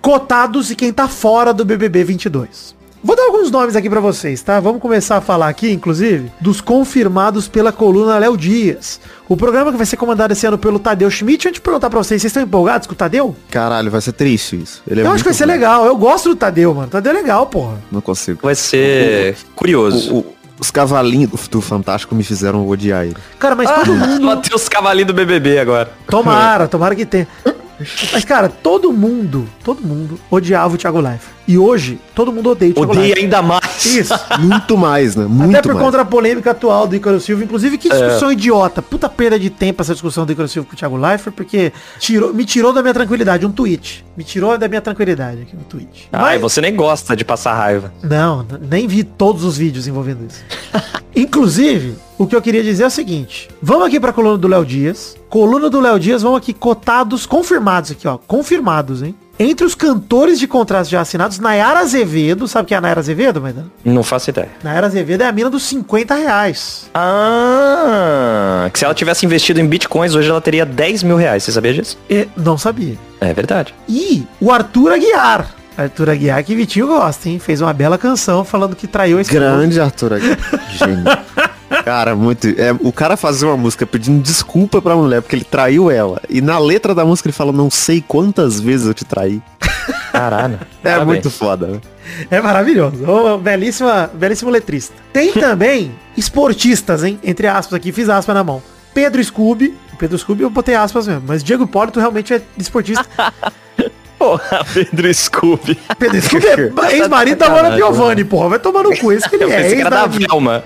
cotados 0.00 0.70
e 0.70 0.76
quem 0.76 0.92
tá 0.92 1.08
fora 1.08 1.52
do 1.52 1.64
BBB 1.64 2.04
22. 2.04 2.74
Vou 3.02 3.16
dar 3.16 3.22
alguns 3.22 3.50
nomes 3.50 3.74
aqui 3.74 3.88
pra 3.88 3.98
vocês, 4.00 4.42
tá? 4.42 4.60
Vamos 4.60 4.80
começar 4.82 5.16
a 5.16 5.20
falar 5.22 5.48
aqui, 5.48 5.70
inclusive, 5.72 6.30
dos 6.38 6.60
confirmados 6.60 7.48
pela 7.48 7.72
coluna 7.72 8.18
Léo 8.18 8.36
Dias. 8.36 9.00
O 9.26 9.36
programa 9.38 9.70
que 9.72 9.78
vai 9.78 9.86
ser 9.86 9.96
comandado 9.96 10.34
esse 10.34 10.46
ano 10.46 10.58
pelo 10.58 10.78
Tadeu 10.78 11.10
Schmidt. 11.10 11.48
Antes 11.48 11.56
de 11.58 11.62
perguntar 11.62 11.88
pra 11.88 11.98
vocês, 11.98 12.20
vocês 12.20 12.30
estão 12.30 12.42
empolgados 12.42 12.86
com 12.86 12.92
o 12.92 12.96
Tadeu? 12.96 13.34
Caralho, 13.50 13.90
vai 13.90 14.02
ser 14.02 14.12
triste 14.12 14.60
isso. 14.62 14.82
Ele 14.86 15.00
é 15.00 15.04
Eu 15.06 15.12
acho 15.12 15.22
que 15.24 15.30
vai 15.30 15.34
ser 15.34 15.46
bom. 15.46 15.52
legal. 15.52 15.86
Eu 15.86 15.96
gosto 15.96 16.28
do 16.28 16.36
Tadeu, 16.36 16.74
mano. 16.74 16.88
Tadeu 16.88 17.12
é 17.12 17.14
legal, 17.14 17.46
porra. 17.46 17.78
Não 17.90 18.02
consigo. 18.02 18.40
Vai 18.42 18.54
ser 18.54 19.34
curioso. 19.56 20.12
O- 20.14 20.18
o- 20.18 20.34
os 20.60 20.70
cavalinhos 20.70 21.30
do, 21.48 21.60
Fantástico 21.62 22.14
me 22.14 22.22
fizeram 22.22 22.68
odiar 22.68 23.06
ele. 23.06 23.16
Cara, 23.38 23.54
mas 23.54 23.70
todo 23.70 23.94
mundo... 23.94 24.26
Bateu 24.26 24.54
os 24.56 24.68
cavalinhos 24.68 25.06
do 25.06 25.14
BBB 25.14 25.58
agora. 25.58 25.90
Tomara, 26.06 26.68
tomara 26.68 26.94
que 26.94 27.06
tenha. 27.06 27.26
Mas, 28.12 28.26
cara, 28.26 28.50
todo 28.50 28.92
mundo, 28.92 29.48
todo 29.64 29.80
mundo 29.80 30.20
odiava 30.30 30.74
o 30.74 30.76
Thiago 30.76 31.00
Leifert. 31.00 31.32
E 31.50 31.58
hoje, 31.58 31.98
todo 32.14 32.32
mundo 32.32 32.50
odeia 32.50 32.70
o 32.70 32.74
Thiago 32.74 32.92
Odeia 32.92 33.06
Leifert. 33.06 33.24
ainda 33.24 33.42
mais. 33.42 33.84
Isso. 33.86 34.14
Muito 34.38 34.78
mais, 34.78 35.16
né? 35.16 35.24
Muito 35.28 35.50
Até 35.50 35.62
por 35.62 35.74
mais. 35.74 35.84
conta 35.84 35.98
da 35.98 36.04
polêmica 36.04 36.52
atual 36.52 36.86
do 36.86 36.94
Ícaro 36.94 37.18
Silva. 37.20 37.42
Inclusive, 37.42 37.76
que 37.76 37.88
discussão 37.88 38.30
idiota. 38.30 38.80
Puta 38.80 39.08
perda 39.08 39.36
de 39.36 39.50
tempo 39.50 39.82
essa 39.82 39.92
discussão 39.92 40.24
do 40.24 40.30
Ícaro 40.30 40.46
Silva 40.46 40.68
com 40.68 40.74
o 40.74 40.78
Thiago 40.78 40.96
Leifert, 40.96 41.34
porque 41.34 41.72
tirou, 41.98 42.32
me 42.32 42.44
tirou 42.44 42.72
da 42.72 42.82
minha 42.82 42.94
tranquilidade. 42.94 43.44
Um 43.44 43.50
tweet. 43.50 44.04
Me 44.16 44.22
tirou 44.22 44.56
da 44.56 44.68
minha 44.68 44.80
tranquilidade 44.80 45.42
aqui, 45.42 45.56
um 45.56 45.64
tweet. 45.64 46.08
Ai, 46.12 46.34
Mas- 46.34 46.40
você 46.40 46.60
nem 46.60 46.76
gosta 46.76 47.16
de 47.16 47.24
passar 47.24 47.54
raiva. 47.54 47.92
Não, 48.00 48.46
nem 48.68 48.86
vi 48.86 49.02
todos 49.02 49.42
os 49.42 49.56
vídeos 49.58 49.88
envolvendo 49.88 50.24
isso. 50.28 50.44
Inclusive, 51.16 51.96
o 52.16 52.26
que 52.28 52.36
eu 52.36 52.40
queria 52.42 52.62
dizer 52.62 52.84
é 52.84 52.86
o 52.86 52.90
seguinte. 52.90 53.48
Vamos 53.60 53.88
aqui 53.88 53.98
pra 53.98 54.12
coluna 54.12 54.38
do 54.38 54.46
Léo 54.46 54.64
Dias. 54.64 55.16
Coluna 55.28 55.68
do 55.68 55.80
Léo 55.80 55.98
Dias, 55.98 56.22
vamos 56.22 56.38
aqui 56.38 56.52
cotados, 56.52 57.26
confirmados 57.26 57.90
aqui, 57.90 58.06
ó. 58.06 58.16
Confirmados, 58.18 59.02
hein? 59.02 59.14
Entre 59.40 59.64
os 59.64 59.74
cantores 59.74 60.38
de 60.38 60.46
contratos 60.46 60.90
já 60.90 61.00
assinados, 61.00 61.38
Nayara 61.38 61.80
Azevedo, 61.80 62.46
sabe 62.46 62.68
quem 62.68 62.74
é 62.74 62.78
a 62.78 62.80
Nayara 62.82 63.00
Azevedo, 63.00 63.40
Maidana? 63.40 63.68
Não 63.82 64.02
faço 64.02 64.28
ideia. 64.28 64.50
Nayara 64.62 64.86
Azevedo 64.86 65.22
é 65.22 65.26
a 65.26 65.32
mina 65.32 65.48
dos 65.48 65.62
50 65.62 66.14
reais. 66.14 66.90
Ah, 66.94 68.68
que 68.70 68.78
se 68.78 68.84
ela 68.84 68.92
tivesse 68.92 69.24
investido 69.24 69.58
em 69.58 69.66
bitcoins, 69.66 70.14
hoje 70.14 70.28
ela 70.28 70.42
teria 70.42 70.66
10 70.66 71.04
mil 71.04 71.16
reais. 71.16 71.42
Você 71.42 71.52
sabia 71.52 71.72
disso? 71.72 71.96
E, 72.10 72.28
não 72.36 72.58
sabia. 72.58 72.98
É 73.18 73.32
verdade. 73.32 73.74
E 73.88 74.26
o 74.38 74.52
Arthur 74.52 74.92
Aguiar. 74.92 75.54
Arthur 75.74 76.10
Aguiar 76.10 76.44
que 76.44 76.54
Vitinho 76.54 76.88
gosta, 76.88 77.30
hein? 77.30 77.38
Fez 77.38 77.62
uma 77.62 77.72
bela 77.72 77.96
canção 77.96 78.44
falando 78.44 78.76
que 78.76 78.86
traiu 78.86 79.18
esposa. 79.18 79.40
Grande 79.40 79.80
Arthur 79.80 80.12
Aguiar. 80.12 80.38
Gênio. 80.76 81.04
Cara, 81.84 82.16
muito. 82.16 82.48
É, 82.48 82.72
o 82.80 82.92
cara 82.92 83.16
fazer 83.16 83.46
uma 83.46 83.56
música 83.56 83.86
pedindo 83.86 84.20
desculpa 84.22 84.82
pra 84.82 84.96
mulher 84.96 85.22
porque 85.22 85.36
ele 85.36 85.44
traiu 85.44 85.90
ela. 85.90 86.20
E 86.28 86.40
na 86.40 86.58
letra 86.58 86.94
da 86.94 87.04
música 87.04 87.28
ele 87.28 87.32
fala, 87.32 87.52
não 87.52 87.70
sei 87.70 88.02
quantas 88.06 88.60
vezes 88.60 88.86
eu 88.86 88.94
te 88.94 89.04
traí. 89.04 89.40
Caralho. 90.12 90.58
É 90.82 90.90
Parabéns. 90.90 91.06
muito 91.06 91.30
foda. 91.30 91.66
né? 91.68 91.80
É 92.30 92.40
maravilhoso. 92.40 93.08
Ô, 93.08 93.38
belíssima, 93.38 94.10
belíssimo 94.12 94.50
letrista. 94.50 94.94
Tem 95.12 95.32
também 95.34 95.94
esportistas, 96.16 97.04
hein? 97.04 97.18
Entre 97.22 97.46
aspas 97.46 97.74
aqui, 97.74 97.92
fiz 97.92 98.08
aspas 98.08 98.34
na 98.34 98.42
mão. 98.42 98.60
Pedro 98.92 99.22
Scooby. 99.22 99.76
Pedro 99.98 100.18
Scooby 100.18 100.42
eu 100.42 100.50
botei 100.50 100.74
aspas 100.74 101.06
mesmo. 101.06 101.22
Mas 101.26 101.44
Diego 101.44 101.64
Hipólito 101.64 102.00
realmente 102.00 102.34
é 102.34 102.42
esportista. 102.58 103.06
Porra, 104.20 104.62
Pedro 104.74 105.14
Scooby. 105.14 105.78
Pedro 105.98 106.20
Scooby 106.20 106.46
é 106.46 106.92
ex-marido 106.92 107.38
da 107.38 107.48
Mona 107.48 107.72
Piovani, 107.74 108.22
porra. 108.22 108.50
Vai 108.50 108.58
tomar 108.58 108.82
no 108.82 108.94
cu. 108.94 109.12
Esse 109.12 109.26
que 109.26 109.36
ele 109.36 109.50
é. 109.50 109.62
Ex 109.62 109.80
era 109.80 109.88
da... 109.88 110.06
da 110.06 110.64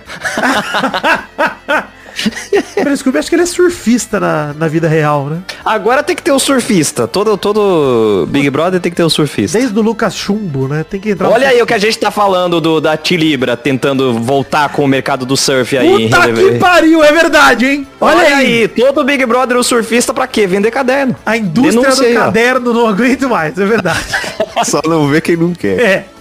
Pedro 2.74 2.96
Scooby, 2.96 3.18
acho 3.18 3.28
que 3.28 3.34
ele 3.34 3.42
é 3.42 3.46
surfista 3.46 4.20
na, 4.20 4.54
na 4.54 4.68
vida 4.68 4.88
real, 4.88 5.26
né? 5.26 5.42
Agora 5.64 6.02
tem 6.02 6.14
que 6.14 6.22
ter 6.22 6.32
o 6.32 6.38
surfista. 6.38 7.06
Todo, 7.06 7.36
todo 7.36 8.26
Big 8.28 8.48
Brother 8.50 8.80
tem 8.80 8.90
que 8.90 8.96
ter 8.96 9.02
o 9.02 9.10
surfista. 9.10 9.58
Desde 9.58 9.78
o 9.78 9.82
Lucas 9.82 10.14
Chumbo, 10.14 10.68
né? 10.68 10.84
Tem 10.88 11.00
que 11.00 11.10
entrar... 11.10 11.28
Olha 11.28 11.48
aí 11.48 11.60
o 11.60 11.66
que 11.66 11.74
a 11.74 11.78
gente 11.78 11.98
tá 11.98 12.10
falando 12.10 12.60
do, 12.60 12.80
da 12.80 12.96
Tilibra 12.96 13.56
tentando 13.56 14.14
voltar 14.18 14.68
com 14.70 14.84
o 14.84 14.88
mercado 14.88 15.26
do 15.26 15.36
surf 15.36 15.76
aí. 15.76 16.08
Puta 16.08 16.32
que 16.32 16.58
pariu, 16.58 17.02
é 17.02 17.12
verdade, 17.12 17.66
hein? 17.66 17.86
Olha, 18.00 18.18
Olha, 18.18 18.36
aí. 18.36 18.62
aí. 18.62 18.68
todo 18.68 19.04
Big 19.04 19.24
Brother 19.26 19.56
o 19.56 19.64
surfista 19.64 20.14
pra 20.14 20.26
quê? 20.26 20.46
Vender 20.46 20.70
caderno. 20.70 21.16
A 21.24 21.36
indústria 21.36 21.82
Denúncia 21.82 22.06
aí, 22.06 22.14
do 22.14 22.20
ó. 22.20 22.24
caderno 22.24 22.72
não 22.72 22.88
aguento 22.88 23.28
mais, 23.28 23.58
é 23.58 23.64
verdade. 23.64 24.04
Só 24.64 24.80
não 24.86 25.08
vê 25.08 25.20
quem 25.20 25.36
não 25.36 25.52
quer. 25.52 25.80
É. 25.80 26.13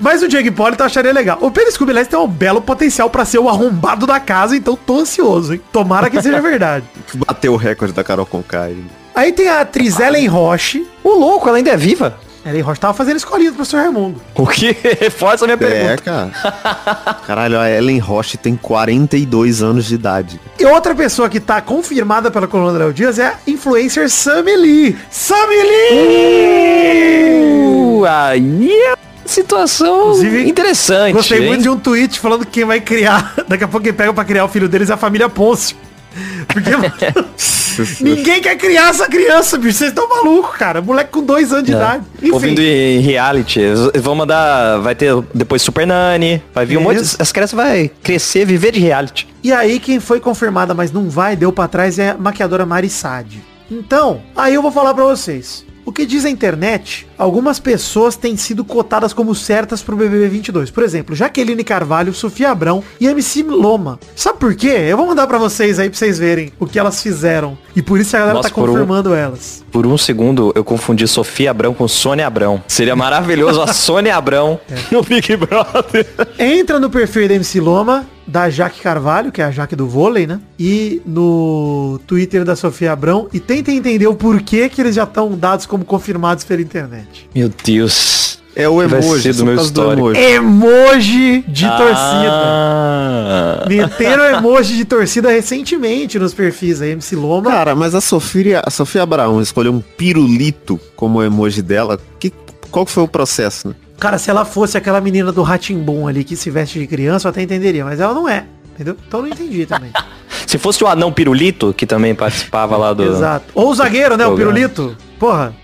Mas 0.00 0.22
o 0.22 0.28
Diego 0.28 0.48
Hipólito 0.48 0.82
eu 0.82 0.86
acharia 0.86 1.12
legal. 1.12 1.38
O 1.40 1.50
Pedro 1.50 1.72
Scooby, 1.72 1.92
tem 2.04 2.18
um 2.18 2.26
belo 2.28 2.60
potencial 2.62 3.08
pra 3.10 3.24
ser 3.24 3.38
o 3.38 3.48
arrombado 3.48 4.06
da 4.06 4.18
casa, 4.20 4.56
então 4.56 4.76
tô 4.76 5.00
ansioso, 5.00 5.54
hein? 5.54 5.60
Tomara 5.72 6.08
que 6.10 6.20
seja 6.22 6.40
verdade. 6.40 6.84
Bateu 7.14 7.52
o 7.52 7.56
recorde 7.56 7.92
da 7.94 8.02
Carol 8.04 8.26
Conká. 8.26 8.68
hein? 8.70 8.84
Aí 9.14 9.32
tem 9.32 9.48
a 9.48 9.60
atriz 9.60 10.00
Ellen 10.00 10.26
Roche. 10.26 10.86
O 11.04 11.10
louco, 11.10 11.48
ela 11.48 11.58
ainda 11.58 11.70
é 11.70 11.76
viva. 11.76 12.16
Ellen 12.44 12.62
Roche 12.62 12.80
tava 12.80 12.94
fazendo 12.94 13.18
escolinha 13.18 13.50
do 13.52 13.54
professor 13.56 13.76
Raimundo. 13.82 14.20
O 14.34 14.46
que 14.46 14.74
reforça 15.00 15.44
a 15.44 15.46
minha 15.46 15.54
É, 15.54 15.58
pergunta. 15.96 16.02
cara. 16.02 16.30
Caralho, 17.26 17.60
a 17.60 17.70
Ellen 17.70 17.98
Roche 18.00 18.36
tem 18.36 18.56
42 18.56 19.62
anos 19.62 19.84
de 19.84 19.94
idade. 19.94 20.40
E 20.58 20.64
outra 20.64 20.92
pessoa 20.94 21.28
que 21.28 21.38
tá 21.38 21.60
confirmada 21.60 22.30
pela 22.32 22.48
coluna 22.48 22.72
do 22.72 22.78
Léo 22.78 22.92
Dias 22.92 23.18
é 23.20 23.26
a 23.26 23.34
influencer 23.46 24.08
Sammy 24.10 24.56
Lee. 24.56 24.96
Sammy 25.10 25.62
Lee! 25.62 27.42
Uh, 27.44 28.04
aí 28.06 28.70
é 28.72 28.96
situação 29.32 30.10
Inclusive, 30.10 30.48
interessante. 30.48 31.12
Gostei 31.12 31.40
hein? 31.40 31.46
muito 31.48 31.62
de 31.62 31.68
um 31.68 31.78
tweet 31.78 32.20
falando 32.20 32.44
que 32.46 32.52
quem 32.52 32.64
vai 32.64 32.80
criar, 32.80 33.34
daqui 33.48 33.64
a 33.64 33.68
pouco 33.68 33.84
quem 33.84 33.92
pega 33.92 34.12
pra 34.12 34.24
criar 34.24 34.44
o 34.44 34.48
filho 34.48 34.68
deles 34.68 34.90
é 34.90 34.92
a 34.92 34.96
família 34.96 35.28
Pôncio. 35.28 35.76
Porque 36.46 36.70
ninguém 38.04 38.42
quer 38.42 38.56
criar 38.56 38.90
essa 38.90 39.08
criança, 39.08 39.56
bicho. 39.56 39.78
Vocês 39.78 39.90
estão 39.90 40.08
malucos, 40.08 40.56
cara. 40.56 40.82
Moleque 40.82 41.10
com 41.10 41.22
dois 41.22 41.52
anos 41.52 41.64
de 41.64 41.72
idade. 41.72 42.04
Ouvindo 42.30 42.60
em 42.60 43.00
reality, 43.00 43.60
vão 44.00 44.14
mandar, 44.14 44.78
vai 44.80 44.94
ter 44.94 45.14
depois 45.32 45.62
Super 45.62 45.86
Nani, 45.86 46.42
vai 46.54 46.66
vir 46.66 46.76
um 46.76 46.82
monte, 46.82 47.00
Isso. 47.00 47.16
as 47.18 47.32
crianças 47.32 47.56
vai 47.56 47.90
crescer, 48.02 48.44
viver 48.44 48.72
de 48.72 48.80
reality. 48.80 49.26
E 49.42 49.52
aí, 49.52 49.80
quem 49.80 50.00
foi 50.00 50.20
confirmada, 50.20 50.74
mas 50.74 50.92
não 50.92 51.08
vai, 51.08 51.34
deu 51.34 51.50
pra 51.50 51.66
trás, 51.66 51.98
é 51.98 52.10
a 52.10 52.16
maquiadora 52.18 52.66
Mari 52.66 52.90
Sade. 52.90 53.42
Então, 53.70 54.20
aí 54.36 54.54
eu 54.54 54.60
vou 54.60 54.70
falar 54.70 54.92
pra 54.92 55.04
vocês. 55.04 55.64
O 55.92 55.94
que 55.94 56.06
diz 56.06 56.24
a 56.24 56.30
internet, 56.30 57.06
algumas 57.18 57.60
pessoas 57.60 58.16
têm 58.16 58.34
sido 58.34 58.64
cotadas 58.64 59.12
como 59.12 59.34
certas 59.34 59.82
pro 59.82 59.94
BBB 59.94 60.26
22. 60.26 60.70
Por 60.70 60.82
exemplo, 60.82 61.14
Jaqueline 61.14 61.62
Carvalho, 61.62 62.14
Sofia 62.14 62.50
Abrão 62.50 62.82
e 62.98 63.06
MC 63.06 63.42
Loma. 63.42 64.00
Sabe 64.16 64.38
por 64.38 64.54
quê? 64.54 64.68
Eu 64.88 64.96
vou 64.96 65.06
mandar 65.06 65.26
pra 65.26 65.36
vocês 65.36 65.78
aí 65.78 65.90
pra 65.90 65.98
vocês 65.98 66.18
verem 66.18 66.50
o 66.58 66.66
que 66.66 66.78
elas 66.78 67.02
fizeram. 67.02 67.58
E 67.76 67.82
por 67.82 68.00
isso 68.00 68.16
a 68.16 68.20
galera 68.20 68.36
Nossa, 68.38 68.48
tá 68.48 68.54
por 68.54 68.70
um- 68.70 68.72
confirmando 68.72 69.12
elas. 69.14 69.62
Por 69.70 69.86
um 69.86 69.98
segundo, 69.98 70.50
eu 70.54 70.64
confundi 70.64 71.06
Sofia 71.06 71.50
Abrão 71.50 71.74
com 71.74 71.86
Sônia 71.86 72.26
Abrão. 72.26 72.64
Seria 72.66 72.96
maravilhoso 72.96 73.60
a 73.60 73.66
Sônia 73.74 74.16
Abrão 74.16 74.58
no 74.90 75.02
Big 75.02 75.36
Brother. 75.36 76.06
Entra 76.38 76.80
no 76.80 76.88
perfil 76.88 77.28
da 77.28 77.34
MC 77.34 77.60
Loma, 77.60 78.06
da 78.26 78.48
Jaque 78.50 78.80
Carvalho, 78.80 79.32
que 79.32 79.40
é 79.40 79.44
a 79.44 79.50
Jaque 79.50 79.76
do 79.76 79.86
vôlei, 79.86 80.26
né? 80.26 80.40
E 80.58 81.02
no 81.06 82.00
Twitter 82.06 82.44
da 82.44 82.56
Sofia 82.56 82.92
Abrão. 82.92 83.28
E 83.32 83.40
tentem 83.40 83.76
entender 83.76 84.06
o 84.06 84.14
porquê 84.14 84.68
que 84.68 84.80
eles 84.80 84.94
já 84.94 85.04
estão 85.04 85.36
dados 85.36 85.66
como 85.66 85.84
confirmados 85.84 86.44
pela 86.44 86.62
internet. 86.62 87.28
Meu 87.34 87.50
Deus. 87.64 88.40
É 88.54 88.68
o 88.68 88.82
emoji, 88.82 89.32
do 89.32 89.46
meu 89.46 89.54
causa 89.56 89.72
do 89.72 89.80
histórico. 89.80 90.08
emoji. 90.10 90.20
Emoji 90.20 91.44
de 91.48 91.66
torcida. 91.66 92.32
Ah. 92.32 93.64
Meteram 93.66 94.24
emoji 94.24 94.76
de 94.76 94.84
torcida 94.84 95.30
recentemente 95.30 96.18
nos 96.18 96.34
perfis 96.34 96.82
aí, 96.82 96.90
MC 96.90 97.16
Loma. 97.16 97.50
Cara, 97.50 97.74
mas 97.74 97.94
a 97.94 98.00
Sofia, 98.00 98.62
a 98.64 98.70
Sofia 98.70 99.04
Abraão 99.04 99.40
escolheu 99.40 99.72
um 99.72 99.80
pirulito 99.80 100.78
como 100.94 101.22
emoji 101.22 101.62
dela. 101.62 101.98
Que, 102.18 102.30
qual 102.70 102.84
foi 102.84 103.02
o 103.02 103.08
processo, 103.08 103.68
né? 103.68 103.74
Cara, 104.02 104.18
se 104.18 104.28
ela 104.28 104.44
fosse 104.44 104.76
aquela 104.76 105.00
menina 105.00 105.30
do 105.30 105.42
Ratimbum 105.42 106.08
ali 106.08 106.24
que 106.24 106.34
se 106.34 106.50
veste 106.50 106.76
de 106.76 106.88
criança, 106.88 107.28
eu 107.28 107.30
até 107.30 107.40
entenderia, 107.40 107.84
mas 107.84 108.00
ela 108.00 108.12
não 108.12 108.28
é. 108.28 108.46
Entendeu? 108.74 108.96
Então 109.06 109.20
eu 109.20 109.26
não 109.26 109.32
entendi 109.32 109.64
também. 109.64 109.92
Se 110.44 110.58
fosse 110.58 110.82
o 110.82 110.88
anão 110.88 111.12
Pirulito, 111.12 111.72
que 111.72 111.86
também 111.86 112.12
participava 112.12 112.76
lá 112.76 112.92
do... 112.92 113.04
Exato. 113.04 113.44
Ou 113.54 113.70
o 113.70 113.74
zagueiro, 113.74 114.16
né? 114.16 114.26
O. 114.26 114.34
Pirulito. 114.34 114.96
Porra. 115.20 115.54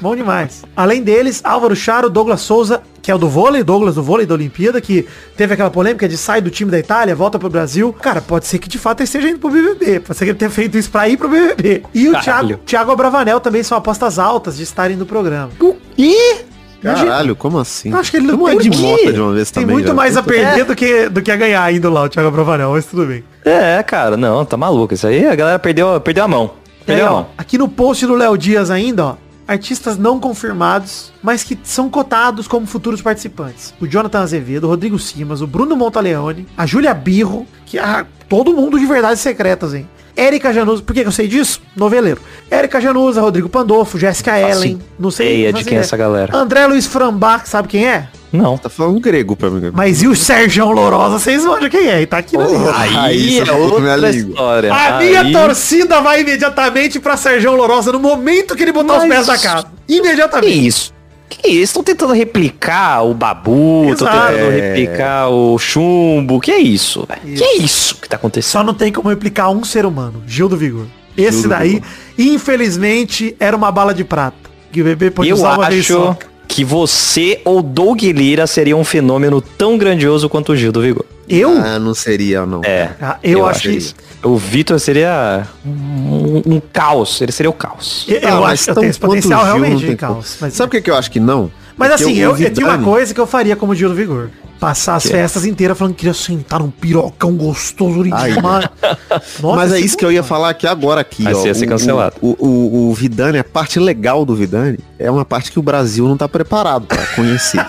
Bom 0.00 0.16
demais. 0.16 0.64
Além 0.76 1.00
deles, 1.00 1.40
Álvaro 1.44 1.76
Charo, 1.76 2.10
Douglas 2.10 2.40
Souza, 2.40 2.82
que 3.00 3.08
é 3.08 3.14
o 3.14 3.18
do 3.18 3.28
vôlei, 3.28 3.62
Douglas 3.62 3.94
do 3.94 4.02
vôlei 4.02 4.26
da 4.26 4.34
Olimpíada, 4.34 4.80
que 4.80 5.06
teve 5.36 5.54
aquela 5.54 5.70
polêmica 5.70 6.08
de 6.08 6.16
sai 6.16 6.40
do 6.40 6.50
time 6.50 6.72
da 6.72 6.78
Itália, 6.80 7.14
volta 7.14 7.38
pro 7.38 7.48
Brasil. 7.48 7.92
Cara, 7.92 8.20
pode 8.20 8.46
ser 8.46 8.58
que 8.58 8.68
de 8.68 8.78
fato 8.78 8.98
ele 8.98 9.04
esteja 9.04 9.30
indo 9.30 9.38
pro 9.38 9.48
BBB. 9.48 10.00
Pode 10.00 10.18
ser 10.18 10.24
que 10.24 10.30
ele 10.32 10.38
tenha 10.38 10.50
feito 10.50 10.76
isso 10.76 10.90
pra 10.90 11.08
ir 11.08 11.16
pro 11.16 11.28
BBB. 11.28 11.84
E 11.94 12.08
o 12.08 12.12
Caralho. 12.12 12.48
Thiago, 12.48 12.62
Thiago 12.64 12.90
Abravanel 12.90 13.38
também 13.38 13.62
são 13.62 13.78
apostas 13.78 14.18
altas 14.18 14.56
de 14.56 14.64
estarem 14.64 14.96
no 14.96 15.06
programa. 15.06 15.52
Ih! 15.96 16.55
Caralho, 16.82 17.34
como 17.34 17.58
assim? 17.58 17.90
Eu 17.90 17.98
acho 17.98 18.10
que 18.10 18.16
ele 18.18 18.26
não 18.26 18.44
tem 18.44 18.58
de 18.58 18.70
mota 18.70 19.12
de 19.12 19.20
uma 19.20 19.32
vez 19.32 19.50
Tem 19.50 19.62
também. 19.62 19.74
muito 19.74 19.88
já. 19.88 19.94
mais 19.94 20.16
a 20.16 20.22
perder 20.22 20.64
do, 20.64 20.74
que, 20.76 21.08
do 21.08 21.20
que 21.22 21.30
a 21.30 21.36
ganhar 21.36 21.72
indo 21.74 21.90
lá, 21.90 22.02
o 22.04 22.08
Thiago 22.08 22.28
Abravanel, 22.28 22.70
mas 22.72 22.86
tudo 22.86 23.06
bem. 23.06 23.24
É, 23.44 23.82
cara, 23.82 24.16
não, 24.16 24.44
tá 24.44 24.56
maluco. 24.56 24.94
Isso 24.94 25.06
aí 25.06 25.26
a 25.26 25.34
galera 25.34 25.58
perdeu, 25.58 26.00
perdeu 26.00 26.24
a 26.24 26.28
mão. 26.28 26.50
Aí, 26.80 26.86
Perdeu 26.86 27.06
a 27.06 27.10
ó, 27.10 27.14
mão. 27.14 27.26
aqui 27.36 27.58
no 27.58 27.66
post 27.68 28.06
do 28.06 28.14
Léo 28.14 28.36
Dias 28.38 28.70
ainda, 28.70 29.04
ó, 29.06 29.14
artistas 29.48 29.96
não 29.98 30.20
confirmados, 30.20 31.12
mas 31.22 31.42
que 31.42 31.58
são 31.64 31.88
cotados 31.90 32.46
como 32.46 32.66
futuros 32.66 33.02
participantes. 33.02 33.74
O 33.80 33.86
Jonathan 33.86 34.20
Azevedo, 34.20 34.64
o 34.64 34.68
Rodrigo 34.68 34.98
Simas, 34.98 35.40
o 35.40 35.46
Bruno 35.46 35.74
Montaleone, 35.76 36.46
a 36.56 36.64
Júlia 36.66 36.94
Birro, 36.94 37.46
que 37.64 37.78
é 37.78 38.04
todo 38.28 38.52
mundo 38.54 38.78
de 38.78 38.86
verdades 38.86 39.20
secretas, 39.20 39.74
hein? 39.74 39.88
Érica 40.16 40.52
Januza, 40.52 40.82
por 40.82 40.94
que 40.94 41.02
que 41.02 41.08
eu 41.08 41.12
sei 41.12 41.28
disso? 41.28 41.60
Noveleiro. 41.76 42.20
Érica 42.50 42.80
Januza, 42.80 43.20
Rodrigo 43.20 43.48
Pandolfo, 43.48 43.98
Jéssica 43.98 44.38
Ellen, 44.38 44.78
não 44.98 45.10
sei. 45.10 45.26
Ideia 45.40 45.52
não 45.52 45.58
de 45.58 45.58
faço 45.58 45.68
quem 45.68 45.78
é 45.78 45.80
essa 45.82 45.96
galera. 45.96 46.34
André 46.36 46.66
Luiz 46.66 46.86
Frambach, 46.86 47.46
sabe 47.48 47.68
quem 47.68 47.86
é? 47.86 48.08
Não. 48.32 48.58
Tá 48.58 48.68
falando 48.68 48.98
grego 49.00 49.36
pra 49.36 49.48
mim. 49.50 49.70
Mas 49.72 50.02
e 50.02 50.08
o 50.08 50.16
Sérgio 50.16 50.70
Lourosa, 50.70 51.18
vocês 51.18 51.42
vejam 51.44 51.70
quem 51.70 51.88
é, 51.88 52.02
e 52.02 52.06
tá 52.06 52.18
aqui 52.18 52.36
na 52.36 52.44
minha. 52.46 52.76
Aí 52.76 53.34
você 53.38 53.46
falou 53.46 53.70
com 53.72 53.80
minha 53.80 54.10
história. 54.10 54.72
A 54.72 54.96
Aí- 54.98 55.08
minha 55.22 55.32
torcida 55.32 56.00
vai 56.00 56.20
imediatamente 56.22 56.98
pra 56.98 57.16
Sérgio 57.16 57.52
Lourosa 57.54 57.92
no 57.92 58.00
momento 58.00 58.56
que 58.56 58.62
ele 58.62 58.72
botar 58.72 58.94
os 58.98 59.04
Mas- 59.04 59.26
pés 59.26 59.26
na 59.26 59.38
casa. 59.38 59.66
Que 59.86 59.96
Imediatamente. 59.98 60.66
isso? 60.66 60.95
Que 61.28 61.48
isso? 61.48 61.64
Estão 61.64 61.82
tentando 61.82 62.12
replicar 62.12 63.02
o 63.04 63.12
Babu, 63.12 63.90
estão 63.92 64.06
tentando 64.06 64.36
É. 64.38 64.50
replicar 64.74 65.28
o 65.28 65.58
Chumbo. 65.58 66.40
Que 66.40 66.52
é 66.52 66.58
isso, 66.58 67.06
velho? 67.08 67.36
Que 67.36 67.42
é 67.44 67.56
isso 67.58 67.96
que 67.96 68.08
tá 68.08 68.16
acontecendo? 68.16 68.50
Só 68.52 68.62
não 68.62 68.72
tem 68.74 68.92
como 68.92 69.08
replicar 69.08 69.50
um 69.50 69.64
ser 69.64 69.84
humano, 69.84 70.22
Gil 70.26 70.48
do 70.48 70.56
Vigor. 70.56 70.86
Esse 71.16 71.42
do 71.42 71.48
daí, 71.48 71.74
Vigor. 71.74 71.88
infelizmente, 72.18 73.36
era 73.40 73.56
uma 73.56 73.70
bala 73.72 73.92
de 73.92 74.04
prata. 74.04 74.36
Que 74.72 74.80
o 74.80 74.84
bebê 74.84 75.10
pode 75.10 75.28
Eu 75.28 75.36
usar 75.36 75.58
uma 75.58 75.68
vez 75.68 75.86
só. 75.86 76.10
acho 76.10 76.18
que 76.46 76.64
você 76.64 77.40
ou 77.44 77.60
Doug 77.62 78.00
Lira 78.02 78.46
seria 78.46 78.76
um 78.76 78.84
fenômeno 78.84 79.40
tão 79.40 79.76
grandioso 79.76 80.28
quanto 80.28 80.52
o 80.52 80.56
Gil 80.56 80.70
do 80.72 80.80
Vigor. 80.80 81.04
Eu? 81.28 81.50
Ah, 81.58 81.78
não 81.78 81.92
seria, 81.92 82.46
não. 82.46 82.60
É. 82.64 82.90
Ah, 83.00 83.18
eu 83.22 83.44
acho 83.46 83.62
que- 83.62 83.76
isso. 83.76 83.94
O 84.26 84.36
Vitor 84.36 84.78
seria 84.80 85.46
um, 85.64 86.42
um 86.46 86.60
caos. 86.72 87.20
Ele 87.20 87.32
seria 87.32 87.50
o 87.50 87.52
caos. 87.52 88.04
Eu, 88.08 88.18
eu 88.20 88.28
Ah, 88.28 88.40
mas 88.40 88.52
acho 88.52 88.64
que 88.64 88.70
eu 88.70 88.74
tenho 88.74 88.90
esse 88.90 88.98
potencial 89.00 89.40
o 89.40 89.44
Gil, 89.44 89.54
realmente 89.54 89.82
não 89.84 89.90
de 89.90 89.96
caos. 89.96 90.36
Mas, 90.40 90.54
Sabe 90.54 90.70
por 90.70 90.76
que, 90.76 90.82
que 90.82 90.90
eu 90.90 90.96
acho 90.96 91.10
que 91.10 91.20
não? 91.20 91.50
mas 91.76 91.90
Porque 91.90 92.04
assim, 92.04 92.14
o- 92.20 92.22
eu, 92.22 92.32
o 92.32 92.38
eu 92.38 92.52
tinha 92.52 92.66
uma 92.66 92.78
coisa 92.78 93.12
que 93.14 93.20
eu 93.20 93.26
faria 93.26 93.54
como 93.56 93.74
Gil 93.74 93.88
do 93.88 93.94
Vigor. 93.94 94.30
Passar 94.58 94.94
as 94.96 95.04
festas 95.06 95.44
inteiras 95.44 95.76
falando 95.76 95.92
que 95.92 95.98
queria 96.00 96.14
sentar 96.14 96.60
num 96.60 96.70
pirocão 96.70 97.34
gostoso 97.34 98.02
Ai. 98.10 98.32
demais. 98.32 98.66
Nossa, 99.40 99.56
Mas 99.56 99.72
é 99.72 99.78
isso 99.78 99.96
que 99.98 100.04
eu 100.04 100.10
ia 100.10 100.22
falar 100.22 100.48
aqui 100.48 100.66
agora 100.66 101.02
aqui, 101.02 101.22
Mas 101.24 101.36
ó. 101.36 101.46
ia 101.46 101.54
ser 101.54 101.66
O- 101.66 101.68
cancelado. 101.68 102.16
O, 102.22 102.28
o, 102.38 102.90
o 102.90 102.94
Vidani, 102.94 103.38
a 103.38 103.44
parte 103.44 103.78
legal 103.78 104.24
do 104.24 104.34
Vidani 104.34 104.78
é 104.98 105.10
uma 105.10 105.26
parte 105.26 105.52
que 105.52 105.58
o 105.58 105.62
Brasil 105.62 106.08
não 106.08 106.16
tá 106.16 106.26
preparado 106.28 106.86
pra 106.86 107.04
conhecer. 107.14 107.64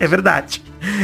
É 0.00 0.06
verdade. 0.06 0.62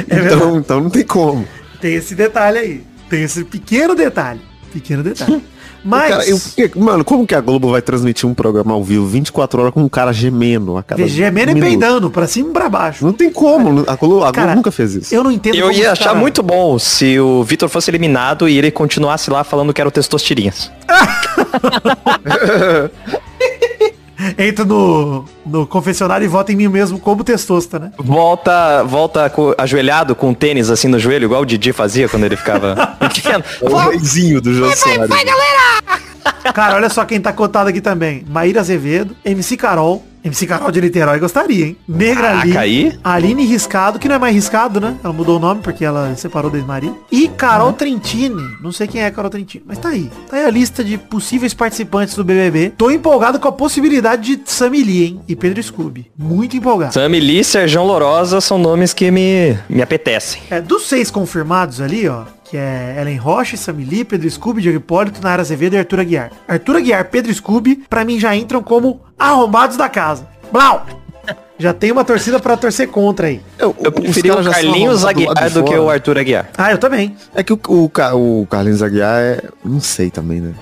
É 0.08 0.14
verdade. 0.14 0.34
então, 0.36 0.56
então 0.58 0.80
não 0.80 0.88
tem 0.88 1.02
como. 1.04 1.44
Tem 1.80 1.94
esse 1.94 2.14
detalhe 2.14 2.58
aí. 2.58 2.84
Tem 3.14 3.22
esse 3.22 3.44
pequeno 3.44 3.94
detalhe. 3.94 4.40
Pequeno 4.72 5.02
detalhe. 5.04 5.40
Mas. 5.84 6.10
Cara, 6.10 6.24
eu- 6.26 6.70
mano, 6.82 7.04
como 7.04 7.26
que 7.26 7.34
a 7.34 7.40
Globo 7.42 7.70
vai 7.70 7.82
transmitir 7.82 8.26
um 8.28 8.32
programa 8.32 8.72
ao 8.72 8.82
vivo 8.82 9.06
24 9.06 9.60
horas 9.60 9.74
com 9.74 9.82
um 9.82 9.88
cara 9.88 10.12
gemendo 10.14 10.78
a 10.78 10.82
cada 10.82 11.06
gemendo 11.06 11.52
e 11.56 11.60
peidando, 11.60 12.10
pra 12.10 12.26
cima 12.26 12.48
e 12.48 12.52
pra 12.54 12.70
baixo. 12.70 13.04
Não 13.04 13.12
tem 13.12 13.30
como. 13.30 13.68
A 13.68 13.72
Globo, 13.72 13.90
a 13.90 13.96
Globo 13.96 14.32
Cara, 14.32 14.54
nunca 14.56 14.72
fez 14.72 14.94
isso. 14.94 15.14
Eu 15.14 15.22
não 15.22 15.30
entendo 15.30 15.56
Eu 15.56 15.66
como 15.68 15.78
ia 15.78 15.92
achar 15.92 16.04
cara- 16.06 16.18
muito 16.18 16.42
bom 16.42 16.78
se 16.78 17.20
o 17.20 17.44
Vitor 17.44 17.68
fosse 17.68 17.90
eliminado 17.90 18.48
e 18.48 18.56
ele 18.56 18.70
continuasse 18.70 19.30
lá 19.30 19.44
falando 19.44 19.72
que 19.74 19.80
era 19.80 19.86
o 19.86 19.92
Testostirinhas. 19.92 20.72
Entra 24.38 24.64
no, 24.64 25.24
no 25.44 25.66
confessionário 25.66 26.24
e 26.24 26.28
vota 26.28 26.52
em 26.52 26.56
mim 26.56 26.68
mesmo 26.68 26.98
como 26.98 27.24
testosta, 27.24 27.78
né? 27.78 27.92
Volta, 27.98 28.82
volta 28.84 29.32
ajoelhado 29.58 30.14
com 30.14 30.30
um 30.30 30.34
tênis 30.34 30.70
assim 30.70 30.88
no 30.88 30.98
joelho, 30.98 31.24
igual 31.24 31.42
o 31.42 31.46
Didi 31.46 31.72
fazia 31.72 32.08
quando 32.08 32.24
ele 32.24 32.36
ficava 32.36 32.74
pequeno. 32.98 33.44
É 33.60 33.68
o 33.68 33.76
reizinho 33.76 34.40
do 34.40 34.52
Jô 34.54 34.70
Soares. 34.74 35.10
Cara, 36.54 36.76
olha 36.76 36.88
só 36.88 37.04
quem 37.04 37.20
tá 37.20 37.32
cotado 37.32 37.70
aqui 37.70 37.80
também. 37.80 38.24
Maíra 38.28 38.60
Azevedo, 38.60 39.16
MC 39.24 39.56
Carol. 39.56 40.04
MC 40.24 40.46
Carol 40.46 40.70
de 40.70 40.80
Niterói 40.80 41.18
gostaria, 41.18 41.66
hein? 41.66 41.76
Negra 41.86 42.22
Caraca, 42.28 42.40
Aline. 42.40 42.56
aí? 42.56 42.98
Aline 43.04 43.44
Riscado, 43.44 43.98
que 43.98 44.08
não 44.08 44.14
é 44.14 44.18
mais 44.18 44.34
Riscado, 44.34 44.80
né? 44.80 44.96
Ela 45.04 45.12
mudou 45.12 45.36
o 45.36 45.38
nome 45.38 45.60
porque 45.60 45.84
ela 45.84 46.16
separou 46.16 46.50
da 46.50 46.56
Maria. 46.60 46.94
E 47.12 47.28
Carol 47.28 47.74
Trentini. 47.74 48.42
Não 48.62 48.72
sei 48.72 48.86
quem 48.86 49.02
é 49.02 49.10
Carol 49.10 49.30
Trentini, 49.30 49.62
mas 49.66 49.76
tá 49.76 49.90
aí. 49.90 50.10
Tá 50.30 50.38
aí 50.38 50.46
a 50.46 50.50
lista 50.50 50.82
de 50.82 50.96
possíveis 50.96 51.52
participantes 51.52 52.14
do 52.14 52.24
BBB. 52.24 52.70
Tô 52.70 52.90
empolgado 52.90 53.38
com 53.38 53.48
a 53.48 53.52
possibilidade 53.52 54.36
de 54.36 54.50
Sammy 54.50 54.82
Lee, 54.82 55.04
hein? 55.04 55.20
E 55.28 55.36
Pedro 55.36 55.62
Scooby. 55.62 56.10
Muito 56.16 56.56
empolgado. 56.56 56.94
Sammy 56.94 57.20
Lee 57.20 57.40
e 57.40 57.44
Serjão 57.44 57.84
Lorosa 57.84 58.40
são 58.40 58.56
nomes 58.56 58.94
que 58.94 59.10
me, 59.10 59.58
me 59.68 59.82
apetecem. 59.82 60.40
É, 60.48 60.58
dos 60.58 60.86
seis 60.86 61.10
confirmados 61.10 61.82
ali, 61.82 62.08
ó, 62.08 62.22
que 62.54 62.58
é 62.58 62.98
Ellen 63.00 63.16
Rocha, 63.16 63.56
Sammy 63.56 63.84
Lee, 63.84 64.04
Pedro 64.04 64.30
Scooby, 64.30 64.62
Diego 64.62 64.76
Hipólito, 64.76 65.20
Nara 65.20 65.42
Azevedo 65.42 65.74
e 65.74 65.78
Arthur 65.78 65.98
Aguiar. 65.98 66.30
Arthur 66.46 66.76
Aguiar, 66.76 67.04
Pedro 67.10 67.34
Scooby, 67.34 67.82
pra 67.90 68.04
mim 68.04 68.16
já 68.20 68.36
entram 68.36 68.62
como 68.62 69.00
arrombados 69.18 69.76
da 69.76 69.88
casa. 69.88 70.28
Blau! 70.52 70.86
Já 71.58 71.74
tem 71.74 71.90
uma 71.90 72.04
torcida 72.04 72.38
pra 72.38 72.56
torcer 72.56 72.86
contra 72.86 73.26
aí. 73.26 73.40
Eu, 73.58 73.74
Eu 73.80 73.90
preferia 73.90 74.36
o 74.36 74.44
Carlinhos 74.44 75.04
Aguiar 75.04 75.50
do 75.50 75.64
que 75.64 75.74
o 75.74 75.90
Arthur 75.90 76.18
Aguiar. 76.18 76.48
Ah, 76.56 76.70
eu 76.70 76.78
também. 76.78 77.16
É 77.34 77.42
que 77.42 77.52
o, 77.52 77.60
o, 77.66 77.90
o 78.42 78.46
Carlinhos 78.46 78.84
Aguiar 78.84 79.20
é. 79.20 79.40
Não 79.64 79.80
sei 79.80 80.08
também, 80.08 80.40
né? 80.40 80.54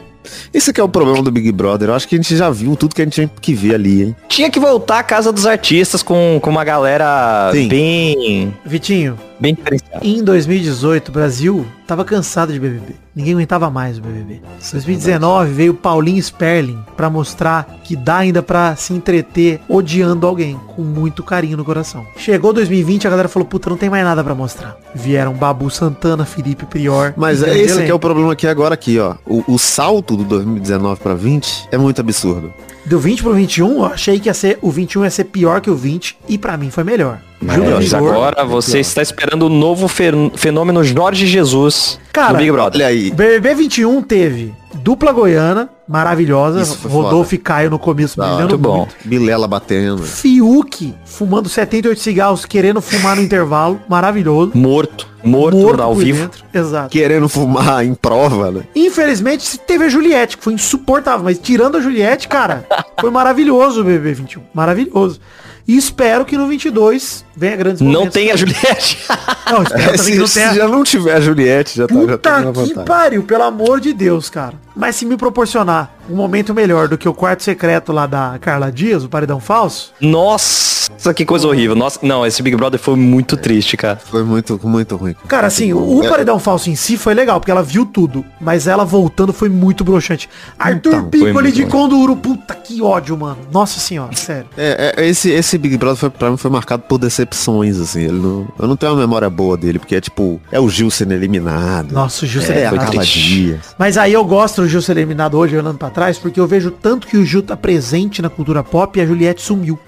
Esse 0.54 0.70
aqui 0.70 0.80
é 0.80 0.84
o 0.84 0.88
problema 0.88 1.22
do 1.22 1.30
Big 1.30 1.52
Brother. 1.52 1.90
Eu 1.90 1.94
acho 1.94 2.08
que 2.08 2.14
a 2.14 2.18
gente 2.18 2.34
já 2.34 2.48
viu 2.48 2.74
tudo 2.74 2.94
que 2.94 3.02
a 3.02 3.04
gente 3.04 3.14
tinha 3.14 3.30
que 3.40 3.52
ver 3.52 3.74
ali, 3.74 4.02
hein? 4.02 4.16
Tinha 4.28 4.50
que 4.50 4.58
voltar 4.58 5.00
à 5.00 5.02
casa 5.02 5.30
dos 5.30 5.44
artistas 5.46 6.02
com, 6.02 6.38
com 6.40 6.48
uma 6.48 6.64
galera 6.64 7.50
Sim. 7.52 7.68
bem. 7.68 8.54
Vitinho, 8.64 9.18
bem 9.42 9.54
diferenciada. 9.54 10.06
em 10.06 10.22
2018 10.22 11.08
o 11.08 11.12
Brasil 11.12 11.66
tava 11.86 12.04
cansado 12.04 12.52
de 12.52 12.60
BBB. 12.60 12.94
Ninguém 13.14 13.34
aguentava 13.34 13.68
mais 13.68 13.98
o 13.98 14.00
BBB. 14.00 14.34
Em 14.34 14.70
2019 14.72 15.52
veio 15.52 15.74
Paulinho 15.74 16.22
Sperling 16.22 16.78
pra 16.96 17.10
mostrar 17.10 17.80
que 17.82 17.96
dá 17.96 18.18
ainda 18.18 18.42
pra 18.42 18.76
se 18.76 18.94
entreter 18.94 19.60
odiando 19.68 20.26
alguém 20.26 20.58
com 20.68 20.82
muito 20.82 21.22
carinho 21.22 21.56
no 21.56 21.64
coração. 21.64 22.06
Chegou 22.16 22.52
2020 22.52 23.06
a 23.06 23.10
galera 23.10 23.28
falou, 23.28 23.46
puta, 23.46 23.68
não 23.68 23.76
tem 23.76 23.90
mais 23.90 24.04
nada 24.04 24.22
pra 24.22 24.34
mostrar. 24.34 24.76
Vieram 24.94 25.34
Babu 25.34 25.68
Santana, 25.68 26.24
Felipe 26.24 26.64
Prior. 26.64 27.12
Mas 27.16 27.42
é 27.42 27.58
esse 27.58 27.84
que 27.84 27.90
é 27.90 27.94
o 27.94 27.98
problema 27.98 28.32
aqui 28.32 28.46
agora 28.46 28.74
aqui, 28.74 28.98
ó. 28.98 29.16
O, 29.26 29.54
o 29.54 29.58
salto 29.58 30.16
do 30.16 30.24
2019 30.24 31.00
pra 31.00 31.14
20 31.14 31.68
é 31.72 31.76
muito 31.76 32.00
absurdo. 32.00 32.52
Do 32.86 32.98
20 32.98 33.22
pro 33.22 33.34
21, 33.34 33.72
eu 33.74 33.84
achei 33.84 34.18
que 34.18 34.28
ia 34.28 34.34
ser, 34.34 34.58
o 34.62 34.70
21 34.70 35.04
ia 35.04 35.10
ser 35.10 35.24
pior 35.24 35.60
que 35.60 35.70
o 35.70 35.74
20 35.74 36.16
e 36.28 36.38
pra 36.38 36.56
mim 36.56 36.70
foi 36.70 36.84
melhor. 36.84 37.20
Mas 37.42 37.92
agora 37.94 38.44
você 38.44 38.78
está 38.80 39.02
esperando 39.02 39.42
o 39.46 39.48
novo 39.48 39.88
fen- 39.88 40.30
fenômeno 40.34 40.82
Jorge 40.84 41.26
Jesus 41.26 41.98
Cara, 42.12 42.32
no 42.34 42.38
Big 42.38 42.50
Brother. 42.52 42.80
Olha 42.80 42.86
aí. 42.86 43.10
BBB 43.10 43.54
21 43.54 44.02
teve 44.02 44.54
dupla 44.74 45.12
goiana, 45.12 45.68
maravilhosa. 45.88 46.62
Rodolfo 46.88 47.34
e 47.34 47.38
Caio 47.38 47.70
no 47.70 47.78
começo, 47.78 48.20
hora. 48.20 48.30
brilhando 48.30 48.58
Muito 48.58 48.62
bom. 48.62 48.88
Bilela 49.04 49.46
batendo. 49.48 50.02
Fiuk 50.02 50.94
fumando 51.04 51.48
78 51.48 52.00
cigarros, 52.00 52.44
querendo 52.44 52.80
fumar 52.80 53.16
no 53.16 53.22
intervalo, 53.22 53.80
maravilhoso. 53.88 54.52
Morto. 54.54 55.10
Morto, 55.24 55.80
ao 55.80 55.94
por 55.94 56.02
vivo. 56.04 56.22
dentro. 56.22 56.44
Exato. 56.52 56.88
Querendo 56.90 57.28
fumar 57.28 57.84
em 57.84 57.94
prova, 57.94 58.50
né? 58.50 58.62
Infelizmente 58.74 59.56
teve 59.56 59.84
a 59.84 59.88
Juliette, 59.88 60.36
que 60.36 60.42
foi 60.42 60.52
insuportável, 60.54 61.22
mas 61.24 61.38
tirando 61.38 61.76
a 61.76 61.80
Juliette, 61.80 62.26
cara, 62.26 62.66
foi 63.00 63.08
maravilhoso 63.10 63.82
o 63.82 63.84
BBB 63.84 64.14
21. 64.14 64.42
Maravilhoso. 64.52 65.20
E 65.66 65.76
espero 65.76 66.24
que 66.24 66.36
no 66.36 66.46
22 66.48 67.24
venha 67.36 67.56
grandes 67.56 67.80
Não 67.80 67.92
momentos. 67.92 68.14
tem 68.14 68.30
a 68.32 68.36
Juliette. 68.36 68.98
Não, 69.50 69.62
espero 69.62 69.96
também 69.96 69.98
se, 70.14 70.18
não 70.18 70.26
se 70.26 70.40
tenha. 70.40 70.54
já 70.54 70.68
não 70.68 70.82
tiver 70.82 71.14
a 71.14 71.20
Juliette, 71.20 71.76
já 71.76 71.86
tá, 71.86 71.94
já 71.94 72.18
tá 72.18 72.40
na 72.40 72.52
Puta 72.52 72.68
que 72.80 72.86
pariu, 72.86 73.22
pelo 73.22 73.42
amor 73.44 73.80
de 73.80 73.92
Deus, 73.92 74.28
cara. 74.30 74.54
Mas 74.74 74.96
se 74.96 75.04
me 75.04 75.16
proporcionar 75.16 75.94
um 76.10 76.16
momento 76.16 76.52
melhor 76.54 76.88
do 76.88 76.98
que 76.98 77.08
o 77.08 77.14
quarto 77.14 77.42
secreto 77.42 77.92
lá 77.92 78.06
da 78.06 78.38
Carla 78.40 78.70
Dias, 78.70 79.04
o 79.04 79.08
paredão 79.08 79.40
falso, 79.40 79.92
Nossa, 80.00 81.14
que 81.14 81.24
coisa 81.24 81.46
horrível. 81.46 81.74
Nossa, 81.76 81.98
não, 82.02 82.26
esse 82.26 82.42
Big 82.42 82.56
Brother 82.56 82.78
foi 82.78 82.96
muito 82.96 83.36
triste, 83.36 83.76
cara. 83.76 83.96
Foi 83.96 84.22
muito, 84.22 84.58
muito 84.64 84.96
ruim. 84.96 85.14
cara, 85.28 85.46
assim, 85.46 85.72
o 85.72 86.02
É, 86.02 86.08
paredão 86.08 86.38
falso 86.38 86.70
em 86.70 86.74
si 86.74 86.96
foi 86.96 87.14
legal, 87.14 87.40
porque 87.40 87.50
ela 87.50 87.62
viu 87.62 87.86
tudo, 87.86 88.24
mas 88.40 88.66
ela 88.66 88.84
voltando 88.84 89.32
foi 89.32 89.48
muito 89.48 89.84
broxante. 89.84 90.28
Arthur 90.58 90.94
Então, 90.94 91.10
Piccoli 91.10 91.52
de. 91.52 91.66
Conduro, 91.66 92.16
puta 92.16 92.54
que 92.54 92.82
ódio, 92.82 93.16
mano. 93.16 93.38
Nossa 93.50 93.80
senhora, 93.80 94.14
sério. 94.14 94.46
É, 94.56 94.94
é, 94.96 95.06
esse, 95.08 95.30
esse 95.30 95.56
Big 95.56 95.76
Brother 95.76 95.96
foi, 95.98 96.10
pra 96.10 96.30
mim 96.30 96.36
foi 96.36 96.50
marcado 96.50 96.82
por 96.82 96.98
decepções, 96.98 97.78
assim. 97.78 98.02
Ele 98.02 98.20
não, 98.20 98.48
eu 98.58 98.68
não 98.68 98.76
tenho 98.76 98.92
uma 98.92 99.00
memória 99.00 99.30
boa 99.30 99.56
dele, 99.56 99.78
porque 99.78 99.94
é 99.96 100.00
tipo, 100.00 100.40
é 100.50 100.60
o 100.60 100.68
Gil 100.68 100.90
sendo 100.90 101.12
eliminado. 101.12 101.92
Nossa, 101.92 102.24
o 102.24 102.28
Gil 102.28 102.42
é, 102.42 102.44
a 102.44 102.48
eliminado. 102.50 102.76
Carla 102.78 102.90
triste. 103.00 103.20
Dias. 103.20 103.74
Mas 103.78 103.96
aí 103.96 104.12
eu 104.12 104.24
gosto 104.24 104.62
do 104.62 104.68
Gil 104.68 104.82
ser 104.82 104.96
eliminado 104.96 105.38
hoje, 105.38 105.56
olhando 105.56 105.78
pra 105.78 105.88
trás, 105.92 106.18
porque 106.18 106.40
eu 106.40 106.46
vejo 106.46 106.70
tanto 106.70 107.06
que 107.06 107.16
o 107.16 107.24
Gil 107.24 107.42
tá 107.42 107.56
presente 107.56 108.20
na 108.20 108.28
cultura 108.28 108.64
pop 108.64 108.98
e 108.98 109.02
a 109.02 109.06
Juliette 109.06 109.42
sumiu. 109.42 109.78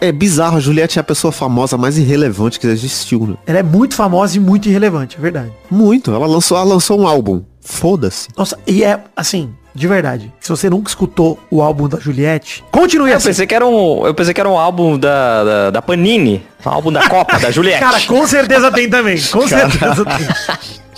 É 0.00 0.10
bizarro, 0.10 0.56
a 0.56 0.60
Juliette 0.60 0.98
é 0.98 1.00
a 1.00 1.04
pessoa 1.04 1.30
famosa 1.30 1.76
mais 1.76 1.96
irrelevante 1.96 2.58
que 2.58 2.66
existiu, 2.66 3.26
né? 3.26 3.36
Ela 3.46 3.60
é 3.60 3.62
muito 3.62 3.94
famosa 3.94 4.36
e 4.36 4.40
muito 4.40 4.68
irrelevante, 4.68 5.16
é 5.16 5.20
verdade. 5.20 5.52
Muito. 5.70 6.10
Ela 6.12 6.26
lançou, 6.26 6.56
ela 6.56 6.66
lançou 6.66 7.00
um 7.00 7.06
álbum. 7.06 7.42
Foda-se. 7.60 8.28
Nossa, 8.36 8.58
e 8.66 8.82
é 8.82 9.04
assim, 9.14 9.52
de 9.74 9.86
verdade. 9.86 10.32
Se 10.40 10.48
você 10.48 10.68
nunca 10.70 10.88
escutou 10.88 11.38
o 11.50 11.62
álbum 11.62 11.88
da 11.88 11.98
Juliette, 11.98 12.64
continue 12.70 13.10
Eu 13.10 13.16
assim. 13.16 13.28
pensei 13.28 13.46
que 13.46 13.54
era 13.54 13.66
um, 13.66 14.06
eu 14.06 14.12
pensei 14.14 14.34
que 14.34 14.40
era 14.40 14.48
um 14.48 14.58
álbum 14.58 14.98
da, 14.98 15.44
da, 15.44 15.70
da 15.70 15.82
Panini, 15.82 16.44
um 16.64 16.68
álbum 16.68 16.92
da 16.92 17.08
Copa, 17.08 17.38
da 17.38 17.50
Juliette. 17.50 17.80
Cara, 17.80 18.00
com 18.02 18.26
certeza 18.26 18.70
tem 18.72 18.88
também. 18.90 19.20
Com 19.30 19.46
certeza 19.46 20.04
tem. 20.04 20.28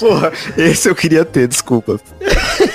Porra, 0.00 0.32
esse 0.56 0.88
eu 0.88 0.94
queria 0.94 1.24
ter, 1.24 1.46
desculpa. 1.46 2.00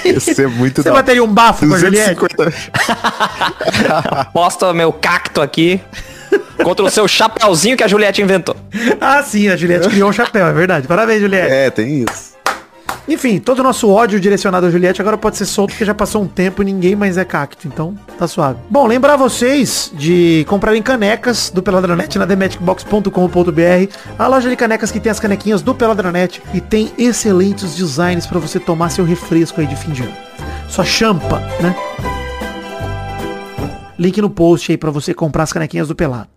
Ia 0.06 0.20
ser 0.20 0.48
muito 0.48 0.82
Você 0.82 0.90
da- 0.90 0.96
bateria 0.96 1.24
um 1.24 1.28
bafo 1.28 1.68
com 1.68 1.74
a 1.74 1.80
Juliette? 1.80 2.16
250. 2.16 2.54
Aposta 4.12 4.72
meu 4.74 4.94
cacto 4.94 5.42
aqui 5.42 5.82
contra 6.64 6.86
o 6.86 6.90
seu 6.90 7.08
chapeuzinho 7.08 7.76
que 7.76 7.84
a 7.84 7.88
Juliette 7.88 8.22
inventou. 8.22 8.56
Ah, 9.02 9.22
sim, 9.24 9.50
a 9.50 9.56
Juliette 9.58 9.90
criou 9.90 10.10
um 10.10 10.14
chapéu, 10.14 10.48
é 10.48 10.54
verdade. 10.54 10.88
Parabéns, 10.88 11.22
Juliette. 11.22 11.52
É, 11.52 11.70
tem 11.70 12.04
isso. 12.04 12.37
Enfim, 13.08 13.40
todo 13.40 13.60
o 13.60 13.64
nosso 13.64 13.90
ódio 13.90 14.20
direcionado 14.20 14.68
a 14.68 14.70
Juliette 14.70 15.02
agora 15.02 15.18
pode 15.18 15.38
ser 15.38 15.46
solto 15.46 15.72
porque 15.72 15.86
já 15.86 15.96
passou 15.96 16.22
um 16.22 16.28
tempo 16.28 16.62
e 16.62 16.66
ninguém 16.66 16.96
mais 16.96 17.18
é 17.18 17.24
cacto. 17.24 17.68
Então, 17.68 17.96
tá 18.18 18.28
suave. 18.28 18.60
Bom, 18.70 18.86
lembrar 18.86 19.16
vocês 19.16 19.92
de 19.94 20.46
comprarem 20.50 20.82
canecas 20.82 21.50
do 21.50 21.64
Peladranet 21.64 22.20
na 22.20 22.28
thematicbox.com.br. 22.28 23.94
A 24.20 24.28
loja 24.28 24.50
de 24.50 24.56
canecas 24.58 24.92
que 24.92 25.00
tem 25.00 25.10
as 25.10 25.20
canequinhas 25.20 25.62
do 25.62 25.74
Peladranet 25.74 26.42
e 26.54 26.60
tem 26.60 26.92
excelentes 26.98 27.76
designs 27.76 28.28
para 28.28 28.40
você 28.40 28.60
tomar 28.60 28.90
seu 28.90 29.06
refresco 29.06 29.62
aí 29.62 29.68
de 29.68 29.76
fim 29.76 29.92
de 29.92 30.04
ano. 30.04 30.14
Sua 30.68 30.84
champa, 30.84 31.40
né? 31.62 31.74
Link 33.98 34.22
no 34.22 34.30
post 34.30 34.72
aí 34.72 34.78
para 34.78 34.92
você 34.92 35.14
comprar 35.14 35.44
as 35.44 35.54
canequinhas 35.54 35.88
do 35.88 35.96
Pelado. 35.96 36.37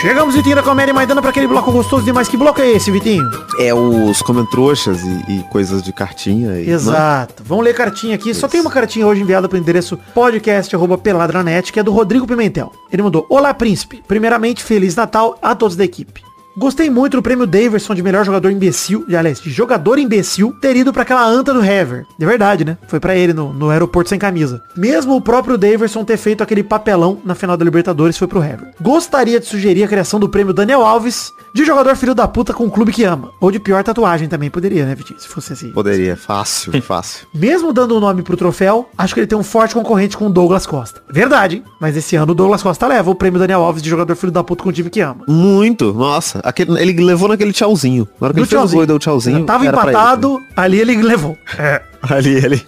Chegamos, 0.00 0.36
Vitinho 0.36 0.54
da 0.54 0.62
Comédia 0.62 0.94
Maidana, 0.94 1.20
para 1.20 1.30
aquele 1.30 1.48
bloco 1.48 1.72
gostoso 1.72 2.04
demais. 2.04 2.28
Que 2.28 2.36
bloco 2.36 2.60
é 2.60 2.70
esse, 2.70 2.88
Vitinho? 2.88 3.28
É 3.58 3.74
os 3.74 4.22
comentroxas 4.22 5.02
e, 5.02 5.38
e 5.38 5.42
coisas 5.50 5.82
de 5.82 5.92
cartinha. 5.92 6.60
E, 6.60 6.66
né? 6.66 6.72
Exato. 6.72 7.42
Vamos 7.44 7.64
ler 7.64 7.74
cartinha 7.74 8.14
aqui. 8.14 8.32
Só 8.32 8.46
tem 8.46 8.60
uma 8.60 8.70
cartinha 8.70 9.04
hoje 9.04 9.22
enviada 9.22 9.48
para 9.48 9.56
o 9.56 9.58
endereço 9.58 9.98
podcast.peladranet, 10.14 11.72
que 11.72 11.80
é 11.80 11.82
do 11.82 11.90
Rodrigo 11.90 12.28
Pimentel. 12.28 12.72
Ele 12.92 13.02
mandou, 13.02 13.26
Olá, 13.28 13.52
príncipe. 13.52 14.00
Primeiramente, 14.06 14.62
Feliz 14.62 14.94
Natal 14.94 15.36
a 15.42 15.52
todos 15.56 15.74
da 15.74 15.84
equipe. 15.84 16.27
Gostei 16.58 16.90
muito 16.90 17.16
do 17.16 17.22
prêmio 17.22 17.46
Daverson 17.46 17.94
de 17.94 18.02
melhor 18.02 18.24
jogador 18.24 18.50
imbecil, 18.50 19.04
de, 19.06 19.14
aliás, 19.14 19.40
de 19.40 19.48
jogador 19.48 19.96
imbecil, 19.96 20.52
ter 20.60 20.74
ido 20.74 20.92
pra 20.92 21.02
aquela 21.02 21.24
anta 21.24 21.54
do 21.54 21.64
Hever. 21.64 22.04
De 22.18 22.26
verdade, 22.26 22.64
né? 22.64 22.76
Foi 22.88 22.98
pra 22.98 23.14
ele 23.14 23.32
no, 23.32 23.52
no 23.52 23.70
aeroporto 23.70 24.10
sem 24.10 24.18
camisa. 24.18 24.60
Mesmo 24.76 25.14
o 25.14 25.20
próprio 25.20 25.56
Daverson 25.56 26.04
ter 26.04 26.16
feito 26.16 26.42
aquele 26.42 26.64
papelão 26.64 27.20
na 27.24 27.36
final 27.36 27.56
da 27.56 27.64
Libertadores 27.64 28.18
foi 28.18 28.26
pro 28.26 28.42
Hever. 28.42 28.74
Gostaria 28.80 29.38
de 29.38 29.46
sugerir 29.46 29.84
a 29.84 29.88
criação 29.88 30.18
do 30.18 30.28
prêmio 30.28 30.52
Daniel 30.52 30.84
Alves 30.84 31.32
de 31.54 31.64
jogador 31.64 31.94
filho 31.94 32.14
da 32.14 32.26
puta 32.26 32.52
com 32.52 32.64
um 32.64 32.70
clube 32.70 32.92
que 32.92 33.04
ama. 33.04 33.30
Ou 33.40 33.52
de 33.52 33.60
pior 33.60 33.84
tatuagem 33.84 34.28
também, 34.28 34.50
poderia, 34.50 34.84
né, 34.84 34.96
Vitinho? 34.96 35.20
Se 35.20 35.28
fosse 35.28 35.52
assim. 35.52 35.70
Poderia, 35.70 36.16
fácil, 36.16 36.72
fácil. 36.82 37.28
Mesmo 37.32 37.72
dando 37.72 37.92
o 37.92 37.98
um 37.98 38.00
nome 38.00 38.22
pro 38.22 38.36
troféu, 38.36 38.88
acho 38.98 39.14
que 39.14 39.20
ele 39.20 39.28
tem 39.28 39.38
um 39.38 39.44
forte 39.44 39.74
concorrente 39.74 40.16
com 40.16 40.26
o 40.26 40.30
Douglas 40.30 40.66
Costa. 40.66 41.02
Verdade, 41.08 41.62
mas 41.80 41.96
esse 41.96 42.16
ano 42.16 42.32
o 42.32 42.34
Douglas 42.34 42.64
Costa 42.64 42.86
leva 42.88 43.10
o 43.10 43.14
prêmio 43.14 43.38
Daniel 43.38 43.62
Alves 43.62 43.80
de 43.80 43.88
jogador 43.88 44.16
filho 44.16 44.32
da 44.32 44.42
puta 44.42 44.64
com 44.64 44.70
um 44.70 44.72
time 44.72 44.90
que 44.90 45.00
ama. 45.00 45.24
Muito, 45.28 45.92
nossa. 45.92 46.40
Aquele, 46.48 46.80
ele 46.80 47.04
levou 47.04 47.28
naquele 47.28 47.52
tchauzinho. 47.52 48.08
Na 48.18 48.26
hora 48.26 48.34
que 48.34 48.40
ele 48.40 48.46
fez 48.46 48.58
o 48.58 48.62
tchauzinho. 48.62 48.78
gol 48.78 48.84
e 48.84 48.86
deu 48.86 48.96
o 48.96 48.98
tchauzinho. 48.98 49.38
Já 49.40 49.44
tava 49.44 49.66
empatado, 49.66 50.40
ali 50.56 50.80
ele 50.80 50.96
levou. 51.02 51.36
ele. 51.58 51.82
Ali 52.00 52.34
ele, 52.36 52.64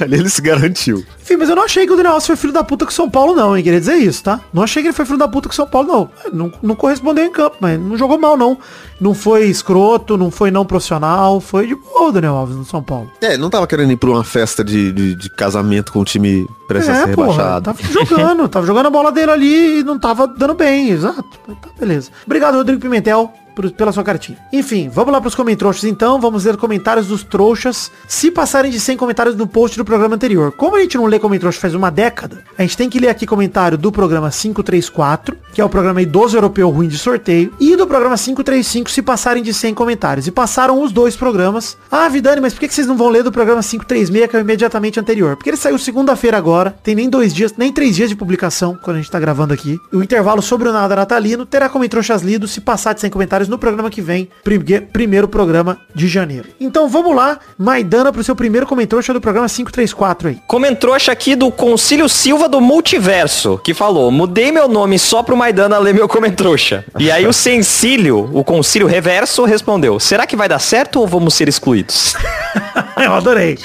ali 0.00 0.16
ele 0.16 0.28
se 0.28 0.42
garantiu. 0.42 1.04
Enfim, 1.22 1.36
mas 1.36 1.48
eu 1.48 1.54
não 1.54 1.62
achei 1.64 1.86
que 1.86 1.92
o 1.92 1.96
Daniel 1.96 2.14
Alves 2.14 2.26
foi 2.26 2.34
filho 2.36 2.52
da 2.52 2.64
puta 2.64 2.84
com 2.84 2.90
o 2.90 2.94
São 2.94 3.08
Paulo, 3.08 3.34
não, 3.34 3.56
hein? 3.56 3.62
Queria 3.62 3.78
dizer 3.78 3.94
isso, 3.94 4.24
tá? 4.24 4.40
Não 4.52 4.62
achei 4.62 4.82
que 4.82 4.88
ele 4.88 4.92
foi 4.94 5.04
filho 5.04 5.18
da 5.18 5.28
puta 5.28 5.48
com 5.48 5.52
o 5.52 5.56
São 5.56 5.66
Paulo, 5.68 5.88
não. 5.88 6.10
Não, 6.32 6.52
não 6.62 6.74
correspondeu 6.74 7.24
em 7.24 7.30
campo, 7.30 7.56
mas 7.60 7.78
não 7.80 7.96
jogou 7.96 8.18
mal, 8.18 8.36
não. 8.36 8.58
Não 9.00 9.14
foi 9.14 9.44
escroto, 9.44 10.16
não 10.16 10.30
foi 10.32 10.50
não 10.50 10.64
profissional. 10.66 11.40
Foi 11.40 11.66
de 11.68 11.74
boa 11.76 12.08
o 12.08 12.12
Daniel 12.12 12.34
Alves 12.34 12.56
no 12.56 12.64
São 12.64 12.82
Paulo. 12.82 13.10
É, 13.20 13.36
não 13.36 13.48
tava 13.50 13.66
querendo 13.68 13.92
ir 13.92 13.96
pra 13.96 14.10
uma 14.10 14.24
festa 14.24 14.64
de, 14.64 14.90
de, 14.92 15.14
de 15.14 15.30
casamento 15.30 15.92
com 15.92 16.00
o 16.00 16.04
time 16.04 16.46
prestes 16.66 16.90
a 16.94 17.04
ser 17.04 17.10
É, 17.10 17.14
porra, 17.14 17.30
rebaixado. 17.30 17.64
tava 17.64 17.82
jogando, 17.82 18.48
tava 18.48 18.66
jogando 18.66 18.86
a 18.86 18.90
bola 18.90 19.12
dele 19.12 19.30
ali 19.30 19.80
e 19.80 19.84
não 19.84 19.98
tava 19.98 20.26
dando 20.26 20.54
bem, 20.54 20.90
exato. 20.90 21.24
Tá, 21.46 21.68
beleza. 21.78 22.10
Obrigado, 22.26 22.56
Rodrigo 22.56 22.80
Pimentel. 22.80 23.32
Pela 23.76 23.92
sua 23.92 24.02
cartinha. 24.02 24.38
Enfim, 24.52 24.88
vamos 24.88 25.12
lá 25.12 25.20
pros 25.20 25.34
comentários 25.34 25.84
então. 25.84 26.20
Vamos 26.20 26.44
ler 26.44 26.56
comentários 26.56 27.06
dos 27.06 27.22
trouxas. 27.22 27.90
Se 28.08 28.30
passarem 28.30 28.70
de 28.70 28.80
100 28.80 28.96
comentários 28.96 29.36
no 29.36 29.46
post 29.46 29.76
do 29.76 29.84
programa 29.84 30.14
anterior. 30.14 30.52
Como 30.52 30.76
a 30.76 30.80
gente 30.80 30.96
não 30.96 31.06
lê 31.06 31.18
comentários 31.18 31.56
faz 31.56 31.74
uma 31.74 31.90
década, 31.90 32.42
a 32.58 32.62
gente 32.62 32.76
tem 32.76 32.88
que 32.88 32.98
ler 32.98 33.08
aqui 33.08 33.26
comentário 33.26 33.78
do 33.78 33.92
programa 33.92 34.30
534, 34.30 35.36
que 35.52 35.60
é 35.60 35.64
o 35.64 35.68
programa 35.68 36.02
idoso 36.02 36.36
europeu 36.36 36.70
ruim 36.70 36.88
de 36.88 36.98
sorteio, 36.98 37.52
e 37.60 37.76
do 37.76 37.86
programa 37.86 38.16
535 38.16 38.90
se 38.90 39.02
passarem 39.02 39.42
de 39.42 39.52
100 39.52 39.74
comentários. 39.74 40.26
E 40.26 40.30
passaram 40.30 40.82
os 40.82 40.92
dois 40.92 41.16
programas. 41.16 41.76
Ah, 41.90 42.08
Vidani, 42.08 42.40
mas 42.40 42.52
por 42.52 42.60
que 42.60 42.72
vocês 42.72 42.86
não 42.86 42.96
vão 42.96 43.08
ler 43.08 43.22
do 43.22 43.32
programa 43.32 43.62
536, 43.62 44.28
que 44.28 44.36
é 44.36 44.38
o 44.38 44.42
imediatamente 44.42 44.98
anterior? 44.98 45.36
Porque 45.36 45.50
ele 45.50 45.56
saiu 45.56 45.78
segunda-feira 45.78 46.36
agora, 46.36 46.74
tem 46.82 46.94
nem 46.94 47.08
dois 47.08 47.32
dias, 47.34 47.54
nem 47.56 47.72
três 47.72 47.94
dias 47.94 48.08
de 48.08 48.16
publicação, 48.16 48.78
quando 48.82 48.96
a 48.96 49.00
gente 49.00 49.10
tá 49.10 49.20
gravando 49.20 49.52
aqui. 49.52 49.78
O 49.92 50.02
intervalo 50.02 50.42
sobre 50.42 50.68
o 50.68 50.72
nada 50.72 50.96
natalino 50.96 51.44
terá 51.44 51.68
comentários 51.68 52.22
lidos 52.22 52.52
se 52.52 52.60
passar 52.60 52.94
de 52.94 53.00
100 53.00 53.10
comentários 53.10 53.41
no 53.48 53.58
programa 53.58 53.90
que 53.90 54.00
vem, 54.00 54.28
prime- 54.44 54.80
primeiro 54.80 55.28
programa 55.28 55.78
de 55.94 56.06
janeiro. 56.08 56.48
Então 56.60 56.88
vamos 56.88 57.14
lá, 57.14 57.38
Maidana, 57.58 58.12
pro 58.12 58.22
seu 58.24 58.34
primeiro 58.36 58.66
comentário 58.66 58.92
do 59.14 59.20
programa 59.20 59.48
534 59.48 60.28
aí. 60.28 60.38
Comentrouxa 60.46 61.12
aqui 61.12 61.34
do 61.34 61.50
Concílio 61.50 62.08
Silva 62.08 62.48
do 62.48 62.60
Multiverso, 62.60 63.60
que 63.64 63.72
falou, 63.72 64.10
mudei 64.10 64.50
meu 64.52 64.68
nome 64.68 64.98
só 64.98 65.22
pro 65.22 65.36
Maidana 65.36 65.78
ler 65.78 65.94
meu 65.94 66.08
comentrouxa. 66.08 66.84
E 66.98 67.10
aí 67.10 67.26
o 67.26 67.32
Sencílio, 67.32 68.28
o 68.32 68.44
Concílio 68.44 68.86
Reverso, 68.86 69.44
respondeu, 69.44 69.98
será 70.00 70.26
que 70.26 70.36
vai 70.36 70.48
dar 70.48 70.58
certo 70.58 71.00
ou 71.00 71.06
vamos 71.06 71.34
ser 71.34 71.48
excluídos? 71.48 72.14
Eu 73.02 73.12
adorei. 73.14 73.58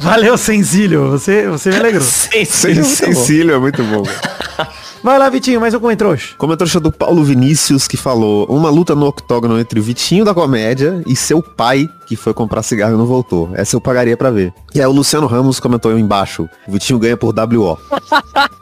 Valeu, 0.00 0.36
Senzílio, 0.36 1.10
você, 1.10 1.46
você 1.48 1.70
me 1.70 1.76
alegrou. 1.76 2.02
Sencílio, 2.04 2.84
muito 2.84 3.06
bom. 3.06 3.14
Cecílio 3.14 3.54
é 3.54 3.58
muito 3.58 3.82
bom. 3.84 4.02
Vai 5.04 5.18
lá, 5.18 5.28
Vitinho, 5.28 5.60
mais 5.60 5.74
um 5.74 5.80
comentário. 5.80 6.18
Comentário 6.38 6.80
do 6.80 6.90
Paulo 6.90 7.22
Vinícius 7.22 7.86
que 7.86 7.94
falou 7.94 8.46
uma 8.46 8.70
luta 8.70 8.94
no 8.94 9.04
octógono 9.06 9.60
entre 9.60 9.78
o 9.78 9.82
Vitinho 9.82 10.24
da 10.24 10.32
comédia 10.32 11.02
e 11.06 11.14
seu 11.14 11.42
pai 11.42 11.86
que 12.06 12.16
foi 12.16 12.32
comprar 12.32 12.62
cigarro 12.62 12.94
e 12.94 12.96
não 12.96 13.04
voltou. 13.04 13.50
Essa 13.52 13.76
eu 13.76 13.82
pagaria 13.82 14.16
pra 14.16 14.30
ver. 14.30 14.50
E 14.74 14.80
aí 14.80 14.86
o 14.86 14.90
Luciano 14.90 15.26
Ramos 15.26 15.60
comentou 15.60 15.92
aí 15.92 16.00
embaixo. 16.00 16.48
O 16.66 16.72
Vitinho 16.72 16.98
ganha 16.98 17.18
por 17.18 17.34
WO. 17.38 17.78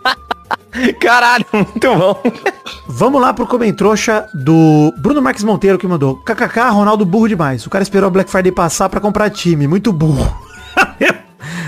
Caralho, 1.00 1.46
muito 1.52 1.94
bom. 1.94 2.20
Vamos 2.88 3.22
lá 3.22 3.32
pro 3.32 3.46
comentrouxa 3.46 4.28
do 4.34 4.92
Bruno 4.98 5.22
Marques 5.22 5.44
Monteiro 5.44 5.78
que 5.78 5.86
mandou. 5.86 6.16
KKK, 6.16 6.70
Ronaldo 6.72 7.04
burro 7.04 7.28
demais. 7.28 7.64
O 7.64 7.70
cara 7.70 7.84
esperou 7.84 8.08
a 8.08 8.10
Black 8.10 8.28
Friday 8.28 8.50
passar 8.50 8.88
pra 8.88 9.00
comprar 9.00 9.30
time. 9.30 9.68
Muito 9.68 9.92
burro. 9.92 10.51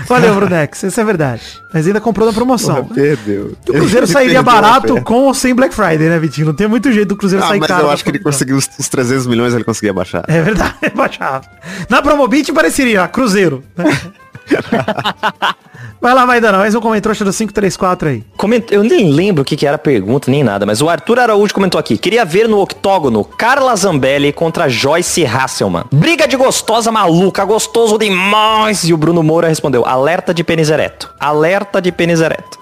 Valeu, 0.07 0.35
Brunex. 0.35 0.83
Isso 0.83 0.99
é 0.99 1.03
verdade. 1.03 1.41
Mas 1.73 1.85
ainda 1.87 1.99
comprou 1.99 2.27
na 2.27 2.33
promoção. 2.33 2.85
perdeu. 2.85 3.55
O 3.67 3.73
Cruzeiro 3.73 4.05
Ele 4.05 4.13
sairia 4.13 4.41
barato 4.43 5.01
com 5.01 5.23
ou 5.23 5.33
sem 5.33 5.53
Black 5.53 5.73
Friday, 5.73 6.09
né, 6.09 6.19
Vitinho? 6.19 6.47
Não 6.47 6.53
tem 6.53 6.67
muito 6.67 6.91
jeito 6.91 7.09
do 7.09 7.15
Cruzeiro 7.15 7.43
Ah, 7.43 7.49
sair 7.49 7.59
mas 7.59 7.67
caro. 7.67 7.83
eu 7.83 7.87
na 7.87 7.93
acho 7.93 8.03
que 8.03 8.09
ele 8.09 8.19
conseguiu 8.19 8.55
os, 8.57 8.69
os 8.79 8.87
300 8.87 9.27
milhões, 9.27 9.53
ele 9.53 9.63
conseguia 9.63 9.93
baixar. 9.93 10.23
É 10.27 10.41
verdade, 10.41 10.75
baixava. 10.95 11.43
Na 11.89 12.01
Promobit 12.01 12.51
pareceria, 12.53 13.03
ó, 13.03 13.07
Cruzeiro. 13.07 13.63
né? 13.75 13.85
Vai 16.01 16.13
lá, 16.13 16.25
Maidana, 16.25 16.59
mais 16.59 16.75
um 16.75 16.79
comentário 16.79 17.17
do 17.17 17.31
534 17.31 18.09
aí. 18.09 18.23
Coment... 18.37 18.63
Eu 18.69 18.83
nem 18.83 19.11
lembro 19.11 19.41
o 19.41 19.45
que, 19.45 19.55
que 19.55 19.65
era 19.65 19.75
a 19.75 19.79
pergunta, 19.79 20.29
nem 20.29 20.43
nada, 20.43 20.65
mas 20.65 20.81
o 20.81 20.89
Arthur 20.89 21.19
Araújo 21.19 21.53
comentou 21.53 21.79
aqui. 21.79 21.97
Queria 21.97 22.23
ver 22.23 22.47
no 22.47 22.59
octógono 22.59 23.23
Carla 23.23 23.75
Zambelli 23.75 24.31
contra 24.31 24.69
Joyce 24.69 25.25
Hasselman. 25.25 25.85
Briga 25.91 26.27
de 26.27 26.35
gostosa 26.35 26.91
maluca, 26.91 27.43
gostoso 27.43 27.97
demais. 27.97 28.83
E 28.83 28.93
o 28.93 28.97
Bruno 28.97 29.23
Moura 29.23 29.47
respondeu, 29.47 29.85
alerta 29.85 30.33
de 30.33 30.43
pênis 30.43 30.69
ereto. 30.69 31.11
Alerta 31.19 31.81
de 31.81 31.91
pênis 31.91 32.21
ereto. 32.21 32.59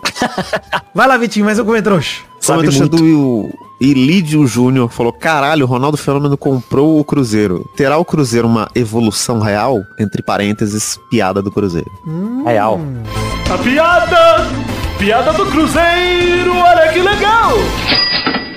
Vai 0.93 1.07
lá, 1.07 1.17
Vitinho, 1.17 1.45
mais 1.45 1.59
um 1.59 1.65
comentário. 1.65 2.01
Sabe 2.39 2.69
muito. 2.69 2.89
do 2.89 3.49
Ilídio 3.83 4.47
Júnior 4.47 4.89
falou, 4.89 5.11
caralho, 5.11 5.65
o 5.65 5.67
Ronaldo 5.67 5.97
Fenômeno 5.97 6.37
comprou 6.37 6.97
o 6.97 7.03
Cruzeiro. 7.03 7.69
Terá 7.75 7.97
o 7.97 8.05
Cruzeiro 8.05 8.47
uma 8.47 8.69
evolução 8.73 9.41
real? 9.41 9.83
Entre 9.99 10.23
parênteses, 10.23 10.97
piada 11.09 11.41
do 11.41 11.51
Cruzeiro. 11.51 11.91
Real. 12.45 12.79
A 13.53 13.57
piada! 13.57 14.47
Piada 14.97 15.33
do 15.33 15.45
Cruzeiro, 15.47 16.55
olha 16.55 16.93
que 16.93 16.99
legal! 16.99 17.51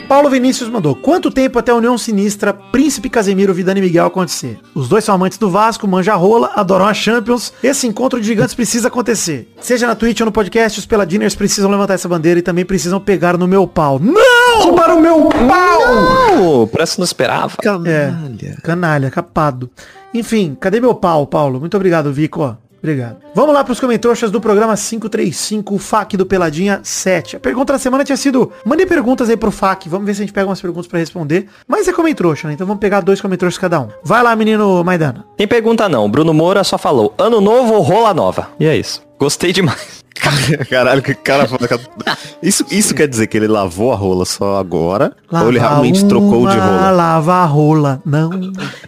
Paulo 0.08 0.30
Vinícius 0.30 0.70
mandou. 0.70 0.94
Quanto 0.94 1.32
tempo 1.32 1.58
até 1.58 1.72
a 1.72 1.74
União 1.74 1.98
Sinistra, 1.98 2.52
Príncipe 2.52 3.10
Casemiro, 3.10 3.52
Vidani 3.52 3.80
e 3.80 3.82
Miguel 3.82 4.06
acontecer? 4.06 4.58
Os 4.72 4.88
dois 4.88 5.02
são 5.02 5.14
amantes 5.14 5.36
do 5.36 5.50
Vasco, 5.50 5.86
manja 5.88 6.14
rola, 6.14 6.52
adoram 6.54 6.86
a 6.86 6.94
Champions. 6.94 7.52
Esse 7.60 7.88
encontro 7.88 8.20
de 8.20 8.26
gigantes 8.26 8.54
precisa 8.54 8.86
acontecer. 8.86 9.52
Seja 9.60 9.86
na 9.86 9.96
Twitch 9.96 10.20
ou 10.20 10.26
no 10.26 10.32
podcast, 10.32 10.78
os 10.78 10.86
Peladiners 10.86 11.34
precisam 11.34 11.70
levantar 11.70 11.94
essa 11.94 12.08
bandeira 12.08 12.38
e 12.38 12.42
também 12.42 12.64
precisam 12.64 13.00
pegar 13.00 13.36
no 13.36 13.48
meu 13.48 13.66
pau. 13.66 13.98
Não! 13.98 14.62
Roubar 14.62 14.96
o 14.96 15.00
meu 15.00 15.28
pau! 15.28 16.62
Oh, 16.62 16.66
parece 16.68 16.92
que 16.92 16.98
não 17.00 17.04
esperava. 17.04 17.56
É, 17.84 18.14
canalha, 18.62 19.10
capado. 19.10 19.68
Enfim, 20.14 20.56
cadê 20.58 20.80
meu 20.80 20.94
pau, 20.94 21.26
Paulo? 21.26 21.58
Muito 21.58 21.76
obrigado, 21.76 22.12
Vico. 22.12 22.56
Obrigado. 22.86 23.16
Vamos 23.34 23.52
lá 23.52 23.64
pros 23.64 23.80
comentários 23.80 24.30
do 24.30 24.40
programa 24.40 24.76
535, 24.76 25.74
o 25.74 25.78
FAQ 25.78 26.16
do 26.16 26.24
Peladinha 26.24 26.78
7. 26.84 27.34
A 27.34 27.40
pergunta 27.40 27.72
da 27.72 27.80
semana 27.80 28.04
tinha 28.04 28.16
sido, 28.16 28.52
mandei 28.64 28.86
perguntas 28.86 29.28
aí 29.28 29.36
pro 29.36 29.50
FAQ, 29.50 29.88
vamos 29.88 30.06
ver 30.06 30.14
se 30.14 30.22
a 30.22 30.24
gente 30.24 30.32
pega 30.32 30.48
umas 30.48 30.60
perguntas 30.60 30.86
pra 30.86 31.00
responder. 31.00 31.48
Mas 31.66 31.88
é 31.88 31.92
comentrouxa, 31.92 32.46
né? 32.46 32.54
Então 32.54 32.64
vamos 32.64 32.80
pegar 32.80 33.00
dois 33.00 33.20
comentários 33.20 33.58
cada 33.58 33.80
um. 33.80 33.88
Vai 34.04 34.22
lá, 34.22 34.36
menino 34.36 34.84
Maidana. 34.84 35.24
Tem 35.36 35.48
pergunta 35.48 35.88
não. 35.88 36.08
Bruno 36.08 36.32
Moura 36.32 36.62
só 36.62 36.78
falou, 36.78 37.12
ano 37.18 37.40
novo, 37.40 37.80
rola 37.80 38.14
nova. 38.14 38.50
E 38.60 38.66
é 38.66 38.76
isso. 38.76 39.02
Gostei 39.18 39.52
demais. 39.52 40.04
Caralho, 40.70 41.02
que 41.02 41.12
cara. 41.12 41.48
Isso, 42.40 42.64
isso 42.70 42.94
quer 42.94 43.08
dizer 43.08 43.26
que 43.26 43.36
ele 43.36 43.48
lavou 43.48 43.92
a 43.92 43.96
rola 43.96 44.24
só 44.24 44.58
agora? 44.58 45.12
ou 45.30 45.48
ele 45.48 45.58
Lava 45.58 45.70
realmente 45.70 46.04
trocou 46.06 46.48
de 46.48 46.56
rola? 46.56 46.90
Lava 46.90 47.34
a 47.34 47.44
rola, 47.44 48.00
não. 48.04 48.30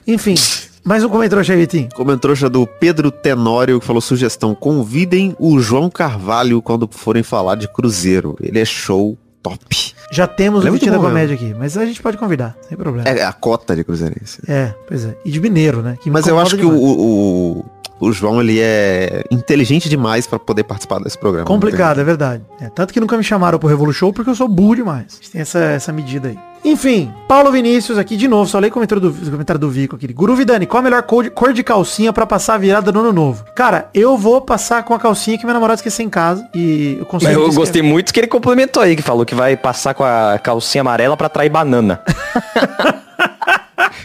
Enfim, 0.06 0.36
Mais 0.84 1.04
um 1.04 1.08
comentário, 1.08 1.44
Vitinho. 1.44 1.88
Comentou 1.94 2.34
já 2.34 2.48
do 2.48 2.66
Pedro 2.66 3.10
Tenório 3.10 3.80
que 3.80 3.86
falou 3.86 4.00
sugestão: 4.00 4.54
convidem 4.54 5.34
o 5.38 5.58
João 5.60 5.90
Carvalho 5.90 6.62
quando 6.62 6.88
forem 6.90 7.22
falar 7.22 7.56
de 7.56 7.68
Cruzeiro. 7.68 8.36
Ele 8.40 8.58
é 8.58 8.64
show 8.64 9.16
top. 9.42 9.94
Já 10.10 10.26
temos 10.26 10.60
Ele 10.60 10.68
é 10.68 10.70
o 10.70 10.74
Vitinho 10.74 10.92
da 10.92 10.98
Comédia 10.98 11.34
aqui, 11.34 11.54
mas 11.58 11.76
a 11.76 11.84
gente 11.84 12.00
pode 12.02 12.16
convidar, 12.16 12.56
sem 12.68 12.76
problema. 12.76 13.08
É, 13.08 13.18
É 13.18 13.24
a 13.24 13.32
cota 13.32 13.76
de 13.76 13.84
Cruzeirense. 13.84 14.40
pois 14.86 15.04
é. 15.04 15.16
E 15.24 15.30
de 15.30 15.40
mineiro, 15.40 15.82
né? 15.82 15.98
Mas 16.06 16.26
eu 16.26 16.38
acho 16.38 16.56
que 16.56 16.64
o, 16.64 16.70
demais. 16.70 16.82
o, 16.82 17.64
o 18.00 18.12
João 18.12 18.40
ele 18.40 18.60
é 18.60 19.24
inteligente 19.30 19.88
demais 19.88 20.26
pra 20.26 20.38
poder 20.38 20.64
participar 20.64 21.00
desse 21.00 21.18
programa. 21.18 21.46
Complicado, 21.46 22.00
é 22.00 22.04
verdade. 22.04 22.42
É, 22.60 22.68
tanto 22.68 22.92
que 22.92 23.00
nunca 23.00 23.16
me 23.16 23.24
chamaram 23.24 23.58
pro 23.58 23.68
Revolu 23.68 23.92
Show 23.92 24.12
porque 24.12 24.30
eu 24.30 24.34
sou 24.34 24.48
burro 24.48 24.76
demais. 24.76 25.06
A 25.06 25.16
gente 25.16 25.30
tem 25.30 25.40
essa, 25.40 25.58
essa 25.58 25.92
medida 25.92 26.28
aí. 26.28 26.38
Enfim, 26.64 27.12
Paulo 27.28 27.52
Vinícius 27.52 27.98
aqui 27.98 28.16
de 28.16 28.26
novo, 28.26 28.48
só 28.48 28.58
leio 28.58 28.70
o 28.70 28.74
comentário 28.74 29.00
do, 29.00 29.10
o 29.10 29.30
comentário 29.30 29.60
do 29.60 29.70
Vico 29.70 29.96
aqui. 29.96 30.12
Guru 30.12 30.34
Vidani, 30.34 30.66
qual 30.66 30.80
a 30.80 30.82
melhor 30.82 31.02
cor 31.02 31.22
de, 31.22 31.30
cor 31.30 31.52
de 31.52 31.62
calcinha 31.62 32.12
pra 32.12 32.26
passar 32.26 32.54
a 32.54 32.58
virada 32.58 32.90
no 32.90 33.00
ano 33.00 33.12
novo? 33.12 33.44
Cara, 33.54 33.88
eu 33.94 34.16
vou 34.16 34.40
passar 34.40 34.82
com 34.82 34.92
a 34.92 34.98
calcinha 34.98 35.38
que 35.38 35.44
meu 35.44 35.54
namorado 35.54 35.78
esqueceu 35.78 36.04
em 36.04 36.10
casa 36.10 36.48
e 36.54 36.96
eu 36.98 37.06
consigo. 37.06 37.32
Mas 37.32 37.40
eu 37.40 37.52
gostei 37.52 37.80
muito 37.80 38.12
que 38.12 38.20
ele 38.20 38.26
complementou 38.26 38.82
aí, 38.82 38.96
que 38.96 39.02
falou 39.02 39.24
que 39.24 39.34
vai 39.34 39.56
passar 39.56 39.94
com 39.94 40.02
a 40.04 40.38
calcinha 40.42 40.80
amarela 40.80 41.16
pra 41.16 41.28
trair 41.28 41.48
banana. 41.48 42.00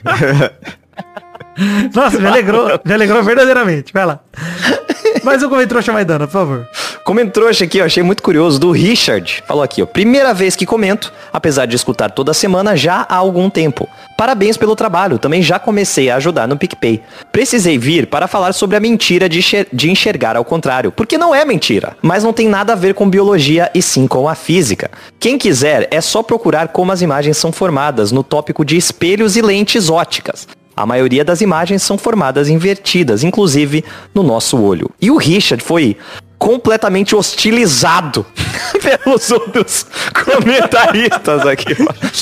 Nossa, 1.94 2.20
me 2.20 2.28
alegrou, 2.28 2.80
me 2.84 2.94
alegrou 2.94 3.24
verdadeiramente. 3.24 3.94
Vai 3.94 4.06
lá. 4.06 4.20
Mais 5.24 5.42
um 5.42 5.50
comentário 5.50 5.94
Maidana, 5.94 6.28
por 6.28 6.34
favor. 6.34 6.68
Comentou 7.04 7.48
aqui, 7.48 7.78
eu 7.78 7.86
achei 7.86 8.02
muito 8.02 8.24
curioso, 8.24 8.60
do 8.60 8.72
Richard. 8.72 9.44
Falou 9.46 9.64
aqui, 9.64 9.82
ó. 9.82 9.86
Primeira 9.86 10.34
vez 10.34 10.56
que 10.56 10.66
comento, 10.66 11.14
apesar 11.32 11.66
de 11.66 11.76
escutar 11.76 12.12
toda 12.12 12.34
semana 12.34 12.76
já 12.76 13.06
há 13.08 13.16
algum 13.16 13.50
tempo. 13.50 13.88
Parabéns 14.18 14.58
pelo 14.58 14.76
trabalho, 14.76 15.18
também 15.18 15.42
já 15.42 15.60
comecei 15.60 16.10
a 16.10 16.16
ajudar 16.16 16.48
no 16.48 16.58
PicPay. 16.58 17.02
Precisei 17.32 17.78
vir 17.78 18.08
para 18.08 18.28
falar 18.28 18.54
sobre 18.54 18.78
a 18.78 18.80
mentira 18.80 19.28
de, 19.28 19.42
de 19.72 19.92
enxergar 19.92 20.38
ao 20.38 20.46
contrário, 20.46 20.92
porque 20.92 21.18
não 21.18 21.36
é 21.36 21.44
mentira, 21.44 21.96
mas 22.02 22.24
não 22.24 22.32
tem 22.32 22.48
nada 22.48 22.74
a 22.74 22.78
ver 22.78 22.94
com 22.94 23.10
biologia 23.10 23.70
e 23.74 23.82
sim 23.82 24.08
com 24.08 24.28
a 24.28 24.36
física. 24.36 24.90
Quem 25.20 25.38
quiser 25.38 25.88
é 25.92 26.00
só 26.00 26.24
procurar 26.24 26.70
como 26.70 26.92
as 26.92 27.02
imagens 27.02 27.38
são 27.38 27.52
formadas 27.52 28.12
no 28.12 28.24
tópico 28.24 28.64
de 28.64 28.78
espelhos 28.78 29.36
e 29.36 29.42
lentes 29.42 29.90
óticas. 29.90 30.48
A 30.76 30.86
maioria 30.86 31.24
das 31.24 31.42
imagens 31.42 31.84
são 31.84 31.98
formadas 31.98 32.50
invertidas, 32.50 33.24
inclusive 33.24 33.84
no 34.14 34.24
nosso 34.24 34.60
olho. 34.60 34.90
E 35.00 35.12
o 35.12 35.18
Richard 35.18 35.64
foi 35.64 35.98
completamente 36.38 37.16
hostilizado 37.16 38.26
pelos 38.84 39.32
outros 39.32 39.86
comentaristas 40.26 41.48
aqui. 41.48 41.74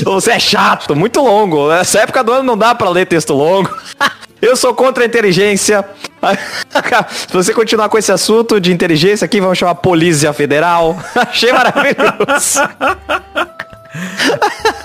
Você 0.04 0.32
é 0.32 0.40
chato, 0.40 0.96
muito 0.96 1.20
longo. 1.22 1.70
Nessa 1.70 2.02
época 2.02 2.24
do 2.24 2.32
ano 2.32 2.44
não 2.44 2.58
dá 2.58 2.76
pra 2.76 2.90
ler 2.90 3.08
texto 3.08 3.34
longo. 3.34 3.70
Eu 4.42 4.56
sou 4.56 4.74
contra 4.74 5.04
a 5.04 5.08
inteligência. 5.08 5.86
Se 7.28 7.34
você 7.34 7.54
continuar 7.54 7.90
com 7.90 7.98
esse 7.98 8.12
assunto 8.12 8.60
de 8.60 8.74
inteligência 8.74 9.26
aqui, 9.26 9.40
vamos 9.40 9.58
chamar 9.58 9.72
a 9.72 9.76
Polícia 9.76 10.34
Federal. 10.34 10.98
Achei 11.16 11.54
maravilhoso. 11.54 12.60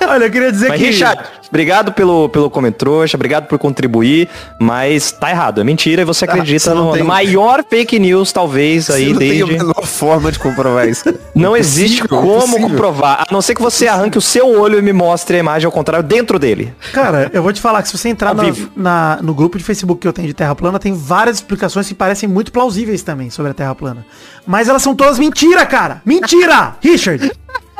Olha, 0.08 0.24
eu 0.24 0.30
queria 0.30 0.50
dizer 0.52 0.68
Mas, 0.68 0.80
que. 0.80 0.86
Richard, 0.86 1.22
obrigado 1.48 1.92
pelo, 1.92 2.28
pelo 2.28 2.50
comentrouxa, 2.50 3.16
obrigado 3.16 3.46
por 3.46 3.58
contribuir, 3.58 4.28
mas 4.58 5.12
tá 5.12 5.30
errado, 5.30 5.60
é 5.60 5.64
mentira 5.64 6.02
e 6.02 6.04
você 6.04 6.24
acredita 6.24 6.58
você 6.70 6.74
não 6.74 6.86
no, 6.86 6.92
tem- 6.92 7.02
maior 7.02 7.64
fake 7.68 7.98
news, 7.98 8.32
talvez, 8.32 8.90
aí, 8.90 9.06
Você 9.06 9.12
não 9.12 9.18
tem 9.18 9.28
desde... 9.30 9.42
a 9.42 9.46
menor 9.46 9.86
forma 9.86 10.30
de 10.32 10.38
comprovar 10.38 10.88
isso. 10.88 11.04
Não 11.36 11.54
existe 11.56 12.02
Impossível, 12.02 12.30
como 12.40 12.60
comprovar, 12.60 13.24
a 13.28 13.32
não 13.32 13.42
ser 13.42 13.54
que 13.54 13.60
você 13.60 13.86
arranque 13.86 14.16
o 14.16 14.22
seu 14.22 14.48
olho 14.58 14.78
e 14.78 14.82
me 14.82 14.92
mostre 14.92 15.36
a 15.36 15.40
imagem 15.40 15.66
ao 15.66 15.72
contrário 15.72 16.06
dentro 16.06 16.38
dele. 16.38 16.72
Cara, 16.94 17.30
eu 17.32 17.42
vou 17.42 17.52
te 17.52 17.60
falar 17.60 17.82
que 17.82 17.88
se 17.88 17.96
você 17.98 18.08
entrar 18.08 18.34
na- 18.34 18.44
na- 18.74 19.18
no 19.22 19.34
grupo 19.34 19.58
de 19.58 19.62
Facebook 19.64 20.00
que 20.00 20.08
eu 20.08 20.14
tenho 20.14 20.28
de 20.28 20.34
Terra 20.34 20.54
Plana, 20.54 20.78
tem 20.78 20.94
várias 20.94 21.36
explicações 21.36 21.86
que 21.88 21.94
parecem 21.94 22.26
muito 22.26 22.50
plausíveis 22.50 23.02
também 23.02 23.28
sobre 23.28 23.50
a 23.50 23.54
Terra 23.54 23.74
Plana. 23.74 24.04
Mas 24.46 24.66
elas 24.68 24.80
são 24.82 24.94
todas 24.94 25.18
mentira, 25.18 25.66
cara! 25.66 26.00
Mentira! 26.06 26.74
Richard! 26.80 27.30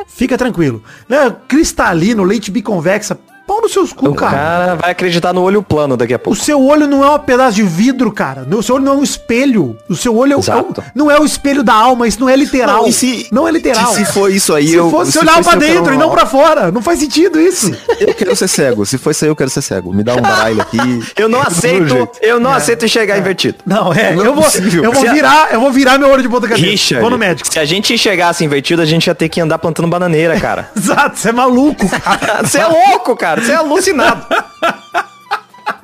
Fica 0.05 0.37
tranquilo. 0.37 0.83
Né, 1.07 1.35
Cristalino, 1.47 2.23
leite 2.23 2.51
biconvexa, 2.51 3.17
pau 3.47 3.61
nos 3.61 3.71
seus 3.71 3.93
cu, 3.93 4.09
O 4.09 4.13
cara. 4.15 4.31
cara 4.37 4.75
vai 4.75 4.91
acreditar 4.91 5.31
no 5.33 5.41
olho 5.41 5.63
plano 5.63 5.95
daqui 5.95 6.13
a 6.13 6.17
O 6.17 6.19
pouco. 6.19 6.39
seu 6.39 6.61
olho 6.63 6.85
não 6.87 7.03
é 7.03 7.09
um 7.09 7.17
pedaço 7.19 7.55
de 7.55 7.63
vidro, 7.63 8.11
cara. 8.11 8.45
O 8.49 8.61
seu 8.61 8.75
olho 8.75 8.83
não 8.85 8.93
é 8.93 8.95
um 8.97 9.03
espelho. 9.03 9.77
O 9.89 9.95
seu 9.95 10.15
olho 10.15 10.33
é 10.33 10.35
o- 10.35 10.39
Exato. 10.39 10.83
não 10.93 11.09
é 11.09 11.19
o 11.19 11.25
espelho 11.25 11.63
da 11.63 11.73
alma. 11.73 12.07
Isso 12.07 12.19
não 12.19 12.27
é 12.29 12.35
literal. 12.35 12.81
Não, 12.83 12.87
e 12.89 12.93
se- 12.93 13.27
não 13.31 13.47
é 13.47 13.51
literal. 13.51 13.93
Se, 13.93 14.05
se 14.05 14.13
for 14.13 14.31
isso 14.31 14.53
aí, 14.53 14.67
Se 14.67 14.75
eu. 14.75 14.89
fosse 14.91 15.13
se 15.13 15.19
olhar 15.19 15.35
for 15.35 15.43
pra 15.51 15.55
dentro 15.55 15.83
quero 15.83 15.95
e 15.95 15.97
não 15.97 16.09
pra 16.09 16.25
fora. 16.25 16.71
Não 16.71 16.81
faz 16.81 16.99
sentido 16.99 17.39
isso. 17.39 17.71
Eu 17.99 18.13
quero 18.13 18.35
ser 18.35 18.47
cego. 18.47 18.85
Se 18.85 18.97
for 18.97 19.11
isso 19.11 19.23
aí, 19.25 19.31
eu 19.31 19.35
quero 19.35 19.49
ser 19.49 19.61
cego. 19.61 19.93
Me 19.93 20.03
dá 20.03 20.15
um 20.15 20.21
baralho 20.21 20.61
aqui. 20.61 20.77
Eu 21.17 21.29
não 21.29 21.41
aceito, 21.41 22.09
eu 22.21 22.39
não 22.39 22.51
aceito 22.53 22.85
enxergar 22.85 23.17
invertido. 23.17 23.57
Não, 23.65 23.91
é. 23.93 24.13
Não 24.13 24.23
é 24.23 24.27
eu 24.27 24.33
vou, 24.35 24.43
possível. 24.43 24.83
eu 24.83 24.91
vou 24.91 25.01
Se 25.01 25.07
a- 25.07 25.13
virar, 25.13 25.49
eu 25.53 25.59
vou 25.59 25.71
virar 25.71 25.97
meu 25.97 26.09
olho 26.09 26.21
de 26.21 26.29
ponta 26.29 26.47
cabeça. 26.47 26.65
Richard, 26.67 27.01
Vou 27.01 27.09
no 27.09 27.17
médico. 27.17 27.51
se 27.51 27.57
a 27.59 27.65
gente 27.65 27.93
enxergasse 27.93 28.43
invertido, 28.43 28.81
a 28.81 28.85
gente 28.85 29.07
ia 29.07 29.15
ter 29.15 29.29
que 29.29 29.39
andar 29.41 29.57
plantando 29.57 29.87
bananeira, 29.87 30.39
cara. 30.39 30.69
Exato, 30.77 31.17
você 31.19 31.29
é 31.29 31.31
maluco, 31.31 31.87
cara. 31.89 32.43
Você 32.47 32.59
é 32.59 32.65
louco, 32.67 33.15
cara, 33.15 33.36
você 33.41 33.51
é 33.51 33.55
alucinado. 33.55 34.25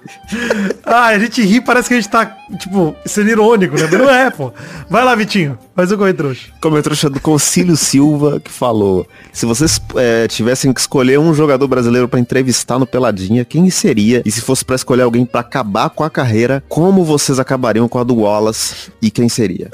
Ah, 0.83 1.07
a 1.07 1.19
gente 1.19 1.41
ri, 1.41 1.61
parece 1.61 1.87
que 1.87 1.93
a 1.93 1.97
gente 1.97 2.09
tá, 2.09 2.25
tipo, 2.57 2.95
sendo 3.05 3.29
irônico, 3.29 3.75
né? 3.75 3.87
Mas 3.89 3.99
não 3.99 4.09
é, 4.09 4.29
pô. 4.29 4.51
Vai 4.89 5.03
lá, 5.03 5.15
Vitinho. 5.15 5.57
Faz 5.75 5.91
o 5.91 5.97
corre 5.97 6.13
trouxa. 6.13 6.47
Como 6.61 6.77
eu 6.77 6.83
trouxe 6.83 7.09
do 7.09 7.19
Concílio 7.19 7.75
Silva, 7.75 8.39
que 8.39 8.51
falou: 8.51 9.07
se 9.31 9.45
vocês 9.45 9.81
é, 9.95 10.27
tivessem 10.27 10.71
que 10.71 10.79
escolher 10.79 11.19
um 11.19 11.33
jogador 11.33 11.67
brasileiro 11.67 12.07
pra 12.07 12.19
entrevistar 12.19 12.77
no 12.77 12.85
Peladinha, 12.85 13.43
quem 13.43 13.69
seria? 13.69 14.21
E 14.25 14.31
se 14.31 14.41
fosse 14.41 14.63
pra 14.63 14.75
escolher 14.75 15.03
alguém 15.03 15.25
pra 15.25 15.41
acabar 15.41 15.89
com 15.89 16.03
a 16.03 16.09
carreira, 16.09 16.63
como 16.69 17.03
vocês 17.03 17.39
acabariam 17.39 17.87
com 17.87 17.97
a 17.97 18.03
do 18.03 18.15
Wallace 18.17 18.91
e 19.01 19.09
quem 19.09 19.29
seria? 19.29 19.69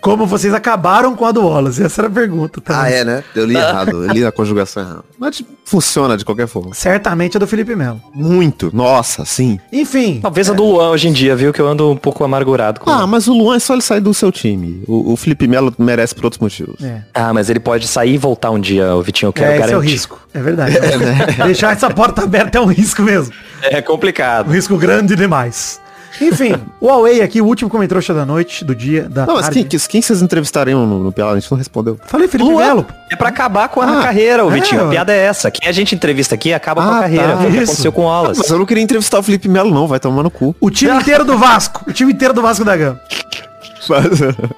Como 0.00 0.24
vocês 0.24 0.54
acabaram 0.54 1.16
com 1.16 1.24
a 1.24 1.32
do 1.32 1.44
Wallace? 1.44 1.82
Essa 1.82 2.02
era 2.02 2.08
a 2.08 2.10
pergunta. 2.10 2.60
Tá? 2.60 2.82
Ah, 2.82 2.88
é, 2.88 3.04
né? 3.04 3.24
Eu 3.34 3.44
li 3.44 3.56
errado, 3.56 4.04
eu 4.04 4.12
li 4.12 4.24
a 4.24 4.30
conjugação 4.30 4.82
errada. 4.84 5.04
Mas 5.18 5.42
funciona 5.64 6.16
de 6.16 6.24
qualquer 6.24 6.46
forma. 6.46 6.74
Certamente 6.74 7.36
a 7.36 7.40
do 7.40 7.46
Felipe 7.46 7.74
Melo. 7.74 8.00
Muito, 8.36 8.70
nossa, 8.74 9.24
sim. 9.24 9.58
Enfim. 9.72 10.18
Talvez 10.20 10.50
a 10.50 10.52
do 10.52 10.62
Luan 10.64 10.90
hoje 10.90 11.08
em 11.08 11.12
dia, 11.12 11.34
viu? 11.34 11.52
Que 11.52 11.60
eu 11.60 11.66
ando 11.66 11.90
um 11.90 11.96
pouco 11.96 12.22
amargurado 12.22 12.80
com 12.80 12.90
Ah, 12.90 13.06
mas 13.06 13.26
o 13.28 13.32
Luan 13.32 13.56
é 13.56 13.58
só 13.58 13.72
ele 13.72 13.82
sair 13.82 14.00
do 14.00 14.12
seu 14.12 14.30
time. 14.30 14.82
O, 14.86 15.12
o 15.12 15.16
Felipe 15.16 15.48
Melo 15.48 15.72
merece 15.78 16.14
por 16.14 16.24
outros 16.24 16.40
motivos. 16.40 16.82
É. 16.84 17.02
Ah, 17.14 17.32
mas 17.32 17.48
ele 17.48 17.60
pode 17.60 17.86
sair 17.86 18.14
e 18.14 18.18
voltar 18.18 18.50
um 18.50 18.60
dia, 18.60 18.94
o 18.94 19.02
Vitinho, 19.02 19.28
eu 19.28 19.32
quero 19.32 19.52
É, 19.52 19.54
esse 19.56 19.62
é 19.64 19.66
o 19.68 19.70
garantir. 19.70 19.90
risco. 19.92 20.20
É 20.34 20.40
verdade. 20.40 20.76
Deixar 21.44 21.72
essa 21.72 21.88
porta 21.90 22.22
aberta 22.22 22.58
é 22.58 22.60
um 22.60 22.66
risco 22.66 23.02
mesmo. 23.02 23.32
É 23.62 23.78
Um 23.78 23.82
complicado. 23.82 24.50
risco 24.50 24.76
grande 24.76 25.16
demais. 25.16 25.80
Enfim, 26.20 26.54
o 26.80 26.86
Huawei 26.86 27.20
aqui, 27.22 27.40
o 27.40 27.46
último 27.46 27.68
comentário 27.70 28.14
da 28.14 28.24
noite, 28.26 28.64
do 28.64 28.74
dia, 28.74 29.08
da 29.08 29.26
Não, 29.26 29.34
mas 29.34 29.44
tarde. 29.46 29.60
quem, 29.64 29.68
quem, 29.78 29.88
quem 29.88 30.02
vocês 30.02 30.22
entrevistariam 30.22 30.86
no, 30.86 31.02
no 31.04 31.12
Pelado? 31.12 31.36
A 31.36 31.40
gente 31.40 31.50
não 31.50 31.58
respondeu. 31.58 31.98
Falei 32.06 32.28
Felipe 32.28 32.50
Luan. 32.50 32.64
Melo. 32.64 32.86
É 33.10 33.16
pra 33.16 33.28
acabar 33.28 33.68
com 33.68 33.80
a 33.80 34.00
Ah, 34.00 34.02
carreira, 34.02 34.44
o 34.44 34.50
é, 34.50 34.54
Vitinho. 34.54 34.86
A 34.86 34.90
piada 34.90 35.12
é 35.12 35.18
essa. 35.24 35.50
Quem 35.50 35.68
a 35.68 35.72
gente 35.72 35.94
entrevista 35.94 36.34
aqui 36.34 36.52
acaba 36.52 36.82
com 36.82 36.88
Ah, 36.90 36.98
a 36.98 37.00
carreira. 37.02 37.28
tá. 37.28 37.36
Foi 37.38 37.46
o 37.48 37.50
que 37.52 37.58
aconteceu 37.58 37.92
com 37.92 38.02
o 38.02 38.04
Wallace. 38.06 38.40
Mas 38.40 38.50
eu 38.50 38.58
não 38.58 38.66
queria 38.66 38.82
entrevistar 38.82 39.18
o 39.18 39.22
Felipe 39.22 39.48
Melo, 39.48 39.72
não. 39.72 39.86
Vai 39.86 40.00
tomar 40.00 40.22
no 40.22 40.30
cu. 40.30 40.54
O 40.60 40.70
time 40.70 40.92
inteiro 40.96 41.24
do 41.24 41.36
Vasco. 41.38 41.82
O 41.88 41.92
time 41.92 42.12
inteiro 42.12 42.34
do 42.34 42.42
Vasco 42.42 42.64
da 42.64 42.76
Gama. 42.76 43.00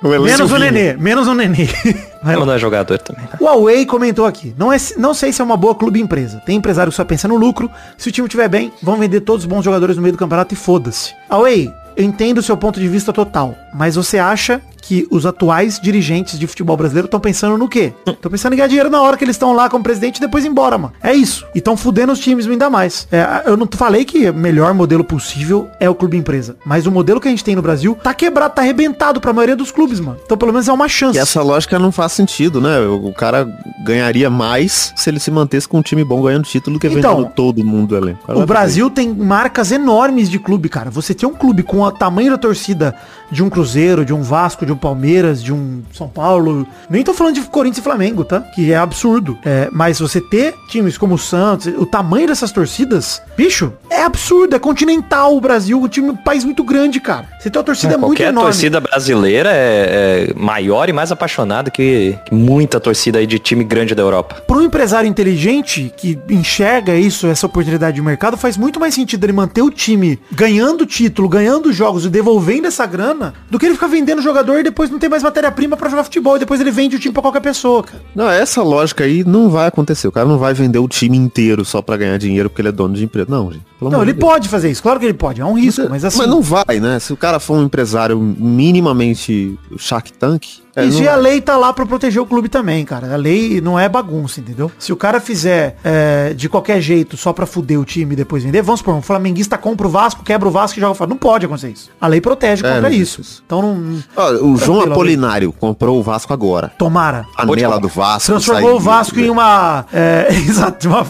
O 0.03 0.09
elenco 0.15 0.25
Menos 0.25 0.53
o. 0.53 0.59
Nenê. 0.59 0.95
Menos 0.95 1.29
o 1.29 1.35
Nenê. 1.35 1.67
Vai 2.23 2.37
lá. 2.37 2.47
Não 2.47 2.53
é 2.53 2.59
jogador 2.59 2.99
também. 2.99 3.25
O 3.41 3.45
Huawei 3.45 3.87
comentou 3.87 4.27
aqui. 4.27 4.55
Não, 4.59 4.73
é, 4.73 4.77
não 4.97 5.15
sei 5.15 5.33
se 5.33 5.41
é 5.41 5.45
uma 5.45 5.57
boa 5.57 5.75
clube 5.75 6.01
empresa. 6.01 6.43
Tem 6.45 6.57
empresário 6.57 6.91
que 6.91 6.97
só 6.97 7.05
pensa 7.05 7.29
no 7.29 7.37
lucro. 7.37 7.71
Se 7.97 8.09
o 8.09 8.13
time 8.13 8.27
estiver 8.27 8.49
bem, 8.49 8.73
vão 8.83 8.97
vender 8.97 9.21
todos 9.21 9.45
os 9.45 9.49
bons 9.49 9.65
jogadores 9.65 9.97
no 9.97 10.03
meio 10.03 10.13
do 10.13 10.19
campeonato 10.19 10.55
e 10.55 10.57
foda-se. 10.57 11.15
Huawei, 11.31 11.73
eu 11.97 12.05
entendo 12.05 12.39
o 12.39 12.43
seu 12.43 12.57
ponto 12.57 12.79
de 12.79 12.89
vista 12.89 13.13
total. 13.13 13.57
Mas 13.75 13.97
você 13.97 14.19
acha 14.19 14.61
que 14.89 15.07
os 15.11 15.27
atuais 15.27 15.79
dirigentes 15.79 16.39
de 16.39 16.47
futebol 16.47 16.75
brasileiro 16.75 17.05
estão 17.05 17.21
pensando 17.21 17.59
no 17.59 17.69
quê? 17.69 17.93
Estão 18.07 18.31
pensando 18.31 18.55
em 18.55 18.57
ganhar 18.57 18.69
dinheiro 18.69 18.89
na 18.89 19.03
hora 19.03 19.19
que 19.19 19.25
eles 19.25 19.37
estão 19.37 19.53
lá 19.53 19.69
como 19.69 19.85
presidente 19.85 20.17
e 20.17 20.21
depois 20.23 20.47
ir 20.47 20.49
embora, 20.49 20.79
mano. 20.79 20.95
É 21.03 21.13
isso. 21.13 21.45
E 21.55 21.59
estão 21.59 21.77
fudendo 21.77 22.11
os 22.11 22.19
times 22.19 22.47
ainda 22.47 22.71
mais. 22.71 23.07
É, 23.13 23.43
eu 23.45 23.55
não 23.55 23.69
falei 23.71 24.07
que 24.07 24.31
o 24.31 24.35
melhor 24.35 24.73
modelo 24.73 25.05
possível 25.05 25.69
é 25.79 25.91
o 25.91 25.95
clube 25.95 26.17
empresa. 26.17 26.57
Mas 26.65 26.87
o 26.87 26.91
modelo 26.91 27.21
que 27.21 27.29
a 27.29 27.31
gente 27.31 27.45
tem 27.45 27.55
no 27.55 27.61
Brasil 27.61 27.99
tá 28.03 28.15
quebrado, 28.15 28.55
tá 28.55 28.63
arrebentado 28.63 29.21
pra 29.21 29.31
maioria 29.31 29.55
dos 29.55 29.71
clubes, 29.71 30.01
mano. 30.01 30.19
Então 30.25 30.39
pelo 30.39 30.55
menos 30.55 30.69
é 30.69 30.73
uma 30.73 30.89
chance. 30.89 31.19
E 31.19 31.21
essa 31.21 31.43
lógica 31.43 31.79
não 31.79 31.93
faz 31.93 32.13
sentido, 32.13 32.59
né? 32.59 32.81
O 32.81 33.13
cara 33.13 33.47
ganharia 33.85 34.31
mais 34.31 34.95
se 34.97 35.11
ele 35.11 35.21
se 35.21 35.31
mantesse 35.31 35.69
com 35.69 35.79
um 35.79 35.83
time 35.83 36.03
bom 36.03 36.23
ganhando 36.23 36.45
título 36.45 36.79
do 36.79 36.81
que 36.81 36.87
Então, 36.87 37.17
vendendo 37.17 37.33
todo 37.35 37.63
mundo. 37.63 37.95
Cara, 38.27 38.39
O 38.39 38.47
Brasil 38.47 38.89
tem 38.89 39.13
marcas 39.13 39.71
enormes 39.71 40.31
de 40.31 40.39
clube, 40.39 40.71
cara. 40.71 40.91
Você 40.91 41.13
tem 41.13 41.29
um 41.29 41.35
clube 41.35 41.63
com 41.63 41.81
o 41.83 41.91
tamanho 41.93 42.31
da 42.31 42.39
torcida 42.39 42.95
de 43.31 43.43
um 43.43 43.51
Cruzeiro, 43.51 44.05
de 44.05 44.15
um 44.15 44.23
Vasco, 44.23 44.65
de 44.65 44.73
um 44.73 44.77
Palmeiras, 44.79 45.43
de 45.43 45.53
um 45.53 45.83
São 45.93 46.09
Paulo. 46.09 46.67
Nem 46.89 47.03
tô 47.03 47.13
falando 47.13 47.35
de 47.35 47.43
Corinthians 47.43 47.79
e 47.79 47.83
Flamengo, 47.83 48.25
tá? 48.25 48.41
Que 48.41 48.73
é 48.73 48.77
absurdo. 48.77 49.39
É, 49.45 49.69
mas 49.73 49.99
você 49.99 50.21
ter 50.21 50.55
times 50.69 50.97
como 50.97 51.15
o 51.15 51.19
Santos, 51.19 51.67
o 51.77 51.87
tamanho 51.87 52.29
dessas 52.29 52.53
torcidas, 52.53 53.21
bicho, 53.37 53.73
é 53.91 54.03
absurdo. 54.03 54.55
É 54.55 54.59
continental 54.59 55.37
o 55.37 55.41
Brasil, 55.41 55.81
um 55.81 55.89
time, 55.89 56.11
um 56.11 56.17
país 56.17 56.45
muito 56.45 56.63
grande, 56.65 57.01
cara. 57.01 57.29
Você 57.39 57.51
tem 57.51 57.59
uma 57.59 57.65
torcida 57.65 57.99
muito 57.99 58.11
Qualquer 58.11 58.29
enorme. 58.29 58.51
torcida 58.51 58.81
brasileira 58.81 59.51
é, 59.53 60.29
é 60.31 60.35
maior 60.35 60.89
e 60.89 60.93
mais 60.93 61.11
apaixonada 61.13 61.71
que, 61.71 62.19
que 62.27 62.35
muita 62.35 62.79
torcida 62.81 63.19
aí 63.19 63.27
de 63.27 63.39
time 63.39 63.65
grande 63.65 63.95
da 63.95 64.03
Europa. 64.03 64.43
Para 64.47 64.57
um 64.57 64.63
empresário 64.63 65.09
inteligente 65.09 65.93
que 65.97 66.19
enxerga 66.29 66.95
isso, 66.95 67.27
essa 67.27 67.47
oportunidade 67.47 67.97
de 67.97 68.03
mercado, 68.03 68.37
faz 68.37 68.57
muito 68.57 68.79
mais 68.79 68.95
sentido 68.95 69.25
ele 69.25 69.33
manter 69.33 69.63
o 69.63 69.71
time 69.71 70.19
ganhando 70.33 70.87
título, 70.87 71.29
ganhando 71.29 71.73
jogos 71.73 72.05
e 72.05 72.09
devolvendo 72.09 72.67
essa 72.67 72.87
grana, 72.87 73.35
do 73.51 73.59
que 73.59 73.67
ele 73.67 73.75
ficar 73.75 73.89
vendendo 73.89 74.23
jogador 74.23 74.59
e 74.61 74.63
depois 74.69 74.91
não 74.91 74.99
ter 74.99 75.09
mais 75.09 75.23
matéria-prima 75.23 75.77
para 75.77 75.89
jogar 75.89 76.05
futebol 76.05 76.37
e 76.37 76.39
depois 76.39 76.61
ele 76.61 76.71
vende 76.71 76.97
o 76.97 76.99
time 76.99 77.13
pra 77.13 77.23
qualquer 77.23 77.41
pessoa, 77.41 77.83
cara. 77.83 78.03
Não, 78.15 78.29
essa 78.31 78.63
lógica 78.63 79.05
aí 79.05 79.25
não 79.25 79.51
vai 79.51 79.67
acontecer. 79.67 80.07
O 80.09 80.13
cara 80.13 80.27
não 80.27 80.39
vai 80.39 80.55
vender 80.55 80.79
o 80.79 80.89
time 80.89 81.17
inteiro 81.17 81.65
só 81.65 81.83
pra 81.83 81.97
ganhar 81.97 82.19
dinheiro 82.19 82.49
porque 82.49 82.63
ele 82.63 82.69
é 82.69 82.73
dono 82.73 82.95
de 82.95 83.05
empresa. 83.05 83.27
Não, 83.31 83.53
gente. 83.53 83.65
Não, 83.81 84.03
ele 84.03 84.13
de 84.13 84.19
Deus. 84.19 84.33
pode 84.33 84.49
fazer 84.49 84.71
isso, 84.71 84.83
claro 84.83 84.99
que 84.99 85.07
ele 85.07 85.15
pode, 85.15 85.41
é 85.41 85.45
um 85.45 85.59
risco, 85.59 85.87
mas 85.89 86.05
assim... 86.05 86.19
Mas 86.19 86.29
não 86.29 86.43
vai, 86.43 86.81
né? 86.81 86.99
Se 86.99 87.13
o 87.13 87.17
cara 87.17 87.39
for 87.39 87.59
um 87.59 87.65
empresário 87.65 88.19
minimamente 88.19 89.57
Shark 89.77 90.13
Tank, 90.13 90.47
é, 90.77 90.85
Isso 90.85 90.99
não 90.99 91.05
e 91.05 91.09
a 91.09 91.13
vai. 91.13 91.21
lei 91.23 91.41
tá 91.41 91.57
lá 91.57 91.73
pra 91.73 91.85
proteger 91.87 92.21
o 92.23 92.27
clube 92.27 92.49
também, 92.49 92.85
cara. 92.85 93.13
A 93.13 93.17
lei 93.17 93.61
não 93.61 93.79
é 93.79 93.89
bagunça, 93.89 94.41
entendeu? 94.41 94.71
Se 94.79 94.93
o 94.93 94.97
cara 94.97 95.21
fizer 95.21 95.77
é, 95.85 96.33
de 96.35 96.49
qualquer 96.49 96.81
jeito 96.81 97.17
só 97.17 97.33
pra 97.33 97.47
fuder 97.47 97.81
o 97.81 97.85
time 97.85 98.13
e 98.13 98.17
depois 98.17 98.43
vender, 98.45 98.63
vamos 98.63 98.81
supor, 98.81 98.95
um 98.95 99.03
flamenguista 99.03 99.59
compra 99.59 99.87
o 99.87 99.91
Vasco, 99.91 100.23
quebra 100.23 100.49
o 100.49 100.51
Vasco 100.51 100.79
e 100.79 100.81
joga 100.81 100.95
fora. 100.95 101.09
Não 101.11 101.17
pode 101.17 101.47
acontecer 101.47 101.71
isso. 101.71 101.91
A 102.01 102.07
lei 102.07 102.21
protege 102.21 102.65
É, 102.65 102.75
contra 102.75 102.91
isso. 102.91 103.21
isso. 103.21 103.43
Então 103.45 103.61
não... 103.63 103.99
Ó, 104.17 104.31
o 104.45 104.57
João 104.57 104.81
Apolinário 104.83 105.53
comprou 105.53 105.99
o 105.99 106.03
Vasco 106.03 106.33
agora. 106.33 106.73
Tomara. 106.79 107.25
A 107.37 107.47
panela 107.47 107.79
do 107.81 107.89
Vasco. 107.89 108.33
Transformou 108.33 108.77
o 108.77 108.81
Vasco 108.81 109.19
em 109.19 109.31
uma... 109.31 109.85
É, 109.93 110.29
exato, 110.49 110.89
uma 110.89 111.07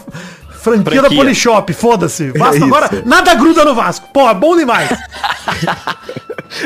franquia, 0.59 1.03
da 1.03 1.09
Franquia. 1.09 1.19
Polishop. 1.19 1.73
Foda-se. 1.73 2.31
Vasco 2.31 2.57
isso. 2.57 2.65
agora, 2.65 3.03
nada 3.05 3.35
gruda 3.35 3.65
no 3.65 3.75
Vasco. 3.75 4.09
Porra, 4.13 4.35
bom 4.35 4.57
demais. 4.57 4.89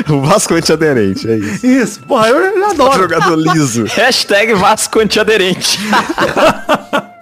O 0.09 0.21
Vasco 0.21 0.53
antiaderente, 0.53 1.29
é 1.29 1.35
isso. 1.35 1.67
Isso. 1.67 1.99
Porra, 2.01 2.29
eu, 2.29 2.37
eu 2.37 2.69
adoro. 2.69 3.01
jogador 3.01 3.35
liso. 3.35 3.83
Hashtag 3.83 4.53
Vasco 4.53 4.97
antiaderente. 4.99 5.77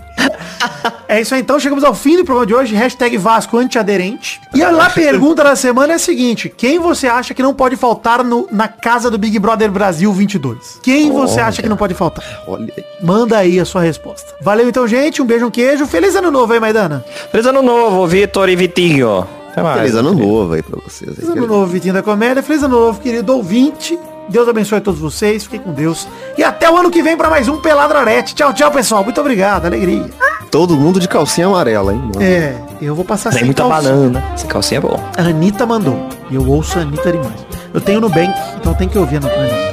É 1.07 1.19
isso 1.19 1.33
aí, 1.35 1.41
então 1.41 1.59
chegamos 1.59 1.83
ao 1.83 1.93
fim 1.93 2.15
do 2.17 2.23
programa 2.23 2.45
de 2.47 2.53
hoje, 2.55 2.75
hashtag 2.75 3.17
Vasco 3.17 3.57
antiaderente. 3.57 4.39
E 4.53 4.63
a 4.63 4.69
lá 4.71 4.89
pergunta 4.89 5.43
da 5.43 5.55
semana 5.55 5.93
é 5.93 5.95
a 5.95 5.99
seguinte, 5.99 6.47
quem 6.55 6.79
você 6.79 7.07
acha 7.07 7.33
que 7.33 7.43
não 7.43 7.53
pode 7.53 7.75
faltar 7.75 8.23
no- 8.23 8.47
na 8.51 8.67
casa 8.67 9.09
do 9.11 9.17
Big 9.17 9.37
Brother 9.39 9.69
Brasil 9.71 10.11
22? 10.13 10.79
Quem 10.81 11.11
você 11.11 11.39
acha 11.39 11.61
que 11.61 11.67
não 11.69 11.75
pode 11.77 11.93
faltar? 11.93 12.23
Olha 12.47 12.71
aí. 12.77 12.83
Manda 13.03 13.37
aí 13.37 13.59
a 13.59 13.65
sua 13.65 13.81
resposta. 13.81 14.33
Valeu 14.41 14.69
então, 14.69 14.87
gente, 14.87 15.21
um 15.21 15.25
beijo, 15.25 15.45
um 15.45 15.51
queijo, 15.51 15.85
feliz 15.85 16.15
ano 16.15 16.31
novo 16.31 16.53
aí, 16.53 16.59
Maidana. 16.59 17.03
Feliz 17.31 17.45
ano 17.45 17.61
novo, 17.61 18.05
Vitor 18.07 18.47
e 18.49 18.55
Vitinho. 18.55 19.27
Até 19.51 19.61
mais. 19.61 19.77
Feliz 19.79 19.95
ano 19.95 20.13
novo 20.13 20.53
aí 20.53 20.61
pra 20.63 20.79
vocês. 20.81 21.13
Feliz 21.15 21.29
ano 21.29 21.45
novo, 21.47 21.65
Vitinho 21.65 21.93
da 21.93 22.01
Comédia, 22.01 22.41
feliz 22.41 22.63
ano 22.63 22.79
novo, 22.79 23.01
querido 23.01 23.35
ouvinte. 23.35 23.99
Deus 24.29 24.47
abençoe 24.47 24.77
a 24.77 24.81
todos 24.81 24.99
vocês, 24.99 25.43
fiquem 25.43 25.59
com 25.59 25.73
Deus. 25.73 26.07
E 26.37 26.43
até 26.43 26.69
o 26.69 26.77
ano 26.77 26.89
que 26.89 27.01
vem 27.03 27.17
pra 27.17 27.29
mais 27.29 27.47
um 27.47 27.57
Peladrarete. 27.57 28.33
Tchau, 28.33 28.53
tchau, 28.53 28.71
pessoal. 28.71 29.03
Muito 29.03 29.19
obrigado, 29.19 29.65
alegria. 29.65 30.09
Todo 30.49 30.75
mundo 30.75 30.99
de 30.99 31.07
calcinha 31.07 31.47
amarela, 31.47 31.93
hein? 31.93 31.99
mano? 31.99 32.21
É, 32.21 32.55
eu 32.81 32.93
vou 32.95 33.03
passar 33.05 33.29
Tem 33.29 33.39
sem 33.39 33.45
muita 33.45 33.63
calcinha. 33.67 33.93
banana. 33.93 34.23
Esse 34.35 34.45
calcinha 34.47 34.77
é 34.79 34.81
bom. 34.81 34.99
A 35.17 35.21
Anitta 35.21 35.65
mandou. 35.65 36.07
E 36.29 36.35
eu 36.35 36.47
ouço 36.47 36.77
a 36.77 36.81
Anitta 36.81 37.11
demais. 37.11 37.45
Eu 37.73 37.79
tenho 37.81 38.01
Nubank, 38.01 38.33
então 38.57 38.73
tem 38.73 38.87
que 38.87 38.97
ouvir 38.97 39.15
a 39.17 39.27
Anitta. 39.27 39.71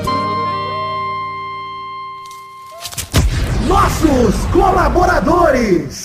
Nossos 3.66 4.34
colaboradores! 4.52 6.04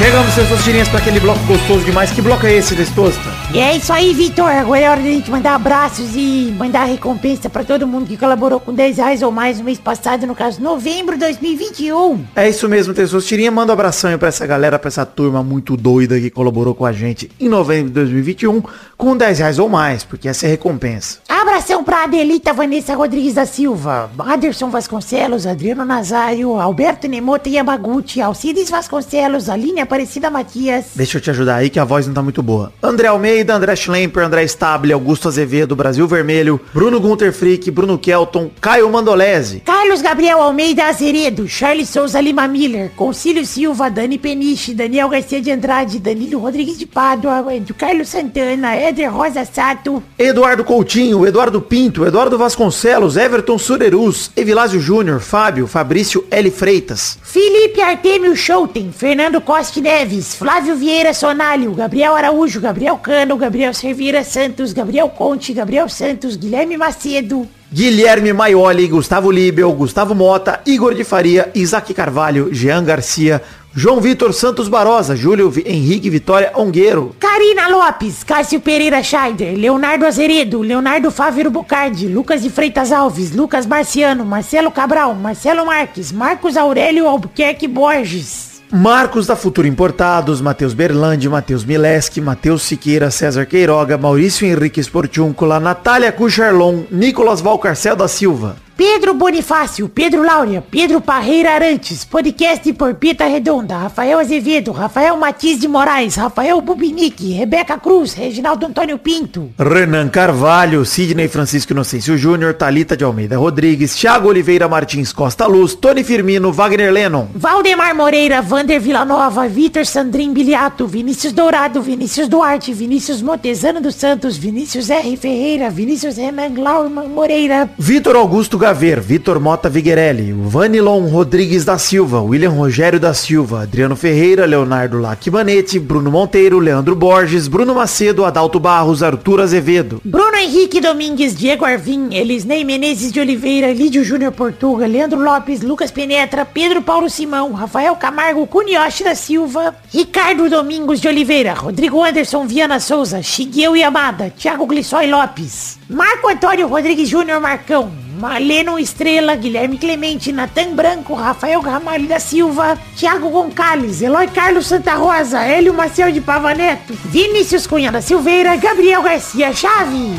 Chegamos, 0.00 0.32
seus 0.32 0.64
tirinhas, 0.64 0.88
para 0.88 0.98
aquele 0.98 1.20
bloco 1.20 1.38
gostoso 1.44 1.84
demais. 1.84 2.10
Que 2.10 2.22
bloco 2.22 2.46
é 2.46 2.54
esse, 2.54 2.74
Destosta? 2.74 3.20
E 3.52 3.58
é 3.58 3.76
isso 3.76 3.92
aí, 3.92 4.14
Vitor. 4.14 4.46
Agora 4.46 4.80
é 4.80 4.88
hora 4.88 5.00
da 5.02 5.06
gente 5.06 5.30
mandar 5.30 5.54
abraços 5.54 6.16
e 6.16 6.54
mandar 6.56 6.84
recompensa 6.84 7.50
pra 7.50 7.62
todo 7.62 7.86
mundo 7.86 8.06
que 8.06 8.16
colaborou 8.16 8.58
com 8.58 8.72
10 8.72 8.96
reais 8.96 9.22
ou 9.22 9.30
mais 9.30 9.58
no 9.58 9.64
mês 9.64 9.78
passado, 9.78 10.26
no 10.26 10.34
caso, 10.34 10.62
novembro 10.62 11.16
de 11.16 11.20
2021. 11.20 12.24
É 12.34 12.48
isso 12.48 12.66
mesmo, 12.66 12.94
Tesouro 12.94 13.24
Tirinha. 13.24 13.50
Manda 13.50 13.72
um 13.72 13.74
abração 13.74 14.18
pra 14.18 14.28
essa 14.28 14.46
galera, 14.46 14.78
pra 14.78 14.88
essa 14.88 15.04
turma 15.04 15.42
muito 15.42 15.76
doida 15.76 16.18
que 16.18 16.30
colaborou 16.30 16.74
com 16.74 16.86
a 16.86 16.92
gente 16.92 17.30
em 17.38 17.50
novembro 17.50 17.88
de 17.88 17.94
2021 17.96 18.62
com 18.96 19.14
10 19.14 19.38
reais 19.38 19.58
ou 19.58 19.68
mais, 19.68 20.02
porque 20.02 20.30
essa 20.30 20.46
é 20.46 20.48
a 20.48 20.50
recompensa. 20.52 21.18
Abração 21.40 21.82
pra 21.82 22.04
Adelita 22.04 22.52
Vanessa 22.52 22.94
Rodrigues 22.94 23.32
da 23.32 23.46
Silva, 23.46 24.10
Aderson 24.18 24.68
Vasconcelos, 24.68 25.46
Adriano 25.46 25.86
Nazário, 25.86 26.60
Alberto 26.60 27.08
Nemota 27.08 27.48
Yamaguchi, 27.48 28.20
Alcides 28.20 28.68
Vasconcelos, 28.68 29.48
Aline 29.48 29.80
Aparecida 29.80 30.30
Matias. 30.30 30.88
Deixa 30.94 31.16
eu 31.16 31.20
te 31.22 31.30
ajudar 31.30 31.56
aí 31.56 31.70
que 31.70 31.78
a 31.80 31.84
voz 31.84 32.06
não 32.06 32.12
tá 32.12 32.22
muito 32.22 32.42
boa. 32.42 32.70
André 32.82 33.08
Almeida, 33.08 33.54
André 33.54 33.74
Schlemper, 33.74 34.22
André 34.22 34.44
Stable, 34.44 34.92
Augusto 34.92 35.28
Azevedo, 35.28 35.74
Brasil 35.74 36.06
Vermelho, 36.06 36.60
Bruno 36.74 37.00
Gunter 37.00 37.32
Frick, 37.32 37.70
Bruno 37.70 37.96
Kelton, 37.96 38.50
Caio 38.60 38.90
Mandolese, 38.90 39.60
Carlos 39.60 40.02
Gabriel 40.02 40.42
Almeida 40.42 40.88
Azeredo, 40.88 41.48
Charles 41.48 41.88
Souza 41.88 42.20
Lima 42.20 42.46
Miller, 42.46 42.90
Concílio 42.94 43.46
Silva, 43.46 43.88
Dani 43.88 44.18
Peniche, 44.18 44.74
Daniel 44.74 45.08
Garcia 45.08 45.40
de 45.40 45.50
Andrade, 45.50 46.00
Danilo 46.00 46.38
Rodrigues 46.38 46.78
de 46.78 46.84
Pádua, 46.84 47.42
Carlos 47.78 48.10
Santana, 48.10 48.76
Éder 48.76 49.10
Rosa 49.10 49.46
Sato, 49.46 50.02
Eduardo 50.18 50.64
Coutinho, 50.64 51.29
Eduardo 51.30 51.60
Pinto, 51.62 52.04
Eduardo 52.04 52.36
Vasconcelos, 52.36 53.16
Everton 53.16 53.56
Surerus, 53.56 54.32
Evilásio 54.36 54.80
Júnior, 54.80 55.20
Fábio, 55.20 55.68
Fabrício 55.68 56.26
L. 56.28 56.50
Freitas, 56.50 57.18
Felipe 57.22 57.80
Artemio 57.80 58.34
Schouten, 58.34 58.92
Fernando 58.92 59.40
Costa 59.40 59.80
Neves, 59.80 60.34
Flávio 60.34 60.74
Vieira 60.74 61.14
Sonalho, 61.14 61.72
Gabriel 61.72 62.16
Araújo, 62.16 62.60
Gabriel 62.60 62.96
Cano, 62.96 63.36
Gabriel 63.36 63.72
Servira 63.72 64.24
Santos, 64.24 64.72
Gabriel 64.72 65.08
Conte, 65.10 65.52
Gabriel 65.52 65.88
Santos, 65.88 66.36
Guilherme 66.36 66.76
Macedo, 66.76 67.46
Guilherme 67.72 68.32
Maioli, 68.32 68.88
Gustavo 68.88 69.30
Libel, 69.30 69.70
Gustavo 69.70 70.12
Mota, 70.12 70.60
Igor 70.66 70.92
de 70.92 71.04
Faria, 71.04 71.52
Isaac 71.54 71.94
Carvalho, 71.94 72.52
Jean 72.52 72.84
Garcia, 72.84 73.40
João 73.72 74.00
Vitor 74.00 74.34
Santos 74.34 74.68
Barosa, 74.68 75.14
Júlio 75.14 75.52
Henrique 75.64 76.10
Vitória 76.10 76.50
Ongueiro, 76.56 77.14
Karina 77.20 77.68
Lopes, 77.68 78.24
Cássio 78.24 78.60
Pereira 78.60 79.00
Scheider, 79.00 79.56
Leonardo 79.56 80.04
Azeredo, 80.04 80.60
Leonardo 80.60 81.08
Fávero 81.10 81.52
Bocardi, 81.52 82.08
Lucas 82.08 82.42
de 82.42 82.50
Freitas 82.50 82.90
Alves, 82.90 83.32
Lucas 83.32 83.66
Marciano, 83.66 84.24
Marcelo 84.24 84.72
Cabral, 84.72 85.14
Marcelo 85.14 85.64
Marques, 85.64 86.10
Marcos 86.10 86.56
Aurélio 86.56 87.06
Albuquerque 87.06 87.68
Borges. 87.68 88.50
Marcos 88.72 89.26
da 89.26 89.34
Futuro 89.34 89.66
Importados, 89.66 90.40
Matheus 90.40 90.74
Berlandi, 90.74 91.28
Matheus 91.28 91.64
Mileski, 91.64 92.20
Matheus 92.20 92.62
Siqueira, 92.62 93.10
César 93.10 93.44
Queiroga, 93.46 93.98
Maurício 93.98 94.46
Henrique 94.46 94.80
Esportiúncula, 94.80 95.58
Natália 95.58 96.12
Cucharlon, 96.12 96.84
Nicolas 96.90 97.40
Valcarcel 97.40 97.96
da 97.96 98.06
Silva, 98.06 98.56
Pedro 98.80 99.12
Bonifácio, 99.12 99.90
Pedro 99.90 100.22
Laura, 100.22 100.64
Pedro 100.70 101.02
Parreira 101.02 101.52
Arantes, 101.54 102.02
podcast 102.02 102.72
por 102.72 102.94
Pita 102.94 103.26
Redonda, 103.26 103.76
Rafael 103.76 104.18
Azevedo, 104.18 104.72
Rafael 104.72 105.14
Matiz 105.18 105.60
de 105.60 105.68
Moraes, 105.68 106.16
Rafael 106.16 106.58
Bubinique, 106.62 107.34
Rebeca 107.34 107.76
Cruz, 107.76 108.14
Reginaldo 108.14 108.64
Antônio 108.64 108.96
Pinto, 108.96 109.50
Renan 109.58 110.08
Carvalho, 110.08 110.86
Sidney 110.86 111.28
Francisco 111.28 111.74
Inocêncio 111.74 112.16
Júnior, 112.16 112.54
Talita 112.54 112.96
de 112.96 113.04
Almeida 113.04 113.36
Rodrigues, 113.36 113.94
Thiago 113.94 114.30
Oliveira 114.30 114.66
Martins 114.66 115.12
Costa 115.12 115.46
Luz, 115.46 115.74
Tony 115.74 116.02
Firmino, 116.02 116.50
Wagner 116.50 116.90
Lennon, 116.90 117.28
Valdemar 117.34 117.94
Moreira, 117.94 118.40
Vander 118.40 118.80
Villanova, 118.80 119.46
Vitor 119.46 119.84
Sandrin 119.84 120.32
Biliato, 120.32 120.86
Vinícius 120.86 121.34
Dourado, 121.34 121.82
Vinícius 121.82 122.30
Duarte, 122.30 122.72
Vinícius 122.72 123.20
Montezano 123.20 123.78
dos 123.78 123.96
Santos, 123.96 124.38
Vinícius 124.38 124.88
R. 124.88 125.18
Ferreira, 125.18 125.68
Vinícius 125.68 126.16
Renan 126.16 126.54
Glauman 126.54 127.10
Moreira, 127.10 127.68
Vitor 127.78 128.16
Augusto 128.16 128.56
Vitor 128.72 129.40
Mota 129.40 129.68
Viguerelli, 129.68 130.32
Vanilon 130.32 131.08
Rodrigues 131.08 131.64
da 131.64 131.78
Silva, 131.78 132.20
William 132.20 132.52
Rogério 132.52 133.00
da 133.00 133.12
Silva, 133.12 133.62
Adriano 133.62 133.96
Ferreira, 133.96 134.46
Leonardo 134.46 134.98
Lacmanete, 134.98 135.78
Bruno 135.78 136.10
Monteiro, 136.10 136.58
Leandro 136.58 136.94
Borges, 136.94 137.48
Bruno 137.48 137.74
Macedo, 137.74 138.24
Adalto 138.24 138.60
Barros, 138.60 139.02
Arthur 139.02 139.40
Azevedo, 139.40 140.00
Bruno 140.04 140.36
Henrique 140.36 140.80
Domingues, 140.80 141.36
Diego 141.36 141.64
Arvim, 141.64 142.10
Elisnei 142.12 142.64
Menezes 142.64 143.12
de 143.12 143.20
Oliveira, 143.20 143.72
Lídio 143.72 144.04
Júnior 144.04 144.32
Portuga, 144.32 144.86
Leandro 144.86 145.20
Lopes, 145.20 145.62
Lucas 145.62 145.90
Penetra, 145.90 146.44
Pedro 146.44 146.82
Paulo 146.82 147.10
Simão, 147.10 147.52
Rafael 147.52 147.94
Camargo, 147.96 148.46
Cunioche 148.46 149.04
da 149.04 149.14
Silva, 149.14 149.74
Ricardo 149.92 150.48
Domingos 150.48 151.00
de 151.00 151.08
Oliveira, 151.08 151.54
Rodrigo 151.54 152.02
Anderson 152.02 152.46
Viana 152.46 152.80
Souza, 152.80 153.22
Shigueu 153.22 153.76
Yamada, 153.76 154.30
Thiago 154.30 154.66
Glissói 154.66 155.06
Lopes, 155.06 155.78
Marco 155.88 156.28
Antônio 156.28 156.68
Rodrigues 156.68 157.08
Júnior 157.08 157.40
Marcão, 157.40 158.09
Maleno 158.20 158.78
Estrela, 158.78 159.34
Guilherme 159.34 159.78
Clemente, 159.78 160.30
Natan 160.30 160.74
Branco, 160.74 161.14
Rafael 161.14 161.58
Ramalho 161.62 162.06
da 162.06 162.20
Silva, 162.20 162.78
Thiago 162.94 163.30
Gonçalves, 163.30 164.02
Eloy 164.02 164.26
Carlos 164.28 164.66
Santa 164.66 164.94
Rosa, 164.94 165.40
Hélio 165.40 165.72
Marcel 165.72 166.12
de 166.12 166.20
Pavaneto, 166.20 166.92
Vinícius 167.06 167.66
Cunha 167.66 167.90
da 167.90 168.02
Silveira, 168.02 168.56
Gabriel 168.56 169.02
Garcia 169.02 169.54
Chave. 169.54 170.12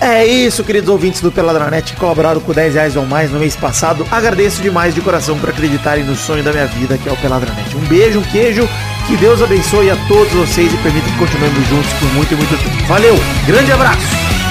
É 0.00 0.26
isso, 0.26 0.64
queridos 0.64 0.88
ouvintes 0.88 1.20
do 1.20 1.30
Peladranet 1.30 1.92
que 1.92 2.00
colaboraram 2.00 2.40
com 2.40 2.52
10 2.52 2.74
reais 2.74 2.96
ou 2.96 3.06
mais 3.06 3.30
no 3.30 3.38
mês 3.38 3.54
passado. 3.54 4.04
Agradeço 4.10 4.60
demais 4.60 4.92
de 4.92 5.00
coração 5.00 5.38
por 5.38 5.50
acreditarem 5.50 6.02
no 6.02 6.16
sonho 6.16 6.42
da 6.42 6.52
minha 6.52 6.66
vida, 6.66 6.98
que 6.98 7.08
é 7.08 7.12
o 7.12 7.16
Peladranet. 7.16 7.76
Um 7.76 7.86
beijo, 7.86 8.18
um 8.18 8.24
queijo, 8.24 8.68
que 9.06 9.16
Deus 9.16 9.40
abençoe 9.40 9.90
a 9.90 9.96
todos 10.08 10.32
vocês 10.32 10.74
e 10.74 10.76
permita 10.78 11.06
que 11.08 11.18
continuemos 11.18 11.68
juntos 11.68 11.92
por 11.92 12.12
muito 12.14 12.34
e 12.34 12.36
muito 12.36 12.58
tempo. 12.58 12.86
Valeu, 12.88 13.14
grande 13.46 13.70
abraço! 13.70 14.43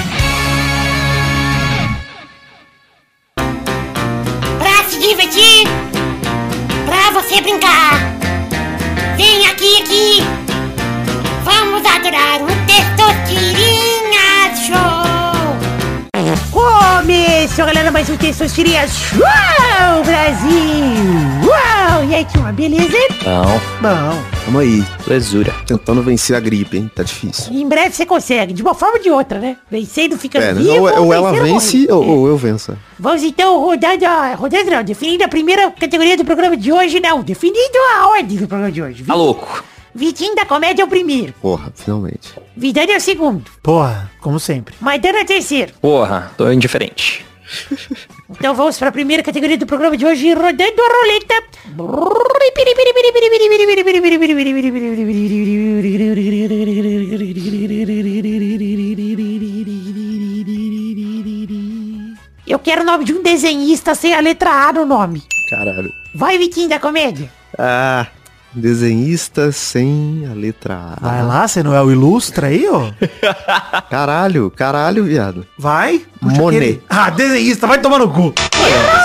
Brincar. 7.44 8.00
Vem 9.16 9.46
aqui, 9.46 9.82
aqui. 9.82 10.22
Vamos 11.44 11.84
adorar 11.84 12.40
o 12.42 12.46
Testosterinha 12.66 13.53
Começou, 17.54 17.66
galera, 17.66 17.90
mais 17.92 18.10
um 18.10 18.16
Testosterinha 18.16 18.86
Show, 18.88 19.18
Brasil! 20.04 21.46
Uau! 21.46 22.04
E 22.04 22.14
aí, 22.14 22.24
tinha 22.24 22.42
uma 22.42 22.52
beleza? 22.52 22.96
Não, 23.24 23.44
Não, 23.80 24.24
Tamo 24.44 24.58
aí, 24.58 24.84
lesura. 25.06 25.54
tentando 25.64 26.02
vencer 26.02 26.34
a 26.34 26.40
gripe, 26.40 26.76
hein? 26.78 26.90
Tá 26.92 27.04
difícil. 27.04 27.52
Em 27.52 27.68
breve 27.68 27.94
você 27.94 28.04
consegue, 28.04 28.52
de 28.52 28.60
uma 28.60 28.74
forma 28.74 28.96
ou 28.96 29.02
de 29.02 29.08
outra, 29.10 29.38
né? 29.38 29.56
Vencendo, 29.70 30.18
ficando 30.18 30.44
É, 30.44 30.52
vivo. 30.52 30.70
ou, 30.70 31.04
ou 31.06 31.14
ela 31.14 31.32
vence 31.32 31.86
ou, 31.90 32.04
ou 32.04 32.26
eu 32.26 32.36
venço. 32.36 32.76
Vamos 32.98 33.22
então 33.22 33.60
rodando 33.64 34.04
a... 34.04 34.34
Rodando 34.34 34.70
não, 34.72 34.82
definindo 34.82 35.22
a 35.22 35.28
primeira 35.28 35.70
categoria 35.70 36.16
do 36.16 36.24
programa 36.24 36.56
de 36.56 36.72
hoje, 36.72 36.98
não. 36.98 37.22
Definindo 37.22 37.78
a 37.98 38.08
ordem 38.08 38.36
do 38.36 38.48
programa 38.48 38.72
de 38.72 38.82
hoje. 38.82 39.04
Tá 39.04 39.14
louco. 39.14 39.62
Vitinho 39.94 40.34
da 40.34 40.44
comédia 40.44 40.82
é 40.82 40.84
o 40.84 40.88
primeiro. 40.88 41.32
Porra, 41.40 41.72
finalmente. 41.76 42.32
Vidani 42.56 42.90
é 42.92 42.96
o 42.96 43.00
segundo. 43.00 43.44
porra, 43.62 44.10
como 44.20 44.40
sempre. 44.40 44.74
Maidana 44.80 45.20
é 45.20 45.22
o 45.22 45.26
terceiro. 45.26 45.72
Porra, 45.80 46.32
tô 46.36 46.50
indiferente. 46.50 47.24
Então 48.30 48.54
vamos 48.54 48.78
para 48.78 48.88
a 48.88 48.92
primeira 48.92 49.22
categoria 49.22 49.56
do 49.56 49.66
programa 49.66 49.96
de 49.96 50.06
hoje, 50.06 50.32
rodando 50.32 50.82
a 50.82 50.88
roleta. 51.00 51.34
Eu 62.46 62.58
quero 62.58 62.82
o 62.82 62.84
nome 62.84 63.04
de 63.04 63.12
um 63.14 63.22
desenhista 63.22 63.94
sem 63.94 64.14
a 64.14 64.20
letra 64.20 64.50
A 64.50 64.72
no 64.72 64.84
nome. 64.84 65.22
Caralho. 65.50 65.90
Vai, 66.14 66.38
Vitinho 66.38 66.68
da 66.68 66.78
comédia. 66.78 67.30
Ah, 67.58 68.06
desenhista 68.54 69.50
sem 69.52 70.26
a 70.30 70.34
letra 70.34 70.74
A. 70.96 71.00
Vai 71.00 71.22
lá, 71.22 71.46
você 71.46 71.62
não 71.62 71.74
é 71.74 71.82
o 71.82 71.90
ilustra 71.90 72.48
aí, 72.48 72.66
ó? 72.68 72.90
Caralho, 73.90 74.50
caralho, 74.50 75.04
viado. 75.04 75.46
Vai. 75.58 76.02
Monet. 76.20 76.46
aquele- 76.56 76.82
Ah, 76.88 77.10
desenhista, 77.10 77.66
vai 77.66 77.78
tomar 77.78 77.98
no 77.98 78.10
cu. 78.10 78.32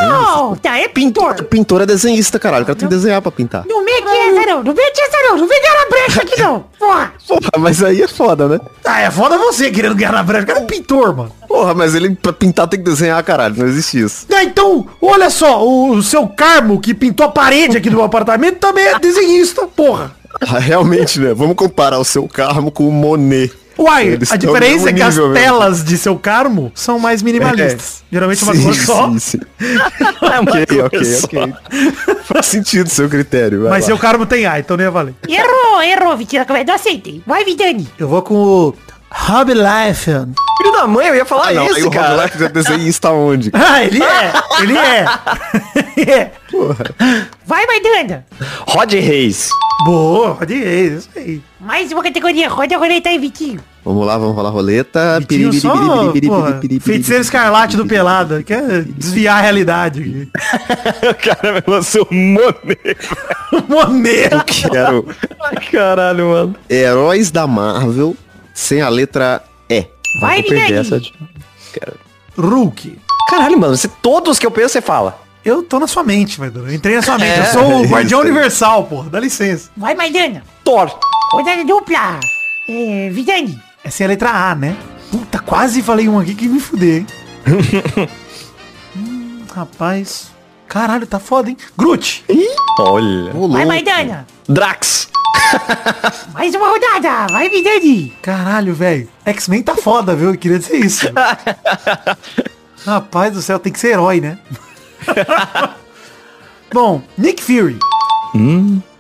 Não, 0.08 0.56
tá, 0.56 0.78
é 0.78 0.88
pintor. 0.88 1.43
Pintor 1.43 1.82
é 1.82 1.86
desenhista, 1.86 2.39
caralho. 2.39 2.64
O 2.64 2.66
cara 2.66 2.78
tem 2.80 2.88
que 2.88 2.95
desenhar 2.95 3.22
pra 3.22 3.32
pintar. 3.32 3.66
Não 3.68 3.84
mete 3.84 4.04
essa 4.08 4.45
não, 4.47 4.64
não 4.64 4.74
mete 4.74 5.00
essa 5.02 5.18
não, 5.30 5.38
não 5.38 5.47
vem 5.47 5.62
ganhar 5.62 5.74
na 5.84 5.89
brecha 5.89 6.22
aqui 6.22 6.41
não. 6.41 6.66
Porra. 6.80 7.14
Porra, 7.28 7.52
mas 7.58 7.84
aí 7.84 8.02
é 8.02 8.08
foda, 8.08 8.47
né? 8.47 8.60
Ah, 8.86 9.02
é 9.02 9.12
foda 9.12 9.38
você 9.38 9.70
querendo 9.70 9.95
ganhar 9.95 10.14
na 10.14 10.24
brecha. 10.24 10.43
O 10.43 10.47
cara 10.47 10.60
é 10.60 10.64
pintor, 10.66 11.14
mano. 11.16 11.32
Porra, 11.45 11.74
mas 11.74 11.93
ele 11.93 12.16
pra 12.16 12.32
pintar 12.32 12.68
tem 12.68 12.80
que 12.80 12.86
desenhar, 12.86 13.22
caralho. 13.24 13.56
Não 13.58 13.68
existe 13.68 14.00
isso. 14.00 14.26
Ah, 14.34 14.43
então, 14.43 14.88
olha 15.02 15.30
só, 15.30 15.62
o, 15.66 15.91
o 15.95 16.04
seu 16.04 16.26
Carmo, 16.28 16.80
que 16.80 16.93
pintou 16.93 17.26
a 17.26 17.30
parede 17.30 17.76
aqui 17.78 17.89
do 17.89 17.97
meu 17.97 18.06
apartamento, 18.06 18.60
também 18.60 18.86
é 18.86 18.97
desenhista, 19.00 19.38
porra. 19.75 20.11
Ah, 20.41 20.59
Realmente, 20.59 21.19
né? 21.19 21.33
Vamos 21.33 21.55
comparar 21.55 21.97
o 21.99 22.03
seu 22.05 22.27
Carmo 22.27 22.71
com 22.71 22.87
o 22.87 22.91
Monet. 22.91 23.51
Uai, 23.77 24.07
Eles 24.07 24.29
a 24.29 24.35
diferença 24.35 24.89
é 24.89 24.93
que 24.93 25.01
as 25.01 25.17
mesmo. 25.17 25.33
telas 25.33 25.83
de 25.85 25.97
seu 25.97 26.17
Carmo 26.17 26.69
são 26.75 26.99
mais 26.99 27.23
minimalistas. 27.23 28.03
Geralmente 28.11 28.43
uma 28.43 28.53
Sim, 28.53 28.63
cor 28.63 28.75
só. 28.75 29.09
sim, 29.11 29.19
sim. 29.19 29.39
ok, 30.21 30.81
ok, 30.81 30.99
ok. 31.23 31.53
Faz 32.25 32.45
sentido 32.47 32.89
seu 32.89 33.07
critério. 33.07 33.61
vai 33.61 33.69
Mas 33.71 33.83
lá. 33.83 33.87
seu 33.87 33.97
Carmo 33.97 34.25
tem 34.25 34.45
A, 34.45 34.59
então 34.59 34.75
não 34.75 34.83
ia 34.83 34.91
valer. 34.91 35.15
Errou, 35.27 35.81
errou, 35.81 36.17
Vitinho 36.17 36.45
não 36.67 36.73
aceitei. 36.75 37.21
Vai, 37.25 37.45
Vidani. 37.45 37.87
Eu 37.97 38.09
vou 38.09 38.21
com 38.21 38.35
o 38.35 38.75
Hobby 39.11 39.53
Life. 39.53 40.11
Filho 40.57 40.73
da 40.73 40.85
mãe, 40.85 41.07
eu 41.07 41.15
ia 41.15 41.23
falar 41.25 41.47
Ah, 41.47 41.53
não, 41.53 41.63
aí 41.63 41.71
isso, 41.79 41.87
o 41.87 41.91
cara. 41.91 42.15
Rob 42.17 42.23
Life 42.23 42.43
é 42.43 42.49
desenhista 42.49 43.11
onde? 43.11 43.49
Ah, 43.55 43.81
ele 43.83 44.03
é, 44.03 44.33
ele 44.61 44.77
é. 44.77 45.05
é. 46.11 46.31
Vai, 47.45 47.66
Maidana. 47.66 48.26
Rod 48.68 48.91
Reis. 48.93 49.49
Boa, 49.86 50.32
Rod 50.34 50.49
Reis, 50.49 50.91
isso 50.93 51.10
aí. 51.16 51.41
Mais 51.60 51.91
uma 51.91 52.03
categoria, 52.03 52.49
roda 52.49 52.76
a 52.76 52.78
roleta 52.78 53.10
aí, 53.10 53.18
Vitinho. 53.18 53.60
Vamos 53.84 54.05
lá, 54.05 54.18
vamos 54.18 54.36
rolar 54.36 54.49
a 54.49 54.51
roleta. 54.51 55.20
Vitinho 55.22 55.53
só, 55.53 55.74
porra, 55.74 56.60
feiticeiro 56.82 57.22
escarlate 57.22 57.78
do 57.78 57.86
pelado. 57.86 58.43
Quer 58.43 58.84
desviar 58.84 59.39
a 59.39 59.41
realidade 59.41 60.30
o 61.10 61.16
cara 61.16 61.53
me 61.53 61.64
lançou 61.66 62.07
um 62.12 62.34
Monet. 62.34 62.97
Monet. 63.70 64.70
Quero 64.70 65.07
Ai, 65.41 65.55
caralho, 65.72 66.30
mano. 66.30 66.55
heróis 66.70 67.32
da 67.32 67.47
Marvel 67.47 68.16
sem 68.53 68.82
a 68.82 68.89
letra 68.89 69.41
E. 69.70 69.86
Vai, 70.22 70.43
perder 70.43 70.84
Vidani. 70.84 71.03
essa 71.03 71.80
Cara. 71.80 71.93
Hulk. 72.38 72.99
Caralho, 73.30 73.57
mano, 73.60 73.78
você, 73.78 73.88
todos 74.01 74.38
que 74.38 74.45
eu 74.45 74.51
penso, 74.51 74.74
você 74.74 74.82
fala. 74.82 75.28
Eu 75.43 75.63
tô 75.63 75.79
na 75.79 75.87
sua 75.87 76.03
mente, 76.03 76.39
Maidana. 76.39 76.69
Eu 76.69 76.73
entrei 76.75 76.95
na 76.95 77.01
sua 77.01 77.17
mente. 77.17 77.39
É, 77.39 77.39
eu 77.39 77.45
sou 77.45 77.77
o 77.77 77.81
isso 77.83 77.93
guardião 77.93 78.21
aí. 78.21 78.29
universal, 78.29 78.83
porra. 78.85 79.09
Dá 79.09 79.19
licença. 79.19 79.69
Vai, 79.75 79.95
Maidana. 79.95 80.43
Thor. 80.63 80.97
Rodada 81.31 81.63
dupla. 81.63 82.19
É, 82.67 83.09
Vidani. 83.09 83.59
Essa 83.83 84.03
é 84.03 84.05
a 84.05 84.09
letra 84.09 84.29
A, 84.29 84.55
né? 84.55 84.75
Puta, 85.11 85.39
quase 85.39 85.81
falei 85.81 86.07
um 86.09 86.19
aqui 86.19 86.35
que 86.35 86.47
me 86.47 86.59
fuder, 86.59 86.99
hein? 86.99 87.07
hum, 88.95 89.43
rapaz. 89.53 90.29
Caralho, 90.67 91.07
tá 91.07 91.19
foda, 91.19 91.49
hein? 91.49 91.57
Groot. 91.75 92.23
Olha. 92.79 93.31
Vai. 93.33 93.65
Maidana. 93.65 94.27
Drax. 94.47 95.09
Mais 96.33 96.53
uma 96.53 96.67
rodada. 96.69 97.27
Vai, 97.31 97.49
Vidani. 97.49 98.13
Caralho, 98.21 98.73
velho. 98.75 99.09
X-Men 99.25 99.63
tá 99.63 99.75
foda, 99.75 100.15
viu? 100.15 100.31
Eu 100.31 100.37
queria 100.37 100.59
dizer 100.59 100.77
isso. 100.77 101.07
Rapaz 102.85 103.33
do 103.33 103.41
céu, 103.41 103.57
tem 103.57 103.73
que 103.73 103.79
ser 103.79 103.93
herói, 103.93 104.21
né? 104.21 104.37
Bom, 106.74 107.02
Nick 107.18 107.41
Fury. 107.43 107.78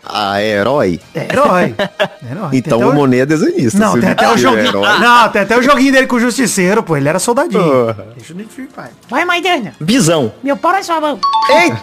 Ah, 0.03 0.41
é 0.41 0.47
herói? 0.57 0.99
É 1.13 1.25
herói. 1.31 1.75
É 2.21 2.31
herói. 2.31 2.49
Tem 2.49 2.59
Então 2.59 2.79
o 2.79 2.93
Monet 2.93 3.21
é 3.21 3.25
desenhista. 3.25 3.77
Não, 3.79 3.99
tem 3.99 4.09
até 4.09 4.27
o 4.29 4.33
é 4.33 4.37
joguinho. 4.37 4.67
herói- 4.67 4.99
Não, 4.99 5.29
tem 5.29 5.41
até 5.41 5.57
o 5.57 5.61
joguinho 5.61 5.91
dele 5.91 6.07
com 6.07 6.15
o 6.15 6.19
Justiceiro, 6.19 6.81
pô. 6.83 6.97
Ele 6.97 7.07
era 7.07 7.19
soldadinho. 7.19 7.61
Porra. 7.63 8.07
Deixa 8.15 8.33
o 8.33 8.35
Nick 8.35 8.51
Fury, 8.53 8.67
pai. 8.75 8.89
Vai, 9.09 9.23
Maidana. 9.25 9.73
Visão. 9.79 10.31
Meu 10.43 10.57
pau 10.57 10.71
na 10.71 10.83
sua 10.83 10.99
mão. 10.99 11.19
Eita. 11.49 11.81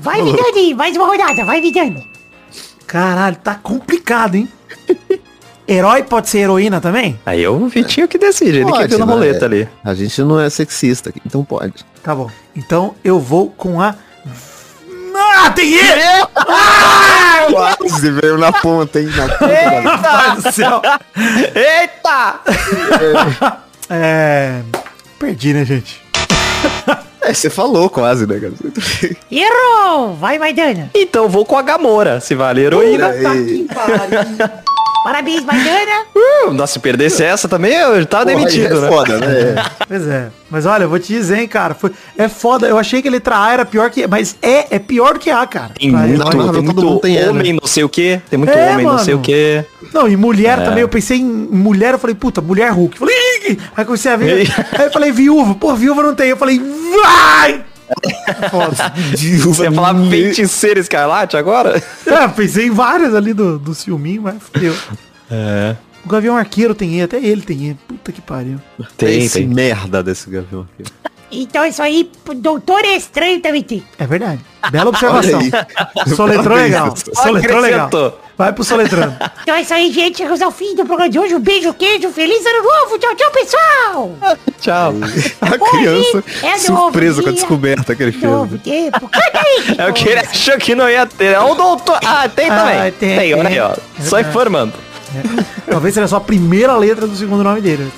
Vai, 0.00 0.22
Vidani. 0.22 0.74
Mais 0.74 0.96
uma 0.96 1.06
rodada. 1.06 1.44
Vai, 1.44 1.60
Vidani. 1.60 2.08
Caralho, 2.86 3.36
tá 3.36 3.54
complicado, 3.56 4.36
hein? 4.36 4.48
Herói 5.70 6.02
pode 6.02 6.28
ser 6.28 6.38
heroína 6.38 6.80
também? 6.80 7.16
Aí 7.24 7.40
eu, 7.40 7.54
o 7.54 7.68
Vitinho 7.68 8.08
que 8.08 8.18
decide, 8.18 8.58
ele 8.58 8.72
que 8.72 8.88
viu 8.88 8.98
na 8.98 9.06
né? 9.06 9.12
roleta 9.12 9.44
ali. 9.44 9.68
A 9.84 9.94
gente 9.94 10.20
não 10.24 10.40
é 10.40 10.50
sexista, 10.50 11.10
aqui, 11.10 11.22
então 11.24 11.44
pode. 11.44 11.74
Tá 12.02 12.12
bom. 12.12 12.28
Então 12.56 12.96
eu 13.04 13.20
vou 13.20 13.48
com 13.50 13.80
a. 13.80 13.94
Ah, 15.14 15.50
tem 15.50 15.72
ele! 15.72 16.02
Quase 17.78 18.10
veio 18.10 18.36
na 18.36 18.50
ponta, 18.50 18.98
hein? 18.98 19.08
Na 19.14 19.28
ponta 19.28 20.50
céu. 20.50 20.82
Eita! 21.54 22.40
É. 23.88 24.62
Perdi, 25.20 25.52
né, 25.52 25.64
gente? 25.64 26.02
É, 27.22 27.34
você 27.34 27.50
falou 27.50 27.90
quase, 27.90 28.26
né, 28.26 28.40
cara? 28.40 28.54
Errou. 29.30 30.14
Vai, 30.14 30.38
Maidana. 30.38 30.90
Então 30.94 31.28
vou 31.28 31.44
com 31.44 31.54
a 31.54 31.60
Gamora, 31.60 32.18
se 32.18 32.34
vale 32.34 32.62
heroína. 32.62 33.10
Parabéns, 35.02 35.42
Maidana. 35.44 36.04
Uh, 36.14 36.50
nossa, 36.52 36.74
se 36.74 36.78
perdesse 36.78 37.22
essa 37.24 37.48
também, 37.48 37.72
eu 37.74 38.04
tava 38.04 38.26
porra, 38.26 38.36
demitido, 38.36 38.76
é 38.76 38.80
né? 38.80 38.88
foda, 38.88 39.18
né? 39.18 39.64
Pois 39.88 40.06
é. 40.06 40.28
Mas 40.50 40.66
olha, 40.66 40.82
eu 40.84 40.88
vou 40.88 40.98
te 40.98 41.08
dizer, 41.08 41.38
hein, 41.38 41.48
cara. 41.48 41.74
Foi... 41.74 41.90
É 42.18 42.28
foda. 42.28 42.66
Eu 42.68 42.76
achei 42.78 43.00
que 43.00 43.08
a 43.08 43.10
letra 43.10 43.38
A 43.42 43.52
era 43.52 43.64
pior 43.64 43.88
que. 43.90 44.06
Mas 44.06 44.36
é, 44.42 44.76
é 44.76 44.78
pior 44.78 45.18
que 45.18 45.30
A, 45.30 45.46
cara. 45.46 45.70
Tem 45.78 45.90
Pra 45.90 46.00
muito, 46.00 46.30
tem 46.30 46.62
muito 46.62 47.08
né? 47.08 47.28
homem 47.30 47.52
não 47.54 47.66
sei 47.66 47.82
o 47.84 47.88
que, 47.88 48.20
tem 48.28 48.38
muito 48.38 48.52
É, 48.52 48.72
homem 48.72 48.86
não 48.86 48.98
sei 48.98 49.14
o 49.14 49.16
mano. 49.16 49.24
que. 49.26 49.64
Não, 49.92 50.06
e 50.08 50.16
mulher 50.16 50.58
É. 50.58 50.64
também. 50.64 50.80
Eu 50.82 50.88
pensei 50.88 51.18
em 51.18 51.24
mulher, 51.24 51.94
eu 51.94 51.98
falei, 51.98 52.14
puta, 52.14 52.40
mulher 52.40 52.70
Hulk. 52.70 52.98
Falei, 52.98 53.14
Ih! 53.48 53.58
aí 53.76 53.84
comecei 53.84 54.12
a 54.12 54.16
ver. 54.16 54.48
aí 54.78 54.84
eu 54.86 54.92
falei, 54.92 55.10
viúva. 55.12 55.54
Pô, 55.54 55.74
viúva 55.74 56.02
não 56.02 56.14
tem. 56.14 56.28
Eu 56.28 56.36
falei, 56.36 56.60
vai! 56.60 57.64
Você 59.42 59.62
ia 59.64 59.72
falar 59.72 59.94
feiticeiro 60.08 60.80
escarlate 60.80 61.36
agora? 61.36 61.82
É, 62.06 62.28
pensei 62.28 62.66
em 62.66 62.70
várias 62.70 63.14
ali 63.14 63.32
do, 63.32 63.58
do 63.58 63.74
ciúminho, 63.74 64.22
mas 64.22 64.36
fudeu. 64.42 64.74
É. 65.30 65.76
O 66.04 66.08
Gavião 66.08 66.36
Arqueiro 66.36 66.74
tem 66.74 66.98
E, 66.98 67.02
até 67.02 67.18
ele 67.18 67.42
tem 67.42 67.70
E. 67.70 67.74
Puta 67.74 68.10
que 68.10 68.20
pariu. 68.20 68.58
Tem, 68.96 69.22
Esse 69.22 69.40
tem. 69.40 69.48
merda 69.48 70.02
desse 70.02 70.30
gavião 70.30 70.66
aqui. 70.72 70.90
Então 71.32 71.64
isso 71.64 71.82
aí, 71.82 72.10
doutor 72.36 72.80
é 72.84 72.96
estranho 72.96 73.40
também 73.40 73.62
tem. 73.62 73.82
É 73.98 74.06
verdade. 74.06 74.40
Bela 74.70 74.90
observação. 74.90 75.40
Olha. 75.96 76.14
Soletrou 76.16 76.56
legal. 76.56 76.94
Soletrou 77.14 77.60
legal. 77.60 77.90
Vai 78.36 78.52
pro 78.52 78.64
soletrando. 78.64 79.14
Então 79.42 79.54
é 79.54 79.62
isso 79.62 79.72
aí, 79.74 79.90
gente. 79.90 80.18
Chegamos 80.18 80.40
ao 80.42 80.50
fim 80.50 80.74
do 80.76 80.84
programa 80.84 81.08
de 81.10 81.18
hoje. 81.18 81.34
Um 81.34 81.40
beijo, 81.40 81.72
queijo. 81.74 82.10
Feliz 82.10 82.44
ano 82.44 82.62
novo. 82.62 82.98
Tchau, 82.98 83.14
tchau, 83.16 83.30
pessoal. 83.32 84.16
Tchau. 84.60 84.94
A 85.40 85.70
criança 85.70 86.24
é 86.42 86.58
surpresa 86.58 87.16
novo 87.16 87.22
com 87.24 87.28
a 87.30 87.32
descoberta 87.32 87.94
que 87.96 88.02
ele 88.02 88.12
fez. 88.12 88.24
Novo 88.24 88.58
tempo. 88.58 89.10
É 89.78 89.88
o 89.88 89.92
que 89.92 90.08
ele 90.08 90.20
achou 90.20 90.56
que 90.58 90.74
não 90.74 90.88
ia 90.88 91.06
ter. 91.06 91.32
É 91.34 91.40
o 91.40 91.54
doutor. 91.54 91.98
Ah, 92.04 92.28
tem 92.28 92.48
Ah, 92.50 92.56
também. 92.56 92.92
tem, 92.92 93.18
tem, 93.18 93.34
olha 93.34 93.48
tem. 93.48 93.58
aí, 93.58 93.60
ó. 93.60 93.74
Só 93.74 94.16
Verdade. 94.16 94.28
informando. 94.28 94.72
Talvez 95.68 95.94
seja 95.94 96.06
só 96.06 96.16
a 96.16 96.20
primeira 96.20 96.76
letra 96.76 97.06
do 97.06 97.16
segundo 97.16 97.42
nome 97.42 97.60
dele. 97.60 97.90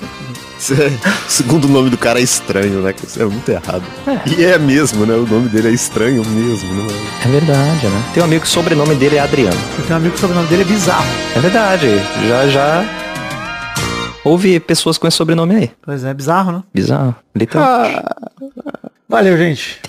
É- 0.71 1.09
o 1.27 1.29
segundo 1.31 1.67
nome 1.67 1.89
do 1.89 1.97
cara 1.97 2.19
é 2.19 2.23
estranho, 2.23 2.81
né? 2.81 2.93
Que 2.93 3.05
Isso 3.05 3.21
é 3.21 3.25
muito 3.25 3.49
errado. 3.49 3.83
E 4.37 4.43
é 4.45 4.57
mesmo, 4.57 5.05
né? 5.05 5.13
O 5.15 5.25
nome 5.27 5.49
dele 5.49 5.67
é 5.69 5.71
estranho 5.71 6.23
mesmo, 6.25 6.73
né? 6.73 6.87
É 7.25 7.27
verdade, 7.27 7.87
né? 7.87 8.03
Tem 8.13 8.21
um 8.23 8.25
amigo 8.25 8.41
que 8.41 8.47
o 8.47 8.51
sobrenome 8.51 8.95
dele 8.95 9.17
é 9.17 9.19
Adriano. 9.19 9.57
Eu 9.77 9.83
tenho 9.83 9.93
um 9.93 9.97
amigo 9.97 10.11
que 10.13 10.17
o 10.17 10.21
sobrenome 10.21 10.47
dele 10.47 10.61
é 10.61 10.65
bizarro. 10.65 11.05
É 11.35 11.39
verdade. 11.39 11.87
Já, 12.29 12.47
já. 12.47 12.85
Houve 14.23 14.59
pessoas 14.59 14.97
com 14.97 15.05
esse 15.07 15.17
sobrenome 15.17 15.55
aí. 15.55 15.71
Pois 15.81 16.03
é, 16.05 16.13
bizarro, 16.13 16.51
né? 16.53 16.63
Bizarro. 16.73 17.13
Literal. 17.35 17.67
Valeu, 19.09 19.37
gente. 19.37 19.81